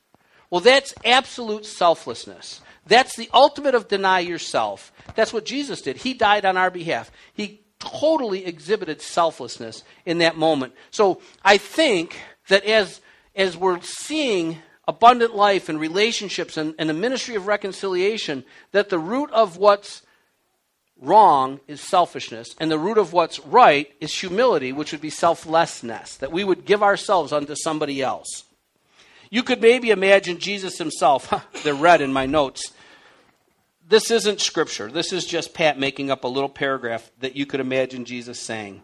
well 0.49 0.61
that's 0.61 0.93
absolute 1.03 1.65
selflessness 1.65 2.61
that's 2.86 3.15
the 3.15 3.30
ultimate 3.34 3.76
of 3.76 3.88
deny 3.88 4.19
yourself. 4.19 4.91
That's 5.15 5.34
what 5.34 5.45
Jesus 5.45 5.82
did. 5.82 5.97
He 5.97 6.13
died 6.13 6.45
on 6.45 6.57
our 6.57 6.69
behalf. 6.69 7.11
He 7.34 7.61
totally 7.80 8.45
exhibited 8.45 9.01
selflessness 9.01 9.84
in 10.05 10.19
that 10.19 10.38
moment. 10.38 10.74
So 10.91 11.21
I 11.43 11.57
think 11.57 12.19
that 12.49 12.65
as, 12.65 13.01
as 13.36 13.55
we're 13.55 13.82
seeing 13.82 14.57
abundant 14.88 15.36
life 15.36 15.69
and 15.69 15.80
relationships 15.80 16.57
and, 16.57 16.76
and 16.78 16.89
the 16.89 16.93
ministry 16.93 17.36
of 17.36 17.47
reconciliation, 17.47 18.43
that 18.71 18.89
the 18.89 18.99
root 18.99 19.32
of 19.32 19.57
what's 19.57 20.01
wrong 21.04 21.60
is 21.68 21.82
selfishness, 21.82 22.56
and 22.60 22.72
the 22.72 22.80
root 22.80 22.97
of 22.97 23.14
what's 23.14 23.39
right 23.41 23.91
is 23.99 24.14
humility, 24.14 24.72
which 24.72 24.91
would 24.91 25.01
be 25.01 25.10
selflessness, 25.10 26.18
that 26.18 26.32
we 26.32 26.43
would 26.43 26.66
give 26.66 26.82
ourselves 26.82 27.32
unto 27.32 27.56
somebody 27.56 28.01
else. 28.01 28.43
You 29.30 29.43
could 29.43 29.62
maybe 29.62 29.89
imagine 29.89 30.39
Jesus 30.39 30.78
himself, 30.78 31.34
they're 31.64 31.74
read 31.74 32.01
in 32.01 32.14
my 32.14 32.26
notes, 32.26 32.72
this 33.88 34.10
isn't 34.12 34.41
scripture. 34.41 34.89
This 34.89 35.12
is 35.12 35.26
just 35.26 35.54
Pat 35.54 35.78
making 35.78 36.10
up 36.10 36.24
a 36.24 36.28
little 36.28 36.49
paragraph 36.49 37.12
that 37.20 37.36
you 37.36 37.45
could 37.45 37.60
imagine 37.60 38.06
Jesus 38.06 38.39
saying. 38.39 38.82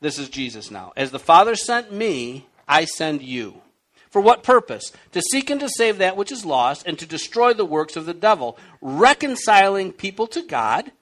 This 0.00 0.18
is 0.18 0.28
Jesus 0.28 0.70
now. 0.70 0.92
As 0.96 1.10
the 1.10 1.18
Father 1.18 1.56
sent 1.56 1.92
me, 1.92 2.46
I 2.68 2.84
send 2.84 3.22
you. 3.22 3.62
For 4.10 4.20
what 4.20 4.42
purpose? 4.42 4.92
To 5.12 5.22
seek 5.22 5.50
and 5.50 5.60
to 5.60 5.68
save 5.68 5.98
that 5.98 6.16
which 6.16 6.30
is 6.30 6.44
lost, 6.44 6.86
and 6.86 6.98
to 6.98 7.06
destroy 7.06 7.52
the 7.52 7.64
works 7.64 7.96
of 7.96 8.06
the 8.06 8.14
devil, 8.14 8.58
reconciling 8.80 9.92
people 9.92 10.26
to 10.28 10.42
God 10.42 10.92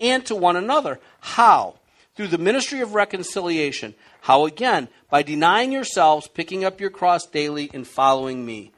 and 0.00 0.24
to 0.26 0.34
one 0.34 0.56
another. 0.56 1.00
How? 1.20 1.76
Through 2.14 2.28
the 2.28 2.38
ministry 2.38 2.80
of 2.80 2.94
reconciliation. 2.94 3.94
How 4.22 4.46
again? 4.46 4.88
By 5.10 5.22
denying 5.22 5.72
yourselves, 5.72 6.28
picking 6.28 6.64
up 6.64 6.80
your 6.80 6.90
cross 6.90 7.26
daily, 7.26 7.70
and 7.72 7.86
following 7.86 8.44
me. 8.44 8.72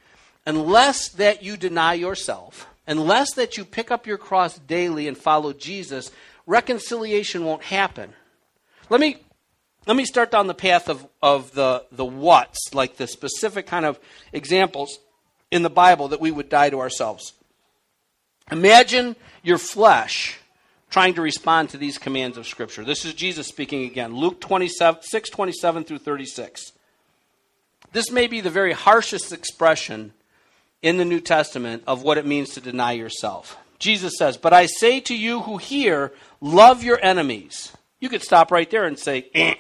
Unless 0.47 1.11
that 1.11 1.43
you 1.43 1.57
deny 1.57 1.95
yourself, 1.95 2.67
Unless 2.89 3.35
that 3.35 3.59
you 3.59 3.67
pick 3.67 3.91
up 3.91 4.07
your 4.07 4.17
cross 4.17 4.59
daily 4.59 5.09
and 5.09 5.17
follow 5.17 5.53
Jesus, 5.53 6.11
reconciliation 6.47 7.45
won't 7.45 7.63
happen. 7.63 8.15
Let 8.89 8.99
me 8.99 9.19
let 9.87 9.95
me 9.95 10.07
start 10.07 10.31
down 10.31 10.47
the 10.47 10.55
path 10.55 10.89
of, 10.89 11.07
of 11.23 11.53
the, 11.53 11.85
the 11.93 12.05
what's, 12.05 12.75
like 12.75 12.97
the 12.97 13.07
specific 13.07 13.67
kind 13.67 13.87
of 13.87 13.99
examples 14.33 14.99
in 15.51 15.63
the 15.63 15.71
Bible 15.71 16.09
that 16.09 16.21
we 16.21 16.31
would 16.31 16.51
die 16.51 16.69
to 16.69 16.81
ourselves. 16.81 17.33
Imagine 18.51 19.17
your 19.43 19.57
flesh 19.57 20.39
trying 20.91 21.15
to 21.15 21.23
respond 21.23 21.71
to 21.71 21.79
these 21.79 21.99
commands 21.99 22.39
of 22.39 22.47
Scripture. 22.47 22.85
This 22.85 23.05
is 23.05 23.15
Jesus 23.15 23.47
speaking 23.47 23.85
again. 23.85 24.15
Luke 24.15 24.41
27, 24.41 25.03
6 25.03 25.31
27 25.31 25.85
through 25.85 25.99
36. 25.99 26.73
This 27.93 28.11
may 28.11 28.27
be 28.27 28.41
the 28.41 28.51
very 28.51 28.73
harshest 28.73 29.33
expression 29.33 30.13
in 30.83 30.97
the 30.97 31.05
New 31.05 31.21
Testament 31.21 31.83
of 31.87 32.03
what 32.03 32.19
it 32.19 32.27
means 32.27 32.51
to 32.51 32.61
deny 32.61 32.93
yourself. 32.93 33.57
Jesus 33.79 34.15
says, 34.19 34.37
But 34.37 34.53
I 34.53 34.67
say 34.67 35.01
to 35.01 35.17
you 35.17 35.41
who 35.41 35.57
hear, 35.57 36.13
love 36.41 36.83
your 36.83 36.99
enemies. 37.03 37.73
You 38.01 38.09
could 38.09 38.23
stop 38.23 38.51
right 38.51 38.71
there 38.71 38.85
and 38.85 38.99
say, 38.99 39.29
eh, 39.35 39.55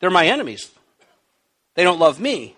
They're 0.00 0.10
my 0.10 0.26
enemies. 0.26 0.70
They 1.74 1.84
don't 1.84 1.98
love 1.98 2.20
me. 2.20 2.56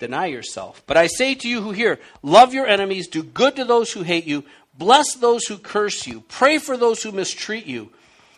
Deny 0.00 0.26
yourself. 0.26 0.82
But 0.86 0.96
I 0.96 1.06
say 1.06 1.34
to 1.34 1.48
you 1.48 1.62
who 1.62 1.70
hear, 1.70 1.98
love 2.22 2.52
your 2.52 2.66
enemies, 2.66 3.08
do 3.08 3.22
good 3.22 3.56
to 3.56 3.64
those 3.64 3.92
who 3.92 4.02
hate 4.02 4.26
you, 4.26 4.44
bless 4.78 5.14
those 5.14 5.46
who 5.46 5.58
curse 5.58 6.06
you, 6.06 6.22
pray 6.28 6.58
for 6.58 6.76
those 6.76 7.02
who 7.02 7.12
mistreat 7.12 7.66
you. 7.66 7.90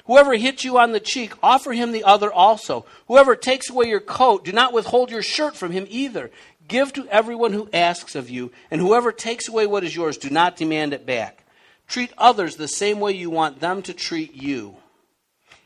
Whoever 0.07 0.35
hits 0.35 0.65
you 0.65 0.79
on 0.79 0.93
the 0.93 1.01
cheek, 1.01 1.33
offer 1.43 1.73
him 1.73 1.91
the 1.91 2.05
other 2.05 2.33
also. 2.33 2.87
Whoever 3.09 3.35
takes 3.35 3.69
away 3.69 3.87
your 3.87 4.01
coat, 4.01 4.45
do 4.45 4.53
not 4.53 4.73
withhold 4.73 5.11
your 5.11 5.23
shirt 5.23 5.57
from 5.57 5.73
him 5.73 5.87
either. 5.89 6.31
Give 6.69 6.93
to 6.93 7.09
everyone 7.09 7.53
who 7.53 7.69
asks 7.73 8.15
of 8.15 8.31
you, 8.31 8.53
and 8.71 8.81
whoever 8.81 9.11
takes 9.13 9.49
away 9.49 9.67
what 9.67 9.85
is 9.85 9.97
yours, 9.97 10.17
do 10.17 10.31
not 10.31 10.57
demand 10.57 10.93
it 10.93 11.07
back. 11.07 11.45
Treat 11.89 12.13
others 12.19 12.57
the 12.57 12.69
same 12.69 13.01
way 13.01 13.13
you 13.13 13.31
want 13.31 13.61
them 13.61 13.83
to 13.83 13.93
treat 13.93 14.35
you. 14.35 14.77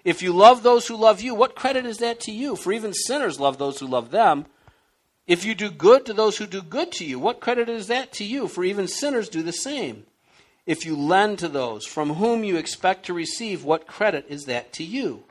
If 0.04 0.22
you 0.22 0.32
love 0.32 0.62
those 0.62 0.86
who 0.86 0.96
love 0.96 1.20
you, 1.20 1.34
what 1.34 1.54
credit 1.54 1.84
is 1.84 1.98
that 1.98 2.20
to 2.20 2.32
you? 2.32 2.56
For 2.56 2.72
even 2.72 2.94
sinners 2.94 3.38
love 3.38 3.58
those 3.58 3.80
who 3.80 3.86
love 3.86 4.10
them. 4.10 4.46
If 5.26 5.44
you 5.44 5.54
do 5.54 5.70
good 5.70 6.06
to 6.06 6.14
those 6.14 6.38
who 6.38 6.46
do 6.46 6.62
good 6.62 6.92
to 6.92 7.04
you, 7.04 7.18
what 7.18 7.40
credit 7.40 7.68
is 7.68 7.88
that 7.88 8.12
to 8.14 8.24
you? 8.24 8.48
For 8.48 8.64
even 8.64 8.88
sinners 8.88 9.28
do 9.28 9.42
the 9.42 9.52
same. 9.52 10.04
If 10.66 10.84
you 10.84 10.96
lend 10.96 11.38
to 11.40 11.48
those 11.48 11.86
from 11.86 12.14
whom 12.14 12.44
you 12.44 12.56
expect 12.56 13.06
to 13.06 13.14
receive, 13.14 13.64
what 13.64 13.86
credit 13.86 14.26
is 14.28 14.44
that 14.44 14.72
to 14.74 14.84
you? 14.84 15.24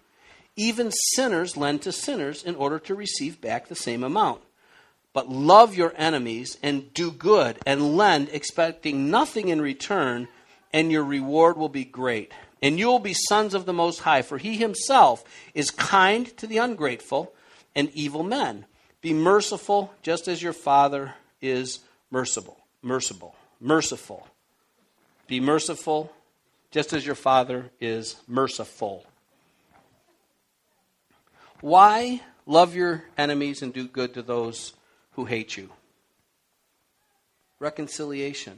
Even 0.55 0.91
sinners 1.13 1.55
lend 1.55 1.81
to 1.83 1.91
sinners 1.91 2.43
in 2.43 2.55
order 2.55 2.79
to 2.79 2.95
receive 2.95 3.39
back 3.39 3.67
the 3.67 3.75
same 3.75 4.03
amount. 4.03 4.41
But 5.13 5.29
love 5.29 5.75
your 5.75 5.93
enemies 5.95 6.57
and 6.61 6.93
do 6.93 7.11
good 7.11 7.59
and 7.65 7.95
lend, 7.95 8.29
expecting 8.31 9.09
nothing 9.09 9.49
in 9.49 9.61
return, 9.61 10.27
and 10.73 10.91
your 10.91 11.03
reward 11.03 11.57
will 11.57 11.69
be 11.69 11.85
great. 11.85 12.31
And 12.61 12.77
you 12.77 12.87
will 12.87 12.99
be 12.99 13.13
sons 13.13 13.53
of 13.53 13.65
the 13.65 13.73
Most 13.73 14.01
High, 14.01 14.21
for 14.21 14.37
he 14.37 14.57
himself 14.57 15.23
is 15.53 15.71
kind 15.71 16.35
to 16.37 16.45
the 16.45 16.57
ungrateful 16.57 17.33
and 17.75 17.89
evil 17.93 18.23
men. 18.23 18.65
Be 19.01 19.13
merciful, 19.13 19.93
just 20.01 20.27
as 20.27 20.43
your 20.43 20.53
Father 20.53 21.13
is 21.41 21.79
merciful. 22.11 22.57
Merciful. 22.81 23.35
Merciful. 23.61 24.27
Be 25.29 25.39
merciful, 25.39 26.11
just 26.71 26.91
as 26.91 27.05
your 27.05 27.15
Father 27.15 27.71
is 27.79 28.17
merciful. 28.27 29.05
Why 31.61 32.19
love 32.49 32.75
your 32.75 33.03
enemies 33.17 33.61
and 33.61 33.71
do 33.71 33.87
good 33.87 34.15
to 34.15 34.21
those 34.23 34.73
who 35.11 35.25
hate 35.25 35.55
you. 35.55 35.69
Reconciliation. 37.59 38.57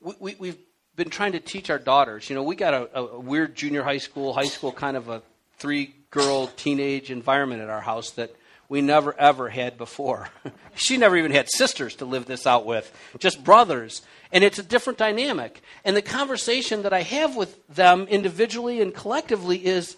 We, 0.00 0.36
we, 0.36 0.48
have 0.48 0.58
been 0.94 1.10
trying 1.10 1.32
to 1.32 1.40
teach 1.40 1.68
our 1.68 1.78
daughters. 1.78 2.30
You 2.30 2.36
know, 2.36 2.42
we 2.42 2.56
got 2.56 2.74
a, 2.74 2.98
a 2.98 3.20
weird 3.20 3.54
junior 3.54 3.82
high 3.82 3.98
school, 3.98 4.32
high 4.32 4.46
school 4.46 4.72
kind 4.72 4.96
of 4.96 5.08
a 5.08 5.22
three 5.58 5.94
girl 6.10 6.46
teenage 6.46 7.10
environment 7.10 7.60
at 7.60 7.68
our 7.68 7.80
house 7.80 8.12
that 8.12 8.34
we 8.68 8.80
never 8.80 9.18
ever 9.18 9.48
had 9.48 9.76
before. 9.76 10.28
she 10.74 10.96
never 10.96 11.16
even 11.16 11.32
had 11.32 11.48
sisters 11.50 11.96
to 11.96 12.04
live 12.04 12.26
this 12.26 12.46
out 12.46 12.64
with, 12.64 12.90
just 13.18 13.42
brothers. 13.44 14.02
And 14.36 14.44
it's 14.44 14.58
a 14.58 14.62
different 14.62 14.98
dynamic. 14.98 15.62
And 15.82 15.96
the 15.96 16.02
conversation 16.02 16.82
that 16.82 16.92
I 16.92 17.00
have 17.00 17.36
with 17.36 17.66
them 17.68 18.02
individually 18.02 18.82
and 18.82 18.94
collectively 18.94 19.64
is 19.64 19.96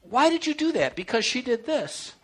why 0.00 0.30
did 0.30 0.46
you 0.46 0.54
do 0.54 0.72
that? 0.72 0.96
Because 0.96 1.26
she 1.26 1.42
did 1.42 1.66
this. 1.66 2.14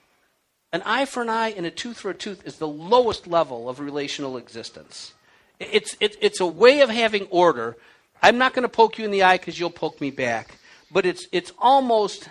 An 0.73 0.81
eye 0.87 1.05
for 1.05 1.23
an 1.23 1.29
eye 1.29 1.51
and 1.51 1.67
a 1.67 1.71
tooth 1.71 1.99
for 1.99 2.09
a 2.09 2.15
tooth 2.15 2.47
is 2.47 2.57
the 2.57 2.67
lowest 2.67 3.27
level 3.27 3.69
of 3.69 3.81
relational 3.81 4.39
existence. 4.39 5.13
It's, 5.61 5.95
it, 6.01 6.17
it's 6.23 6.41
a 6.41 6.47
way 6.47 6.81
of 6.81 6.89
having 6.89 7.27
order. 7.27 7.77
I'm 8.23 8.39
not 8.39 8.55
going 8.55 8.63
to 8.63 8.69
poke 8.71 8.99
you 8.99 9.05
in 9.05 9.11
the 9.11 9.23
eye 9.23 9.37
because 9.37 9.61
you'll 9.61 9.69
poke 9.69 10.01
me 10.01 10.11
back. 10.11 10.57
But 10.91 11.05
it's, 11.05 11.29
it's 11.33 11.53
almost 11.59 12.31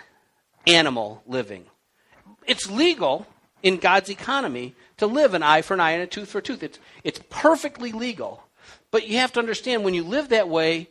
animal 0.65 1.22
living. 1.28 1.65
It's 2.47 2.72
legal 2.72 3.28
in 3.61 3.78
God's 3.78 4.09
economy 4.09 4.74
to 4.97 5.05
live 5.05 5.36
an 5.36 5.43
eye 5.43 5.61
for 5.61 5.76
an 5.76 5.80
eye 5.80 5.91
and 5.91 6.01
a 6.01 6.07
tooth 6.07 6.30
for 6.30 6.39
a 6.39 6.41
tooth. 6.41 6.63
It's, 6.63 6.80
it's 7.03 7.22
perfectly 7.30 7.91
legal. 7.91 8.41
But 8.92 9.08
you 9.08 9.18
have 9.18 9.34
to 9.34 9.39
understand 9.39 9.84
when 9.84 9.94
you 9.94 10.04
live 10.04 10.30
that 10.30 10.50
way 10.50 10.89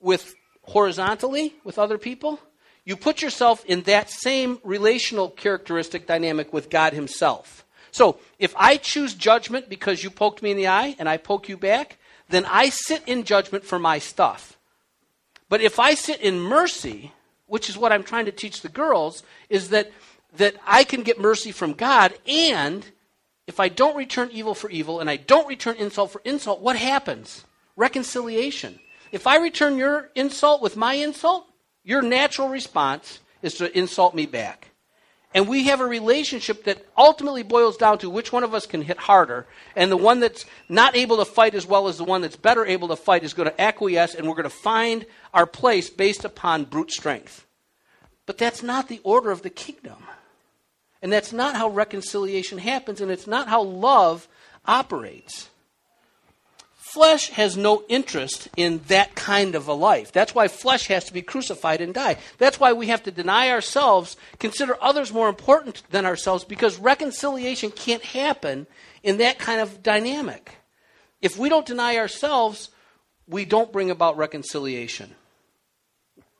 with 0.00 0.34
horizontally 0.62 1.54
with 1.64 1.78
other 1.78 1.98
people, 1.98 2.38
you 2.84 2.96
put 2.96 3.22
yourself 3.22 3.64
in 3.64 3.82
that 3.82 4.10
same 4.10 4.58
relational 4.62 5.30
characteristic 5.30 6.06
dynamic 6.06 6.52
with 6.52 6.70
God 6.70 6.92
Himself. 6.92 7.64
So 7.90 8.18
if 8.38 8.54
I 8.56 8.76
choose 8.76 9.14
judgment 9.14 9.68
because 9.68 10.02
you 10.02 10.10
poked 10.10 10.42
me 10.42 10.50
in 10.50 10.56
the 10.56 10.68
eye 10.68 10.96
and 10.98 11.08
I 11.08 11.16
poke 11.16 11.48
you 11.48 11.56
back, 11.56 11.98
then 12.28 12.44
I 12.46 12.70
sit 12.70 13.02
in 13.06 13.24
judgment 13.24 13.64
for 13.64 13.78
my 13.78 13.98
stuff. 13.98 14.58
But 15.48 15.60
if 15.60 15.78
I 15.78 15.94
sit 15.94 16.20
in 16.20 16.40
mercy, 16.40 17.12
which 17.46 17.68
is 17.68 17.76
what 17.76 17.92
I'm 17.92 18.02
trying 18.02 18.24
to 18.24 18.32
teach 18.32 18.62
the 18.62 18.68
girls, 18.70 19.22
is 19.50 19.68
that, 19.68 19.92
that 20.36 20.54
I 20.66 20.84
can 20.84 21.02
get 21.02 21.20
mercy 21.20 21.52
from 21.52 21.74
God, 21.74 22.14
and 22.26 22.86
if 23.52 23.60
I 23.60 23.68
don't 23.68 23.96
return 23.96 24.30
evil 24.32 24.54
for 24.54 24.70
evil 24.70 25.00
and 25.00 25.10
I 25.10 25.16
don't 25.16 25.46
return 25.46 25.76
insult 25.76 26.10
for 26.10 26.22
insult, 26.24 26.62
what 26.62 26.74
happens? 26.74 27.44
Reconciliation. 27.76 28.80
If 29.12 29.26
I 29.26 29.36
return 29.36 29.76
your 29.76 30.08
insult 30.14 30.62
with 30.62 30.74
my 30.74 30.94
insult, 30.94 31.44
your 31.84 32.00
natural 32.00 32.48
response 32.48 33.18
is 33.42 33.56
to 33.56 33.78
insult 33.78 34.14
me 34.14 34.24
back. 34.24 34.68
And 35.34 35.46
we 35.46 35.64
have 35.64 35.82
a 35.82 35.86
relationship 35.86 36.64
that 36.64 36.86
ultimately 36.96 37.42
boils 37.42 37.76
down 37.76 37.98
to 37.98 38.08
which 38.08 38.32
one 38.32 38.42
of 38.42 38.54
us 38.54 38.64
can 38.64 38.80
hit 38.80 38.96
harder. 38.96 39.46
And 39.76 39.92
the 39.92 39.98
one 39.98 40.20
that's 40.20 40.46
not 40.70 40.96
able 40.96 41.18
to 41.18 41.26
fight 41.26 41.54
as 41.54 41.66
well 41.66 41.88
as 41.88 41.98
the 41.98 42.04
one 42.04 42.22
that's 42.22 42.36
better 42.36 42.64
able 42.64 42.88
to 42.88 42.96
fight 42.96 43.22
is 43.22 43.34
going 43.34 43.50
to 43.50 43.60
acquiesce, 43.60 44.14
and 44.14 44.26
we're 44.26 44.34
going 44.34 44.44
to 44.44 44.50
find 44.50 45.04
our 45.34 45.46
place 45.46 45.90
based 45.90 46.24
upon 46.24 46.64
brute 46.64 46.90
strength. 46.90 47.46
But 48.24 48.38
that's 48.38 48.62
not 48.62 48.88
the 48.88 49.00
order 49.04 49.30
of 49.30 49.42
the 49.42 49.50
kingdom. 49.50 49.98
And 51.02 51.12
that's 51.12 51.32
not 51.32 51.56
how 51.56 51.68
reconciliation 51.68 52.58
happens, 52.58 53.00
and 53.00 53.10
it's 53.10 53.26
not 53.26 53.48
how 53.48 53.62
love 53.62 54.28
operates. 54.64 55.48
Flesh 56.74 57.30
has 57.30 57.56
no 57.56 57.84
interest 57.88 58.48
in 58.56 58.82
that 58.88 59.14
kind 59.14 59.54
of 59.54 59.66
a 59.66 59.72
life. 59.72 60.12
That's 60.12 60.34
why 60.34 60.46
flesh 60.48 60.88
has 60.88 61.04
to 61.04 61.12
be 61.12 61.22
crucified 61.22 61.80
and 61.80 61.94
die. 61.94 62.18
That's 62.38 62.60
why 62.60 62.74
we 62.74 62.88
have 62.88 63.02
to 63.04 63.10
deny 63.10 63.50
ourselves, 63.50 64.16
consider 64.38 64.76
others 64.80 65.12
more 65.12 65.28
important 65.28 65.82
than 65.90 66.04
ourselves, 66.04 66.44
because 66.44 66.78
reconciliation 66.78 67.70
can't 67.70 68.02
happen 68.02 68.66
in 69.02 69.16
that 69.18 69.38
kind 69.38 69.60
of 69.60 69.82
dynamic. 69.82 70.56
If 71.22 71.38
we 71.38 71.48
don't 71.48 71.66
deny 71.66 71.96
ourselves, 71.96 72.70
we 73.26 73.44
don't 73.44 73.72
bring 73.72 73.90
about 73.90 74.16
reconciliation. 74.16 75.14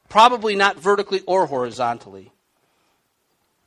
Probably 0.09 0.55
not 0.55 0.79
vertically 0.79 1.21
or 1.27 1.47
horizontally. 1.47 2.32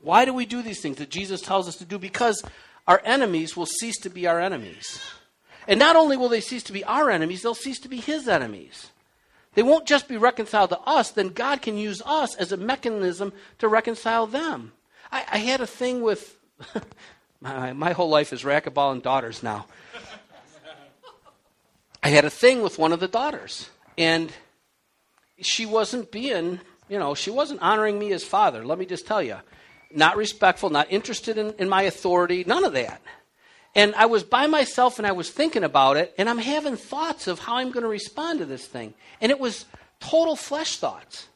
Why 0.06 0.24
do 0.24 0.36
we 0.36 0.46
do 0.46 0.62
these 0.62 0.82
things 0.82 0.98
that 0.98 1.10
Jesus 1.10 1.42
tells 1.42 1.68
us 1.68 1.78
to 1.78 1.84
do? 1.84 1.98
Because 1.98 2.44
our 2.88 3.02
enemies 3.04 3.58
will 3.58 3.66
cease 3.66 3.98
to 4.02 4.10
be 4.12 4.28
our 4.28 4.40
enemies. 4.40 5.02
And 5.68 5.80
not 5.80 5.96
only 5.96 6.16
will 6.16 6.30
they 6.30 6.42
cease 6.42 6.62
to 6.64 6.74
be 6.74 6.84
our 6.84 7.10
enemies, 7.10 7.42
they'll 7.42 7.56
cease 7.56 7.80
to 7.80 7.90
be 7.90 7.98
his 7.98 8.28
enemies. 8.28 8.92
They 9.56 9.64
won't 9.64 9.88
just 9.88 10.08
be 10.08 10.18
reconciled 10.18 10.70
to 10.70 10.80
us, 10.82 11.10
then 11.10 11.30
God 11.30 11.64
can 11.64 11.76
use 11.76 12.04
us 12.06 12.36
as 12.36 12.52
a 12.52 12.58
mechanism 12.58 13.34
to 13.58 13.68
reconcile 13.68 14.28
them. 14.28 14.74
I, 15.12 15.26
I 15.32 15.38
had 15.40 15.60
a 15.60 15.66
thing 15.66 16.04
with, 16.04 16.38
my, 17.42 17.74
my 17.74 17.94
whole 17.94 18.10
life 18.10 18.32
is 18.32 18.44
racquetball 18.44 18.92
and 18.92 19.02
daughters 19.02 19.42
now. 19.42 19.66
I 22.04 22.10
had 22.10 22.26
a 22.26 22.30
thing 22.30 22.62
with 22.62 22.78
one 22.78 22.94
of 22.94 23.00
the 23.00 23.08
daughters, 23.08 23.72
and 23.98 24.32
she 25.42 25.66
wasn't 25.66 26.12
being, 26.12 26.60
you 26.90 27.00
know, 27.00 27.16
she 27.16 27.32
wasn't 27.32 27.64
honoring 27.64 27.98
me 27.98 28.14
as 28.14 28.24
father, 28.24 28.64
let 28.64 28.78
me 28.78 28.86
just 28.86 29.08
tell 29.08 29.24
you. 29.24 29.38
Not 29.96 30.18
respectful, 30.18 30.70
not 30.70 30.92
interested 30.92 31.38
in, 31.38 31.54
in 31.58 31.70
my 31.70 31.84
authority, 31.84 32.44
none 32.46 32.64
of 32.64 32.74
that. 32.74 33.02
And 33.74 33.94
I 33.96 34.06
was 34.06 34.24
by 34.24 34.48
myself 34.48 35.00
and 35.00 35.08
I 35.08 35.12
was 35.12 35.30
thinking 35.30 35.64
about 35.64 35.98
it, 35.98 36.14
and 36.18 36.30
I'm 36.30 36.38
having 36.38 36.78
thoughts 36.78 37.28
of 37.28 37.40
how 37.40 37.58
I'm 37.58 37.72
going 37.72 37.84
to 37.84 37.90
respond 37.90 38.40
to 38.40 38.46
this 38.46 38.66
thing. 38.66 38.94
And 39.20 39.32
it 39.32 39.40
was 39.40 39.66
total 40.00 40.36
flesh 40.36 40.78
thoughts. 40.78 41.28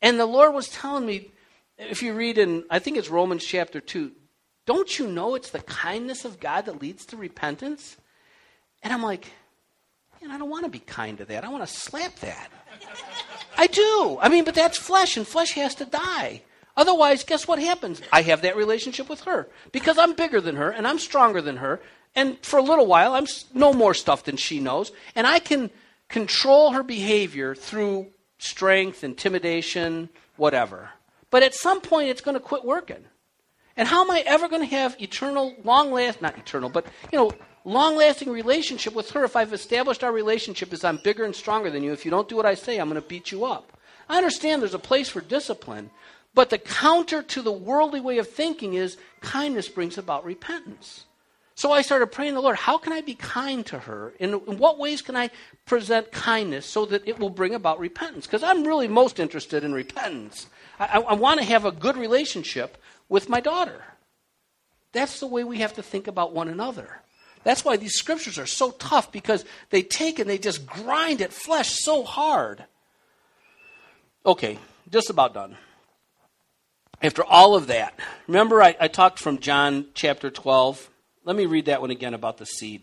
And 0.00 0.18
the 0.18 0.26
Lord 0.26 0.54
was 0.54 0.68
telling 0.68 1.06
me, 1.06 1.30
if 1.78 2.02
you 2.02 2.14
read 2.14 2.38
in, 2.38 2.64
I 2.70 2.78
think 2.78 2.96
it's 2.96 3.10
Romans 3.10 3.44
chapter 3.44 3.80
2, 3.80 4.12
don't 4.66 4.98
you 4.98 5.06
know 5.08 5.34
it's 5.34 5.50
the 5.50 5.60
kindness 5.60 6.24
of 6.24 6.40
God 6.40 6.66
that 6.66 6.80
leads 6.80 7.04
to 7.06 7.16
repentance? 7.16 7.96
And 8.82 8.92
I'm 8.92 9.02
like, 9.02 9.26
man, 10.20 10.30
I 10.30 10.38
don't 10.38 10.50
want 10.50 10.64
to 10.64 10.70
be 10.70 10.78
kind 10.78 11.18
to 11.18 11.24
that. 11.26 11.44
I 11.44 11.48
want 11.48 11.66
to 11.66 11.72
slap 11.72 12.14
that. 12.20 12.50
I 13.56 13.66
do. 13.66 14.18
I 14.20 14.28
mean, 14.28 14.44
but 14.44 14.54
that's 14.54 14.78
flesh, 14.78 15.16
and 15.16 15.26
flesh 15.26 15.52
has 15.52 15.74
to 15.76 15.84
die. 15.84 16.42
Otherwise, 16.76 17.24
guess 17.24 17.46
what 17.46 17.58
happens? 17.58 18.00
I 18.12 18.22
have 18.22 18.42
that 18.42 18.56
relationship 18.56 19.08
with 19.08 19.22
her 19.22 19.48
because 19.72 19.98
I'm 19.98 20.14
bigger 20.14 20.40
than 20.40 20.56
her 20.56 20.70
and 20.70 20.86
I'm 20.86 20.98
stronger 20.98 21.42
than 21.42 21.58
her. 21.58 21.80
And 22.14 22.38
for 22.44 22.58
a 22.58 22.62
little 22.62 22.86
while, 22.86 23.14
I'm 23.14 23.26
no 23.54 23.72
more 23.72 23.94
stuff 23.94 24.24
than 24.24 24.36
she 24.36 24.60
knows. 24.60 24.92
And 25.14 25.26
I 25.26 25.38
can 25.38 25.70
control 26.08 26.72
her 26.72 26.82
behavior 26.82 27.54
through 27.54 28.08
strength, 28.38 29.04
intimidation, 29.04 30.08
whatever. 30.36 30.90
But 31.30 31.42
at 31.42 31.54
some 31.54 31.80
point, 31.80 32.08
it's 32.08 32.20
going 32.20 32.34
to 32.34 32.40
quit 32.40 32.64
working. 32.64 33.04
And 33.76 33.88
how 33.88 34.02
am 34.02 34.10
I 34.10 34.22
ever 34.26 34.48
going 34.48 34.60
to 34.60 34.76
have 34.76 35.00
eternal, 35.00 35.54
long 35.64 35.92
last, 35.92 36.20
not 36.20 36.36
eternal, 36.36 36.68
but, 36.68 36.84
you 37.10 37.18
know, 37.18 37.32
long 37.64 37.96
lasting 37.96 38.30
relationship 38.30 38.94
with 38.94 39.10
her 39.12 39.24
if 39.24 39.36
I've 39.36 39.54
established 39.54 40.04
our 40.04 40.12
relationship 40.12 40.72
as 40.72 40.84
I'm 40.84 40.98
bigger 40.98 41.24
and 41.24 41.34
stronger 41.34 41.70
than 41.70 41.82
you? 41.82 41.92
If 41.92 42.04
you 42.04 42.10
don't 42.10 42.28
do 42.28 42.36
what 42.36 42.44
I 42.44 42.54
say, 42.54 42.78
I'm 42.78 42.90
going 42.90 43.00
to 43.00 43.08
beat 43.08 43.32
you 43.32 43.46
up. 43.46 43.72
I 44.08 44.18
understand 44.18 44.60
there's 44.60 44.74
a 44.74 44.78
place 44.78 45.08
for 45.08 45.22
discipline, 45.22 45.90
but 46.34 46.50
the 46.50 46.58
counter 46.58 47.22
to 47.22 47.42
the 47.42 47.52
worldly 47.52 48.00
way 48.00 48.18
of 48.18 48.28
thinking 48.28 48.74
is 48.74 48.96
kindness 49.20 49.68
brings 49.68 49.98
about 49.98 50.24
repentance. 50.24 51.04
So 51.54 51.70
I 51.70 51.82
started 51.82 52.06
praying 52.06 52.34
the 52.34 52.40
Lord, 52.40 52.56
how 52.56 52.78
can 52.78 52.92
I 52.92 53.02
be 53.02 53.14
kind 53.14 53.64
to 53.66 53.80
her? 53.80 54.14
In, 54.18 54.32
what 54.32 54.78
ways 54.78 55.02
can 55.02 55.16
I 55.16 55.30
present 55.66 56.10
kindness 56.10 56.64
so 56.64 56.86
that 56.86 57.06
it 57.06 57.18
will 57.18 57.30
bring 57.30 57.54
about 57.54 57.78
repentance? 57.78 58.26
Because 58.26 58.42
I'm 58.42 58.64
really 58.64 58.88
most 58.88 59.20
interested 59.20 59.62
in 59.62 59.74
repentance. 59.74 60.46
I, 60.80 60.98
I, 60.98 61.00
I 61.00 61.12
want 61.14 61.40
to 61.40 61.46
have 61.46 61.66
a 61.66 61.72
good 61.72 61.96
relationship 61.96 62.78
with 63.10 63.28
my 63.28 63.40
daughter. 63.40 63.84
That's 64.92 65.20
the 65.20 65.26
way 65.26 65.44
we 65.44 65.58
have 65.58 65.74
to 65.74 65.82
think 65.82 66.06
about 66.06 66.32
one 66.32 66.48
another. 66.48 67.02
That's 67.44 67.64
why 67.64 67.76
these 67.76 67.94
scriptures 67.94 68.38
are 68.38 68.46
so 68.46 68.70
tough 68.70 69.12
because 69.12 69.44
they 69.70 69.82
take 69.82 70.18
and 70.18 70.30
they 70.30 70.38
just 70.38 70.66
grind 70.66 71.20
at 71.20 71.32
flesh 71.32 71.70
so 71.80 72.02
hard. 72.02 72.64
Okay, 74.24 74.58
just 74.90 75.10
about 75.10 75.34
done 75.34 75.56
after 77.02 77.24
all 77.24 77.54
of 77.54 77.66
that, 77.66 77.98
remember 78.26 78.62
I, 78.62 78.76
I, 78.80 78.88
talked 78.88 79.18
from 79.18 79.38
John 79.38 79.86
chapter 79.94 80.30
12? 80.30 80.88
Let 81.24 81.36
me 81.36 81.46
read 81.46 81.66
that 81.66 81.80
one 81.80 81.90
again 81.90 82.14
about 82.14 82.38
the 82.38 82.46
seed. 82.46 82.82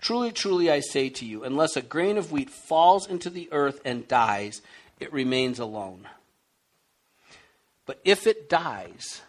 Truly, 0.00 0.32
truly, 0.32 0.70
I 0.70 0.80
say 0.80 1.08
to 1.10 1.26
you, 1.26 1.44
unless 1.44 1.76
a 1.76 1.82
grain 1.82 2.16
of 2.16 2.32
wheat 2.32 2.50
falls 2.50 3.06
into 3.06 3.30
the 3.30 3.48
earth 3.52 3.80
and 3.84 4.08
dies, 4.08 4.62
it 4.98 5.12
remains 5.12 5.58
alone. 5.58 6.06
But 7.86 8.00
if 8.04 8.26
it 8.26 8.48
dies, 8.48 9.22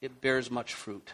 it 0.00 0.20
bears 0.20 0.50
much 0.50 0.74
fruit. 0.74 1.12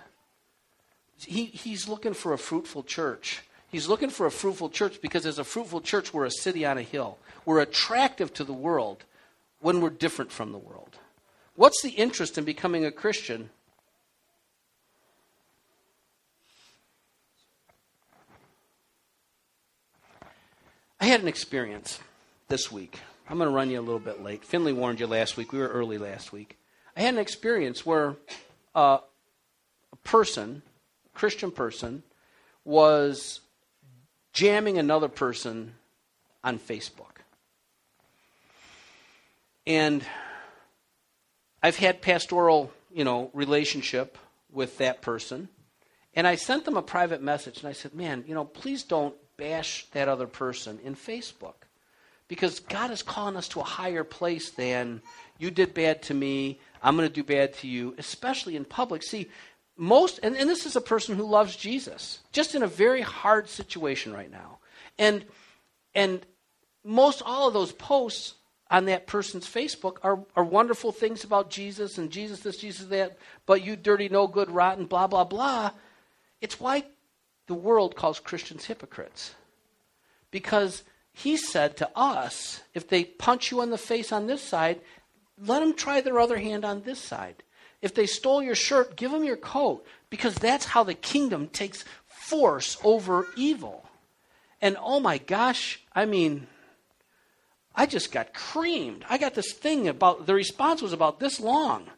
He, 1.19 1.47
he's 1.47 1.89
looking 1.89 2.15
for 2.15 2.33
a 2.33 2.39
fruitful 2.39 2.83
church. 2.83 3.43
He's 3.69 3.89
looking 3.89 4.11
for 4.11 4.27
a 4.27 4.31
fruitful 4.31 4.71
church 4.71 5.01
because, 5.01 5.27
as 5.27 5.39
a 5.39 5.45
fruitful 5.45 5.81
church, 5.81 6.15
we're 6.15 6.25
a 6.25 6.31
city 6.31 6.65
on 6.65 6.79
a 6.79 6.83
hill. 6.83 7.19
We're 7.45 7.61
attractive 7.61 8.33
to 8.35 8.45
the 8.45 8.53
world 8.53 9.05
when 9.61 9.81
we're 9.81 9.91
different 9.91 10.33
from 10.33 10.53
the 10.53 10.59
world. 10.59 10.99
What's 11.57 11.81
the 11.81 11.89
interest 11.89 12.37
in 12.37 12.45
becoming 12.45 12.85
a 12.85 12.93
Christian? 12.93 13.49
I 21.01 21.07
had 21.07 21.23
an 21.23 21.29
experience 21.29 21.99
this 22.49 22.71
week. 22.71 23.01
I'm 23.29 23.39
going 23.39 23.49
to 23.49 23.55
run 23.55 23.71
you 23.71 23.81
a 23.81 23.81
little 23.81 23.99
bit 23.99 24.23
late. 24.23 24.45
Finley 24.45 24.75
warned 24.75 25.01
you 25.01 25.07
last 25.07 25.39
week. 25.39 25.51
We 25.53 25.59
were 25.59 25.69
early 25.69 25.97
last 25.97 26.31
week. 26.31 26.59
I 26.95 27.01
had 27.01 27.15
an 27.15 27.21
experience 27.21 27.87
where 27.87 28.17
uh, 28.75 28.99
a 29.93 29.97
person, 30.05 30.63
a 31.07 31.19
Christian 31.19 31.51
person, 31.51 32.03
was 32.65 33.41
jamming 34.35 34.77
another 34.77 35.09
person 35.09 35.73
on 36.45 36.59
Facebook. 36.59 37.23
And 39.67 40.05
I've 41.63 41.77
had 41.77 42.03
pastoral, 42.03 42.71
you 42.93 43.05
know, 43.05 43.31
relationship 43.33 44.19
with 44.53 44.79
that 44.79 45.03
person. 45.03 45.49
And 46.15 46.27
I 46.27 46.37
sent 46.37 46.65
them 46.65 46.77
a 46.77 46.83
private 46.83 47.23
message 47.23 47.59
and 47.59 47.69
I 47.69 47.73
said, 47.73 47.95
man, 47.95 48.25
you 48.27 48.35
know, 48.35 48.45
please 48.45 48.83
don't 48.83 49.15
bash 49.37 49.87
that 49.93 50.09
other 50.09 50.27
person 50.27 50.79
in 50.83 50.95
Facebook. 50.95 51.55
Because 52.29 52.61
God 52.61 52.91
is 52.91 53.03
calling 53.03 53.37
us 53.37 53.49
to 53.49 53.61
a 53.61 53.65
higher 53.65 54.03
place 54.03 54.51
than 54.51 55.03
you 55.39 55.51
did 55.51 55.75
bad 55.75 56.03
to 56.05 56.15
me, 56.15 56.59
I'm 56.83 56.97
going 56.97 57.09
to 57.09 57.15
do 57.15 57.23
bad 57.23 57.55
to 57.59 57.69
you, 57.69 57.95
especially 57.99 58.57
in 58.57 58.65
public. 58.65 59.03
See, 59.03 59.29
most, 59.77 60.19
and, 60.23 60.37
and 60.37 60.49
this 60.49 60.67
is 60.67 60.75
a 60.75 60.81
person 60.81 61.17
who 61.17 61.25
loves 61.25 61.55
Jesus, 61.55 62.21
just 62.33 62.55
in 62.55 62.63
a 62.63 62.67
very 62.67 63.03
hard 63.03 63.49
situation 63.49 64.13
right 64.13 64.31
now. 64.31 64.59
And, 64.99 65.25
and 65.95 66.25
most 66.83 67.23
all 67.25 67.47
of 67.49 67.55
those 67.55 67.73
posts 67.73 68.35
on 68.71 68.87
that 68.87 69.07
person's 69.07 69.47
Facebook 69.47 69.99
are, 70.03 70.25
are 70.35 70.45
wonderful 70.45 70.93
things 70.93 71.23
about 71.25 71.51
Jesus 71.51 71.99
and 71.99 72.11
Jesus 72.11 72.41
this, 72.41 72.57
Jesus 72.57 72.87
that, 72.87 73.19
but 73.47 73.65
you 73.65 73.77
dirty, 73.77 74.09
no 74.09 74.27
good, 74.27 74.51
rotten, 74.51 74.87
blah, 74.87 75.07
blah, 75.07 75.25
blah. 75.25 75.71
It's 76.41 76.59
why 76.59 76.85
the 77.47 77.55
world 77.55 77.95
calls 77.95 78.19
Christians 78.19 78.65
hypocrites. 78.65 79.35
Because 80.31 80.83
he 81.13 81.37
said 81.37 81.77
to 81.77 81.89
us, 81.97 82.61
if 82.75 82.89
they 82.89 83.05
punch 83.05 83.51
you 83.51 83.61
on 83.61 83.71
the 83.71 83.79
face 83.79 84.13
on 84.13 84.27
this 84.27 84.43
side, 84.43 84.81
let 85.39 85.61
them 85.61 85.75
try 85.75 86.01
their 86.01 86.19
other 86.19 86.39
hand 86.39 86.65
on 86.65 86.83
this 86.83 86.99
side. 86.99 87.43
If 87.81 87.95
they 87.95 88.07
stole 88.07 88.43
your 88.43 88.55
shirt, 88.55 88.97
give 88.97 89.13
them 89.13 89.23
your 89.23 89.37
coat, 89.37 89.87
because 90.11 90.35
that's 90.35 90.67
how 90.67 90.83
the 90.83 90.95
kingdom 90.95 91.49
takes 91.49 91.85
force 92.07 92.79
over 92.83 93.27
evil. 93.37 93.89
And 94.61 94.77
oh 94.81 94.99
my 94.99 95.19
gosh, 95.19 95.81
I 95.95 96.07
mean, 96.07 96.49
I 97.77 97.87
just 97.87 98.11
got 98.11 98.33
creamed. 98.35 99.05
I 99.09 99.19
got 99.19 99.35
this 99.35 99.53
thing 99.53 99.87
about, 99.87 100.27
the 100.27 100.35
response 100.35 100.81
was 100.83 100.93
about 100.95 101.21
this 101.21 101.39
long. 101.39 101.89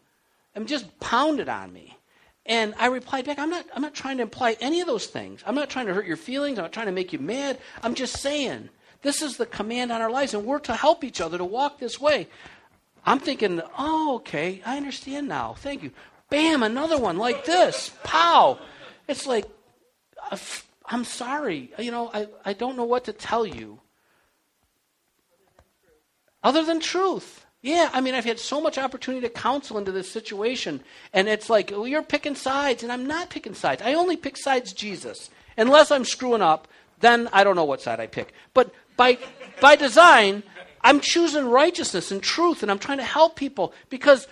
and 0.54 0.66
just 0.66 0.98
pounded 0.98 1.48
on 1.48 1.72
me. 1.72 1.96
And 2.44 2.74
I 2.78 2.86
replied 2.86 3.26
back, 3.26 3.38
I'm 3.38 3.50
not, 3.50 3.66
I'm 3.74 3.82
not 3.82 3.94
trying 3.94 4.16
to 4.16 4.22
imply 4.24 4.56
any 4.60 4.80
of 4.80 4.86
those 4.86 5.06
things. 5.06 5.42
I'm 5.46 5.54
not 5.54 5.70
trying 5.70 5.86
to 5.86 5.94
hurt 5.94 6.06
your 6.06 6.16
feelings. 6.16 6.58
I'm 6.58 6.64
not 6.64 6.72
trying 6.72 6.86
to 6.86 6.92
make 6.92 7.12
you 7.12 7.18
mad. 7.18 7.58
I'm 7.82 7.94
just 7.94 8.16
saying, 8.16 8.70
this 9.02 9.22
is 9.22 9.36
the 9.36 9.46
command 9.46 9.92
on 9.92 10.00
our 10.00 10.10
lives, 10.10 10.34
and 10.34 10.44
we're 10.44 10.58
to 10.60 10.74
help 10.74 11.04
each 11.04 11.20
other 11.20 11.38
to 11.38 11.44
walk 11.44 11.78
this 11.78 12.00
way. 12.00 12.26
I'm 13.06 13.20
thinking, 13.20 13.60
oh, 13.78 14.16
okay, 14.16 14.62
I 14.66 14.76
understand 14.76 15.28
now. 15.28 15.54
Thank 15.58 15.82
you. 15.82 15.92
Bam, 16.30 16.62
another 16.62 16.98
one 16.98 17.18
like 17.18 17.44
this. 17.44 17.92
Pow. 18.02 18.58
It's 19.06 19.26
like, 19.26 19.44
uh, 20.30 20.36
I'm 20.86 21.04
sorry. 21.04 21.72
You 21.78 21.90
know, 21.90 22.10
I, 22.12 22.28
I 22.44 22.52
don't 22.54 22.76
know 22.76 22.84
what 22.84 23.04
to 23.04 23.12
tell 23.12 23.46
you. 23.46 23.78
Other 26.42 26.64
than 26.64 26.80
truth. 26.80 27.44
Yeah, 27.60 27.90
I 27.92 28.00
mean, 28.00 28.14
I've 28.14 28.24
had 28.24 28.38
so 28.38 28.60
much 28.60 28.78
opportunity 28.78 29.26
to 29.26 29.32
counsel 29.32 29.78
into 29.78 29.90
this 29.90 30.10
situation, 30.10 30.80
and 31.12 31.28
it's 31.28 31.50
like, 31.50 31.70
well, 31.72 31.88
you're 31.88 32.02
picking 32.02 32.36
sides, 32.36 32.84
and 32.84 32.92
I'm 32.92 33.06
not 33.06 33.30
picking 33.30 33.54
sides. 33.54 33.82
I 33.82 33.94
only 33.94 34.16
pick 34.16 34.36
sides 34.36 34.72
Jesus. 34.72 35.28
Unless 35.56 35.90
I'm 35.90 36.04
screwing 36.04 36.40
up, 36.40 36.68
then 37.00 37.28
I 37.32 37.42
don't 37.42 37.56
know 37.56 37.64
what 37.64 37.82
side 37.82 37.98
I 37.98 38.06
pick. 38.06 38.32
But 38.54 38.72
by, 38.96 39.18
by 39.60 39.74
design, 39.74 40.44
I'm 40.82 41.00
choosing 41.00 41.46
righteousness 41.46 42.12
and 42.12 42.22
truth, 42.22 42.62
and 42.62 42.70
I'm 42.70 42.78
trying 42.78 42.98
to 42.98 43.04
help 43.04 43.34
people 43.34 43.72
because 43.90 44.28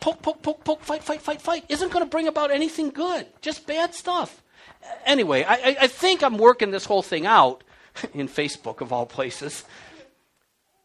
poke, 0.00 0.20
poke, 0.20 0.42
poke, 0.42 0.64
poke, 0.64 0.82
fight, 0.82 1.02
fight, 1.02 1.22
fight, 1.22 1.40
fight 1.40 1.64
isn't 1.70 1.92
going 1.92 2.04
to 2.04 2.10
bring 2.10 2.28
about 2.28 2.50
anything 2.50 2.90
good, 2.90 3.26
just 3.40 3.66
bad 3.66 3.94
stuff. 3.94 4.42
Anyway, 5.06 5.44
I, 5.44 5.76
I 5.80 5.86
think 5.86 6.22
I'm 6.22 6.36
working 6.36 6.70
this 6.70 6.84
whole 6.84 7.02
thing 7.02 7.24
out 7.24 7.64
in 8.14 8.28
Facebook, 8.28 8.82
of 8.82 8.92
all 8.92 9.06
places. 9.06 9.64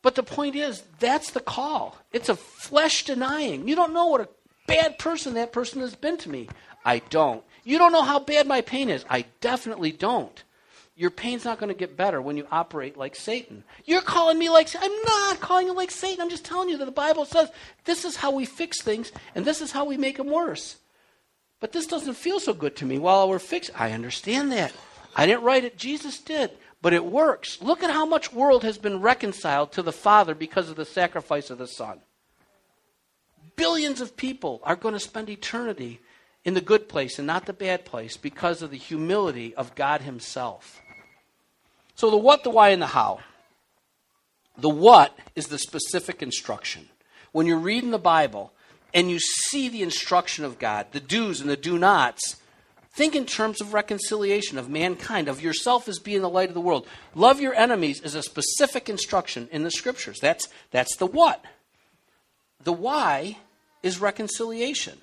But 0.02 0.16
the 0.16 0.24
point 0.24 0.56
is, 0.56 0.84
that's 1.00 1.32
the 1.32 1.40
call. 1.40 1.98
It's 2.12 2.30
a 2.30 2.36
flesh 2.36 3.04
denying. 3.04 3.68
You 3.68 3.76
don't 3.76 3.94
know 3.94 4.08
what 4.08 4.22
a 4.22 4.30
bad 4.68 4.98
person 4.98 5.34
that 5.34 5.52
person 5.52 5.82
has 5.82 5.96
been 5.96 6.18
to 6.18 6.30
me. 6.30 6.48
I 6.86 7.00
don't. 7.10 7.44
You 7.64 7.78
don't 7.78 7.92
know 7.92 8.04
how 8.04 8.20
bad 8.20 8.48
my 8.48 8.62
pain 8.62 8.90
is. 8.90 9.04
I 9.10 9.26
definitely 9.42 9.92
don't. 9.92 10.44
Your 10.96 11.10
pain's 11.12 11.46
not 11.46 11.60
going 11.60 11.70
to 11.70 11.78
get 11.78 11.96
better 11.96 12.22
when 12.22 12.36
you 12.36 12.46
operate 12.52 12.98
like 12.98 13.16
Satan. 13.16 13.64
You're 13.86 14.02
calling 14.02 14.38
me 14.38 14.50
like 14.50 14.70
I'm 14.76 15.02
not 15.06 15.40
calling 15.40 15.68
you 15.68 15.74
like 15.74 15.92
Satan. 15.92 16.22
I'm 16.22 16.30
just 16.30 16.44
telling 16.44 16.68
you 16.68 16.78
that 16.78 16.86
the 16.86 16.92
Bible 16.92 17.26
says 17.26 17.50
this 17.86 18.04
is 18.04 18.18
how 18.18 18.32
we 18.32 18.46
fix 18.46 18.82
things 18.82 19.12
and 19.34 19.46
this 19.46 19.62
is 19.62 19.72
how 19.72 19.86
we 19.86 19.98
make 19.98 20.18
them 20.18 20.30
worse. 20.30 20.78
But 21.62 21.72
this 21.72 21.88
doesn't 21.88 22.16
feel 22.16 22.40
so 22.40 22.54
good 22.54 22.76
to 22.78 22.86
me 22.86 23.00
while 23.00 23.30
we're 23.30 23.40
fixing. 23.40 23.76
I 23.76 23.92
understand 23.92 24.52
that. 24.52 24.74
I 25.16 25.26
didn't 25.26 25.44
write 25.44 25.64
it. 25.64 25.78
Jesus 25.78 26.20
did 26.20 26.52
but 26.82 26.94
it 26.94 27.06
works. 27.06 27.62
Look 27.62 27.84
at 27.84 27.92
how 27.92 28.06
much 28.06 28.34
world 28.34 28.64
has 28.64 28.78
been 28.78 29.02
reconciled 29.02 29.72
to 29.74 29.82
the 29.82 29.92
Father 29.92 30.34
because 30.34 30.70
of 30.70 30.76
the 30.76 30.86
sacrifice 30.86 31.50
of 31.50 31.58
the 31.58 31.68
Son. 31.68 32.00
Billions 33.56 34.00
of 34.00 34.16
people 34.16 34.62
are 34.64 34.76
going 34.76 34.94
to 34.94 35.00
spend 35.00 35.30
eternity 35.30 36.00
in 36.46 36.54
the 36.54 36.62
good 36.62 36.88
place 36.88 37.20
and 37.20 37.28
not 37.28 37.46
the 37.46 37.54
bad 37.54 37.84
place 37.84 38.16
because 38.16 38.62
of 38.62 38.72
the 38.72 38.78
humility 38.78 39.54
of 39.56 39.76
God 39.76 40.02
Himself. 40.02 40.82
So, 41.96 42.10
the 42.10 42.18
what, 42.18 42.44
the 42.44 42.50
why, 42.50 42.70
and 42.70 42.82
the 42.82 42.88
how. 42.88 43.20
The 44.58 44.70
what 44.70 45.18
is 45.36 45.48
the 45.48 45.60
specific 45.60 46.22
instruction. 46.22 46.88
When 47.32 47.46
you're 47.46 47.58
reading 47.58 47.92
the 47.92 48.00
Bible 48.00 48.54
and 48.94 49.10
you 49.10 49.20
see 49.20 49.68
the 49.68 49.84
instruction 49.84 50.46
of 50.46 50.60
God, 50.60 50.88
the 50.92 51.00
do's 51.02 51.42
and 51.42 51.50
the 51.50 51.58
do 51.58 51.78
nots, 51.78 52.38
Think 53.00 53.16
in 53.16 53.26
terms 53.26 53.62
of 53.62 53.74
reconciliation 53.74 54.58
of 54.58 54.70
mankind, 54.70 55.30
of 55.30 55.42
yourself 55.42 55.88
as 55.88 56.00
being 56.00 56.22
the 56.22 56.30
light 56.30 56.50
of 56.50 56.54
the 56.54 56.60
world. 56.60 56.86
Love 57.16 57.40
your 57.40 57.56
enemies 57.56 58.02
is 58.02 58.14
a 58.14 58.22
specific 58.22 58.90
instruction 58.90 59.48
in 59.54 59.64
the 59.64 59.72
scriptures. 59.72 60.20
That's, 60.22 60.50
that's 60.72 60.98
the 60.98 61.06
what. 61.06 61.42
The 62.62 62.74
why 62.74 63.38
is 63.84 64.02
reconciliation. 64.02 64.98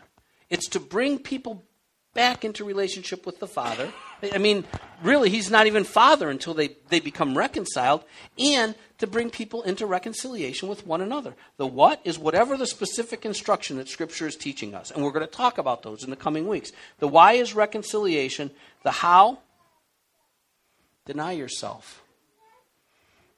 It's 0.51 0.69
to 0.69 0.79
bring 0.79 1.19
people 1.19 1.65
back 2.13 2.45
into 2.45 2.67
relationship 2.67 3.25
with 3.25 3.39
the 3.39 3.47
Father. 3.47 3.91
I 4.23 4.39
mean, 4.39 4.64
really, 5.03 5.29
he's 5.29 5.51
not 5.51 5.67
even 5.67 5.85
Father 5.85 6.31
until 6.31 6.55
they, 6.55 6.77
they 6.89 7.01
become 7.01 7.37
reconciled, 7.37 8.05
and 8.39 8.75
to 8.99 9.07
bring 9.07 9.29
people 9.31 9.62
into 9.62 9.85
reconciliation 9.85 10.69
with 10.69 10.87
one 10.87 11.03
another. 11.03 11.35
The 11.59 11.67
what 11.67 12.01
is 12.05 12.19
whatever 12.19 12.57
the 12.57 12.67
specific 12.67 13.27
instruction 13.27 13.77
that 13.77 13.89
Scripture 13.89 14.27
is 14.27 14.37
teaching 14.37 14.75
us, 14.75 14.91
and 14.91 15.05
we're 15.05 15.11
going 15.11 15.27
to 15.27 15.33
talk 15.33 15.59
about 15.59 15.83
those 15.83 16.03
in 16.03 16.11
the 16.11 16.17
coming 16.17 16.49
weeks. 16.49 16.73
The 16.99 17.09
why 17.09 17.33
is 17.33 17.55
reconciliation. 17.55 18.51
The 18.85 18.91
how, 18.91 19.39
deny 21.05 21.33
yourself. 21.33 22.03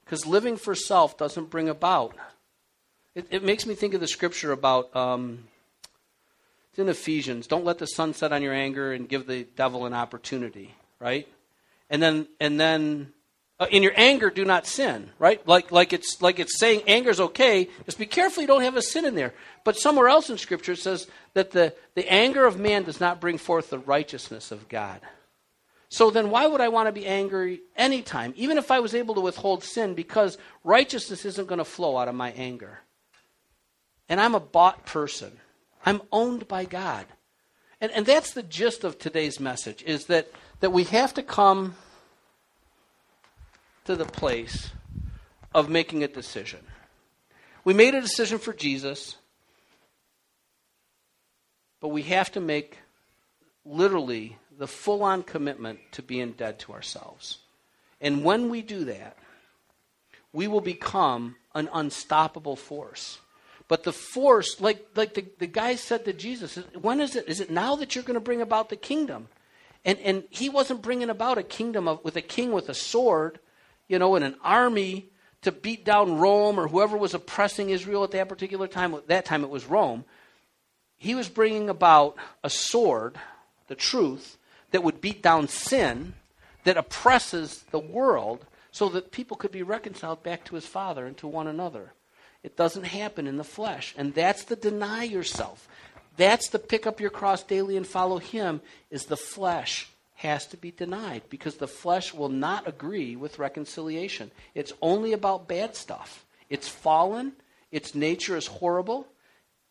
Because 0.05 0.25
living 0.25 0.55
for 0.57 0.75
self 0.75 1.17
doesn't 1.17 1.49
bring 1.49 1.67
about. 1.67 2.15
It, 3.15 3.27
it, 3.31 3.43
makes 3.43 3.65
me 3.65 3.75
think 3.75 3.93
of 3.93 4.01
the 4.01 4.07
Scripture 4.07 4.51
about. 4.51 4.95
Um, 4.95 5.48
it's 6.79 6.85
in 6.85 6.89
Ephesians. 6.89 7.47
Don't 7.47 7.65
let 7.65 7.77
the 7.77 7.85
sun 7.85 8.13
set 8.13 8.31
on 8.31 8.41
your 8.41 8.53
anger 8.53 8.93
and 8.93 9.09
give 9.09 9.27
the 9.27 9.43
devil 9.55 9.85
an 9.85 9.93
opportunity, 9.93 10.73
right? 10.99 11.27
And 11.89 12.01
then, 12.01 12.27
and 12.39 12.57
then, 12.57 13.11
uh, 13.59 13.67
in 13.69 13.83
your 13.83 13.91
anger, 13.97 14.29
do 14.29 14.45
not 14.45 14.65
sin, 14.65 15.09
right? 15.19 15.45
Like, 15.45 15.73
like 15.73 15.91
it's 15.91 16.21
like 16.21 16.39
it's 16.39 16.57
saying 16.57 16.83
anger 16.87 17.09
is 17.09 17.19
okay. 17.19 17.67
Just 17.85 17.99
be 17.99 18.05
careful 18.05 18.41
you 18.41 18.47
don't 18.47 18.61
have 18.61 18.77
a 18.77 18.81
sin 18.81 19.03
in 19.03 19.15
there. 19.15 19.33
But 19.65 19.75
somewhere 19.75 20.07
else 20.07 20.29
in 20.29 20.37
Scripture 20.37 20.71
it 20.71 20.79
says 20.79 21.07
that 21.33 21.51
the, 21.51 21.75
the 21.95 22.09
anger 22.09 22.45
of 22.45 22.57
man 22.57 22.83
does 22.83 23.01
not 23.01 23.19
bring 23.19 23.37
forth 23.37 23.69
the 23.69 23.79
righteousness 23.79 24.51
of 24.51 24.69
God. 24.69 25.01
So 25.89 26.11
then, 26.11 26.29
why 26.29 26.47
would 26.47 26.61
I 26.61 26.69
want 26.69 26.87
to 26.87 26.93
be 26.93 27.05
angry 27.05 27.61
anytime, 27.75 28.33
even 28.37 28.57
if 28.57 28.71
I 28.71 28.79
was 28.79 28.95
able 28.95 29.15
to 29.15 29.21
withhold 29.21 29.63
sin, 29.63 29.95
because 29.95 30.37
righteousness 30.63 31.25
isn't 31.25 31.47
going 31.47 31.57
to 31.57 31.65
flow 31.65 31.97
out 31.97 32.07
of 32.07 32.15
my 32.15 32.31
anger? 32.31 32.79
And 34.07 34.21
I'm 34.21 34.35
a 34.35 34.39
bought 34.39 34.85
person. 34.85 35.39
I'm 35.89 36.03
owned 36.11 36.47
by 36.47 36.65
God. 36.65 37.07
And, 37.81 37.91
and 37.93 38.05
that's 38.05 38.33
the 38.33 38.43
gist 38.43 38.83
of 38.83 38.99
today's 38.99 39.39
message 39.39 39.81
is 39.81 40.05
that, 40.05 40.29
that 40.59 40.71
we 40.71 40.83
have 40.83 41.15
to 41.15 41.23
come 41.23 41.73
to 43.85 43.95
the 43.95 44.05
place 44.05 44.69
of 45.51 45.67
making 45.67 46.03
a 46.03 46.07
decision. 46.07 46.59
We 47.63 47.73
made 47.73 47.95
a 47.95 48.01
decision 48.01 48.37
for 48.37 48.53
Jesus, 48.53 49.15
but 51.81 51.87
we 51.87 52.03
have 52.03 52.31
to 52.33 52.39
make 52.39 52.77
literally 53.65 54.37
the 54.59 54.67
full 54.67 55.01
on 55.01 55.23
commitment 55.23 55.79
to 55.93 56.03
being 56.03 56.33
dead 56.33 56.59
to 56.59 56.73
ourselves. 56.73 57.39
And 57.99 58.23
when 58.23 58.49
we 58.49 58.61
do 58.61 58.85
that, 58.85 59.17
we 60.33 60.47
will 60.47 60.61
become 60.61 61.37
an 61.55 61.67
unstoppable 61.73 62.55
force. 62.55 63.17
But 63.69 63.83
the 63.83 63.93
force, 63.93 64.59
like, 64.59 64.83
like 64.95 65.13
the, 65.13 65.25
the 65.37 65.47
guy 65.47 65.75
said 65.75 66.03
to 66.05 66.11
Jesus, 66.11 66.55
when 66.81 66.99
is 66.99 67.15
it? 67.15 67.29
Is 67.29 67.39
it 67.39 67.51
now 67.51 67.75
that 67.75 67.95
you're 67.95 68.03
going 68.03 68.15
to 68.15 68.19
bring 68.19 68.41
about 68.41 68.69
the 68.69 68.75
kingdom? 68.75 69.29
And, 69.85 69.99
and 69.99 70.23
he 70.31 70.49
wasn't 70.49 70.81
bringing 70.81 71.09
about 71.09 71.37
a 71.37 71.43
kingdom 71.43 71.87
of, 71.87 72.03
with 72.03 72.15
a 72.15 72.21
king 72.21 72.51
with 72.51 72.67
a 72.67 72.73
sword, 72.73 73.39
you 73.87 73.99
know, 73.99 74.15
and 74.15 74.25
an 74.25 74.35
army 74.43 75.11
to 75.43 75.51
beat 75.51 75.85
down 75.85 76.17
Rome 76.17 76.59
or 76.59 76.67
whoever 76.67 76.97
was 76.97 77.13
oppressing 77.13 77.69
Israel 77.69 78.03
at 78.03 78.11
that 78.11 78.27
particular 78.27 78.67
time. 78.67 78.93
At 78.95 79.07
that 79.07 79.25
time, 79.25 79.43
it 79.43 79.51
was 79.51 79.67
Rome. 79.67 80.03
He 80.97 81.13
was 81.13 81.29
bringing 81.29 81.69
about 81.69 82.17
a 82.43 82.49
sword, 82.49 83.17
the 83.67 83.75
truth, 83.75 84.37
that 84.71 84.83
would 84.83 84.99
beat 84.99 85.21
down 85.21 85.47
sin, 85.47 86.15
that 86.63 86.75
oppresses 86.75 87.65
the 87.69 87.79
world, 87.79 88.45
so 88.71 88.89
that 88.89 89.11
people 89.11 89.37
could 89.37 89.51
be 89.51 89.63
reconciled 89.63 90.23
back 90.23 90.43
to 90.45 90.55
his 90.55 90.65
Father 90.65 91.05
and 91.05 91.15
to 91.17 91.27
one 91.27 91.47
another. 91.47 91.93
It 92.43 92.55
doesn't 92.55 92.83
happen 92.83 93.27
in 93.27 93.37
the 93.37 93.43
flesh. 93.43 93.93
And 93.97 94.13
that's 94.13 94.45
the 94.45 94.55
deny 94.55 95.03
yourself. 95.03 95.67
That's 96.17 96.49
the 96.49 96.59
pick 96.59 96.85
up 96.85 96.99
your 96.99 97.09
cross 97.09 97.43
daily 97.43 97.77
and 97.77 97.87
follow 97.87 98.17
him 98.17 98.61
is 98.89 99.05
the 99.05 99.17
flesh 99.17 99.89
has 100.15 100.45
to 100.47 100.57
be 100.57 100.71
denied 100.71 101.21
because 101.29 101.55
the 101.55 101.67
flesh 101.67 102.13
will 102.13 102.29
not 102.29 102.67
agree 102.67 103.15
with 103.15 103.39
reconciliation. 103.39 104.31
It's 104.53 104.73
only 104.81 105.13
about 105.13 105.47
bad 105.47 105.75
stuff. 105.77 106.25
It's 106.49 106.67
fallen, 106.67 107.33
its 107.71 107.95
nature 107.95 108.35
is 108.35 108.47
horrible. 108.47 109.07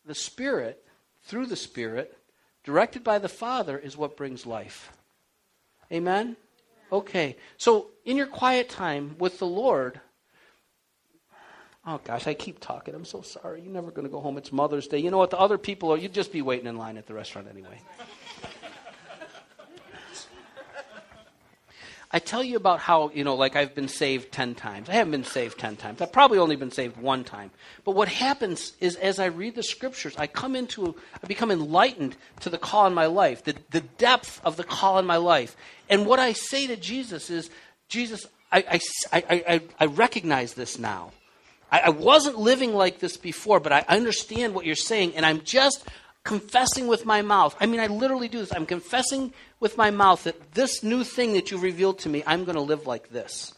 The 0.05 0.15
spirit, 0.15 0.83
through 1.23 1.47
the 1.47 1.55
spirit, 1.55 2.17
directed 2.63 3.03
by 3.03 3.19
the 3.19 3.29
Father 3.29 3.77
is 3.77 3.95
what 3.95 4.17
brings 4.17 4.47
life. 4.47 4.91
Amen. 5.91 6.35
Okay. 6.91 7.35
So 7.57 7.87
in 8.05 8.17
your 8.17 8.25
quiet 8.25 8.69
time 8.69 9.15
with 9.19 9.37
the 9.37 9.45
Lord, 9.45 9.99
Oh 11.85 11.99
gosh, 12.03 12.27
I 12.27 12.33
keep 12.33 12.59
talking. 12.59 12.93
I'm 12.93 13.05
so 13.05 13.21
sorry. 13.21 13.61
You're 13.61 13.71
never 13.71 13.91
going 13.91 14.05
to 14.05 14.11
go 14.11 14.19
home. 14.19 14.37
It's 14.37 14.51
Mother's 14.51 14.87
Day. 14.87 14.99
You 14.99 15.11
know 15.11 15.17
what? 15.17 15.31
The 15.31 15.39
other 15.39 15.57
people 15.57 15.91
are. 15.91 15.97
You'd 15.97 16.13
just 16.13 16.31
be 16.31 16.41
waiting 16.41 16.67
in 16.67 16.77
line 16.77 16.97
at 16.97 17.07
the 17.07 17.13
restaurant 17.13 17.47
anyway. 17.49 17.79
I 22.11 22.17
tell 22.17 22.43
you 22.43 22.57
about 22.57 22.79
how, 22.79 23.11
you 23.13 23.23
know, 23.23 23.35
like 23.35 23.55
I've 23.55 23.75
been 23.75 23.87
saved 23.87 24.31
10 24.31 24.55
times. 24.55 24.89
I 24.89 24.93
haven't 24.93 25.11
been 25.11 25.23
saved 25.23 25.59
10 25.59 25.75
times. 25.75 26.01
I've 26.01 26.11
probably 26.11 26.39
only 26.39 26.55
been 26.55 26.71
saved 26.71 26.97
one 26.97 27.23
time. 27.23 27.51
But 27.85 27.91
what 27.91 28.07
happens 28.07 28.73
is 28.79 28.95
as 28.95 29.19
I 29.19 29.25
read 29.25 29.53
the 29.53 29.61
scriptures, 29.61 30.15
I 30.17 30.25
come 30.25 30.55
into, 30.55 30.95
I 31.23 31.27
become 31.27 31.51
enlightened 31.51 32.17
to 32.39 32.49
the 32.49 32.57
call 32.57 32.87
in 32.87 32.95
my 32.95 33.05
life, 33.05 33.43
the, 33.43 33.55
the 33.69 33.81
depth 33.81 34.41
of 34.43 34.57
the 34.57 34.63
call 34.63 34.97
in 34.97 35.05
my 35.05 35.17
life. 35.17 35.55
And 35.87 36.07
what 36.07 36.17
I 36.17 36.33
say 36.33 36.65
to 36.65 36.75
Jesus 36.75 37.29
is, 37.29 37.51
Jesus, 37.89 38.25
I, 38.51 38.57
I, 38.57 38.79
I, 39.13 39.23
I, 39.29 39.61
I 39.79 39.85
recognize 39.85 40.55
this 40.55 40.79
now. 40.79 41.11
I, 41.71 41.79
I 41.79 41.89
wasn't 41.89 42.37
living 42.37 42.73
like 42.73 42.99
this 42.99 43.17
before, 43.17 43.59
but 43.59 43.71
I 43.71 43.85
understand 43.87 44.53
what 44.53 44.65
you're 44.65 44.75
saying, 44.75 45.15
and 45.15 45.25
I'm 45.25 45.41
just 45.41 45.85
confessing 46.23 46.87
with 46.87 47.05
my 47.05 47.21
mouth. 47.21 47.55
I 47.59 47.65
mean, 47.65 47.79
I 47.79 47.87
literally 47.87 48.27
do 48.27 48.39
this. 48.39 48.53
I'm 48.53 48.65
confessing 48.65 49.33
with 49.59 49.77
my 49.77 49.89
mouth 49.89 50.23
that 50.23 50.53
this 50.53 50.83
new 50.83 51.03
thing 51.03 51.33
that 51.33 51.51
you've 51.51 51.63
revealed 51.63 51.99
to 51.99 52.09
me, 52.09 52.23
I'm 52.27 52.43
going 52.43 52.55
to 52.55 52.61
live 52.61 52.85
like 52.85 53.09
this. 53.09 53.53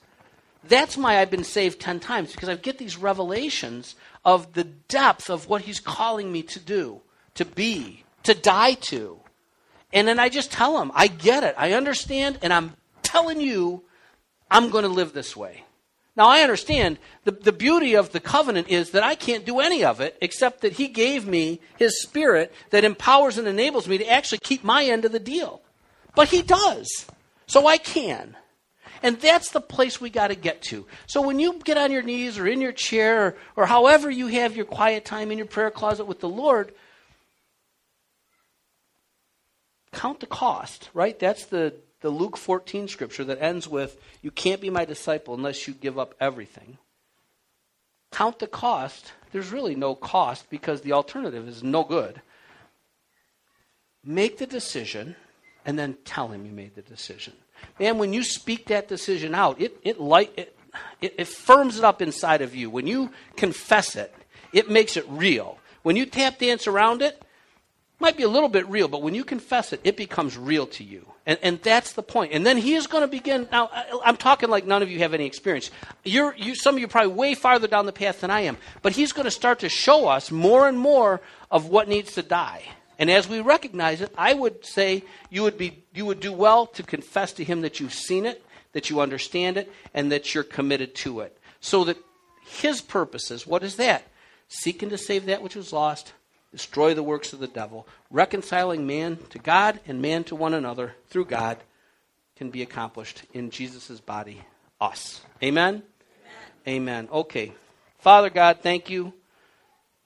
That's 0.64 0.96
why 0.96 1.20
I've 1.20 1.32
been 1.32 1.44
saved 1.44 1.80
10 1.82 2.00
times, 2.00 2.32
because 2.32 2.50
I 2.50 2.56
get 2.56 2.78
these 2.78 2.98
revelations 2.98 3.96
of 4.24 4.54
the 4.54 4.64
depth 4.64 5.30
of 5.30 5.50
what 5.50 5.62
He's 5.64 5.80
calling 5.80 6.32
me 6.32 6.44
to 6.44 6.60
do, 6.60 7.02
to 7.36 7.46
be, 7.46 8.04
to 8.24 8.34
die 8.34 8.74
to. 8.74 9.20
And 9.92 10.08
then 10.08 10.20
I 10.20 10.30
just 10.30 10.52
tell 10.52 10.80
Him, 10.82 10.92
I 10.94 11.08
get 11.08 11.44
it, 11.44 11.56
I 11.58 11.74
understand, 11.74 12.40
and 12.42 12.54
I'm 12.54 12.76
telling 13.02 13.42
you, 13.42 13.84
I'm 14.50 14.70
going 14.70 14.84
to 14.84 14.90
live 14.90 15.14
this 15.14 15.36
way. 15.36 15.64
Now, 16.16 16.28
I 16.28 16.42
understand 16.42 17.00
the, 17.24 17.32
the 17.32 17.54
beauty 17.54 17.96
of 17.96 18.12
the 18.12 18.20
covenant 18.20 18.68
is 18.68 18.92
that 18.92 19.04
I 19.04 19.16
can't 19.16 19.46
do 19.46 19.60
any 19.60 19.84
of 19.84 20.02
it 20.02 20.18
except 20.22 20.62
that 20.62 20.74
He 20.74 20.90
gave 20.90 21.26
me 21.26 21.62
His 21.78 22.02
Spirit 22.02 22.54
that 22.72 22.84
empowers 22.84 23.38
and 23.38 23.48
enables 23.48 23.88
me 23.88 23.98
to 23.98 24.12
actually 24.12 24.40
keep 24.40 24.64
my 24.64 24.84
end 24.84 25.06
of 25.06 25.14
the 25.14 25.20
deal. 25.20 25.62
But 26.14 26.28
He 26.30 26.42
does. 26.42 27.06
So 27.48 27.66
I 27.66 27.78
can. 27.78 28.36
And 29.04 29.20
that's 29.20 29.52
the 29.52 29.62
place 29.62 30.00
we 30.00 30.10
got 30.10 30.28
to 30.28 30.36
get 30.36 30.62
to. 30.64 30.86
So 31.08 31.22
when 31.22 31.40
you 31.40 31.60
get 31.64 31.78
on 31.78 31.92
your 31.92 32.04
knees 32.04 32.38
or 32.38 32.46
in 32.46 32.62
your 32.62 32.72
chair 32.72 33.26
or, 33.26 33.38
or 33.56 33.66
however 33.66 34.12
you 34.12 34.28
have 34.28 34.56
your 34.56 34.66
quiet 34.66 35.06
time 35.06 35.32
in 35.32 35.38
your 35.38 35.48
prayer 35.48 35.72
closet 35.72 36.06
with 36.06 36.20
the 36.20 36.30
Lord, 36.30 36.74
count 39.92 40.20
the 40.20 40.28
cost, 40.28 40.90
right? 40.94 41.18
That's 41.18 41.46
the, 41.46 41.74
the 42.02 42.10
Luke 42.10 42.38
14 42.38 42.88
scripture 42.88 43.24
that 43.26 43.42
ends 43.42 43.68
with, 43.68 43.98
You 44.22 44.32
can't 44.32 44.62
be 44.62 44.70
my 44.70 44.86
disciple 44.86 45.34
unless 45.34 45.68
you 45.68 45.74
give 45.74 45.98
up 45.98 46.16
everything. 46.20 46.78
Count 48.12 48.40
the 48.40 48.48
cost. 48.48 49.14
There's 49.32 49.52
really 49.52 49.76
no 49.76 49.96
cost 49.96 50.50
because 50.50 50.82
the 50.82 50.92
alternative 50.92 51.48
is 51.48 51.64
no 51.64 51.84
good. 51.84 52.22
Make 54.04 54.40
the 54.40 54.48
decision 54.48 55.16
and 55.66 55.78
then 55.78 55.98
tell 56.04 56.28
him 56.30 56.46
you 56.46 56.52
made 56.52 56.76
the 56.76 56.82
decision. 56.82 57.34
Man, 57.80 58.00
when 58.00 58.14
you 58.14 58.24
speak 58.24 58.68
that 58.68 58.88
decision 58.88 59.36
out, 59.36 59.62
it, 59.62 59.78
it, 59.84 60.00
light, 60.00 60.34
it, 60.36 60.58
it, 61.00 61.16
it 61.20 61.28
firms 61.28 61.78
it 61.78 61.84
up 61.84 62.02
inside 62.02 62.42
of 62.42 62.56
you. 62.56 62.70
When 62.70 62.88
you 62.88 63.12
confess 63.38 63.96
it, 63.96 64.14
it 64.52 64.70
makes 64.70 64.98
it 64.98 65.06
real. 65.08 65.60
When 65.84 65.96
you 65.96 66.06
tap 66.06 66.40
dance 66.40 66.68
around 66.68 67.02
it, 67.02 67.14
it 67.14 67.24
might 68.02 68.18
be 68.18 68.24
a 68.24 68.30
little 68.30 68.50
bit 68.50 68.68
real, 68.68 68.88
but 68.88 69.02
when 69.02 69.16
you 69.16 69.24
confess 69.24 69.72
it, 69.72 69.80
it 69.84 69.96
becomes 69.96 70.38
real 70.38 70.68
to 70.68 70.84
you. 70.84 71.06
And, 71.26 71.40
and 71.42 71.62
that's 71.62 71.94
the 71.94 72.04
point. 72.04 72.34
And 72.34 72.46
then 72.46 72.58
he 72.58 72.74
is 72.74 72.88
going 72.88 73.04
to 73.04 73.08
begin. 73.08 73.48
Now, 73.52 73.70
I'm 74.04 74.18
talking 74.18 74.50
like 74.50 74.66
none 74.66 74.82
of 74.82 74.90
you 74.90 75.00
have 75.00 75.14
any 75.14 75.26
experience. 75.26 75.72
You're, 76.04 76.36
you, 76.36 76.56
some 76.56 76.76
of 76.76 76.82
you 76.82 76.88
probably 76.88 77.14
way 77.14 77.36
farther 77.36 77.68
down 77.68 77.86
the 77.86 77.94
path 77.94 78.22
than 78.22 78.32
I 78.32 78.42
am. 78.42 78.58
But 78.82 78.94
he's 78.94 79.14
going 79.14 79.26
to 79.26 79.32
start 79.32 79.60
to 79.60 79.70
show 79.70 80.08
us 80.08 80.32
more 80.32 80.68
and 80.68 80.78
more 80.78 81.22
of 81.50 81.68
what 81.68 81.88
needs 81.88 82.14
to 82.14 82.24
die. 82.24 82.64
And 82.98 83.10
as 83.10 83.28
we 83.28 83.40
recognize 83.40 84.02
it, 84.02 84.12
I 84.18 84.34
would 84.34 84.66
say 84.66 85.04
you 85.30 85.44
would, 85.44 85.58
be, 85.58 85.84
you 85.94 86.06
would 86.06 86.20
do 86.20 86.34
well 86.34 86.68
to 86.68 86.84
confess 86.84 87.34
to 87.34 87.44
Him 87.44 87.62
that 87.62 87.80
you've 87.80 87.94
seen 87.94 88.26
it, 88.26 88.46
that 88.74 88.90
you 88.90 89.02
understand 89.02 89.58
it, 89.58 89.72
and 89.94 90.12
that 90.12 90.36
you're 90.36 90.44
committed 90.44 90.94
to 90.96 91.22
it. 91.22 91.36
So 91.62 91.84
that 91.86 91.98
His 92.46 92.80
purposes, 92.80 93.48
what 93.48 93.64
is 93.64 93.78
that? 93.78 94.04
Seeking 94.50 94.90
to 94.90 95.00
save 95.00 95.26
that 95.26 95.42
which 95.42 95.56
was 95.56 95.74
lost, 95.74 96.14
destroy 96.52 96.94
the 96.94 97.04
works 97.04 97.34
of 97.34 97.40
the 97.40 97.48
devil, 97.48 97.88
reconciling 98.10 98.86
man 98.86 99.18
to 99.30 99.40
God 99.40 99.80
and 99.88 100.02
man 100.02 100.24
to 100.26 100.36
one 100.36 100.54
another 100.54 100.96
through 101.08 101.26
God, 101.26 101.58
can 102.36 102.50
be 102.50 102.62
accomplished 102.62 103.24
in 103.34 103.50
Jesus' 103.50 104.00
body, 104.00 104.42
us. 104.80 105.22
Amen? 105.44 105.84
Amen? 106.68 107.04
Amen. 107.06 107.10
Okay. 107.12 107.54
Father 108.00 108.30
God, 108.30 108.60
thank 108.62 108.90
you. 108.90 109.14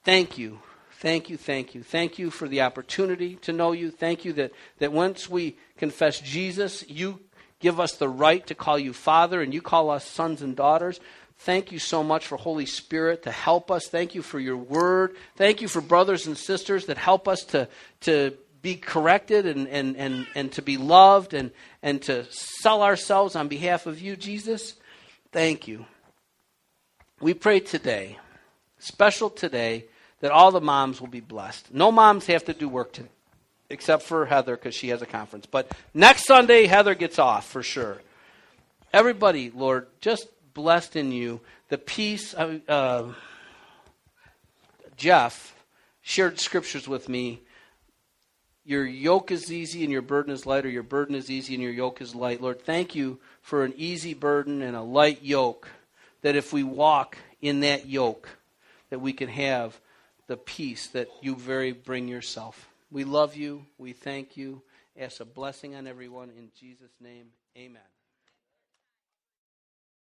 Thank 0.04 0.38
you 0.38 0.60
Thank 0.98 1.28
you, 1.28 1.36
thank 1.36 1.74
you. 1.74 1.82
Thank 1.82 2.18
you 2.18 2.30
for 2.30 2.48
the 2.48 2.62
opportunity 2.62 3.36
to 3.42 3.52
know 3.52 3.72
you. 3.72 3.90
Thank 3.90 4.24
you 4.24 4.32
that, 4.34 4.52
that 4.78 4.92
once 4.92 5.28
we 5.28 5.58
confess 5.76 6.20
Jesus, 6.20 6.88
you 6.88 7.20
give 7.60 7.78
us 7.78 7.92
the 7.96 8.08
right 8.08 8.46
to 8.46 8.54
call 8.54 8.78
you 8.78 8.94
Father 8.94 9.42
and 9.42 9.52
you 9.52 9.60
call 9.60 9.90
us 9.90 10.06
sons 10.06 10.40
and 10.40 10.56
daughters. 10.56 10.98
Thank 11.38 11.70
you 11.70 11.78
so 11.78 12.02
much 12.02 12.26
for 12.26 12.36
Holy 12.36 12.66
Spirit 12.66 13.24
to 13.24 13.30
help 13.30 13.70
us. 13.70 13.86
Thank 13.86 14.14
you 14.14 14.22
for 14.22 14.40
your 14.40 14.56
word. 14.56 15.16
Thank 15.36 15.60
you 15.60 15.68
for 15.68 15.80
brothers 15.80 16.26
and 16.26 16.36
sisters 16.36 16.86
that 16.86 16.98
help 16.98 17.28
us 17.28 17.44
to, 17.44 17.68
to 18.00 18.36
be 18.62 18.74
corrected 18.74 19.46
and, 19.46 19.68
and, 19.68 19.96
and, 19.96 20.26
and 20.34 20.50
to 20.52 20.62
be 20.62 20.76
loved 20.76 21.34
and, 21.34 21.52
and 21.82 22.02
to 22.02 22.24
sell 22.30 22.82
ourselves 22.82 23.36
on 23.36 23.48
behalf 23.48 23.86
of 23.86 24.00
you, 24.00 24.16
Jesus. 24.16 24.74
Thank 25.30 25.68
you. 25.68 25.86
We 27.20 27.32
pray 27.32 27.60
today, 27.60 28.18
special 28.78 29.30
today, 29.30 29.84
that 30.20 30.32
all 30.32 30.50
the 30.50 30.60
moms 30.60 31.00
will 31.00 31.08
be 31.08 31.20
blessed. 31.20 31.72
No 31.72 31.92
moms 31.92 32.26
have 32.26 32.44
to 32.46 32.54
do 32.54 32.68
work 32.68 32.92
today, 32.92 33.08
except 33.70 34.02
for 34.02 34.26
Heather 34.26 34.56
because 34.56 34.74
she 34.74 34.88
has 34.88 35.02
a 35.02 35.06
conference. 35.06 35.46
But 35.46 35.70
next 35.94 36.24
Sunday, 36.24 36.66
Heather 36.66 36.94
gets 36.94 37.18
off 37.18 37.46
for 37.48 37.62
sure. 37.62 38.02
Everybody, 38.92 39.50
Lord, 39.54 39.86
just 40.00 40.26
blessed 40.56 40.96
in 40.96 41.12
you. 41.12 41.40
The 41.68 41.78
peace. 41.78 42.34
Uh, 42.34 43.12
Jeff 44.96 45.54
shared 46.00 46.40
scriptures 46.40 46.88
with 46.88 47.08
me. 47.08 47.42
Your 48.64 48.84
yoke 48.84 49.30
is 49.30 49.52
easy 49.52 49.84
and 49.84 49.92
your 49.92 50.02
burden 50.02 50.32
is 50.32 50.46
light, 50.46 50.64
or 50.64 50.70
your 50.70 50.82
burden 50.82 51.14
is 51.14 51.30
easy 51.30 51.54
and 51.54 51.62
your 51.62 51.72
yoke 51.72 52.00
is 52.00 52.14
light. 52.14 52.40
Lord, 52.40 52.62
thank 52.62 52.96
you 52.96 53.20
for 53.42 53.62
an 53.62 53.74
easy 53.76 54.14
burden 54.14 54.62
and 54.62 54.74
a 54.74 54.82
light 54.82 55.22
yoke. 55.22 55.68
That 56.22 56.34
if 56.34 56.52
we 56.52 56.64
walk 56.64 57.18
in 57.40 57.60
that 57.60 57.86
yoke, 57.86 58.28
that 58.90 59.00
we 59.00 59.12
can 59.12 59.28
have 59.28 59.78
the 60.26 60.36
peace 60.36 60.88
that 60.88 61.08
you 61.20 61.36
very 61.36 61.72
bring 61.72 62.08
yourself. 62.08 62.68
We 62.90 63.04
love 63.04 63.36
you. 63.36 63.66
We 63.78 63.92
thank 63.92 64.36
you. 64.36 64.62
Ask 64.98 65.20
a 65.20 65.24
blessing 65.26 65.76
on 65.76 65.86
everyone. 65.86 66.30
In 66.30 66.48
Jesus' 66.58 66.96
name, 67.00 67.26
amen. 67.56 67.95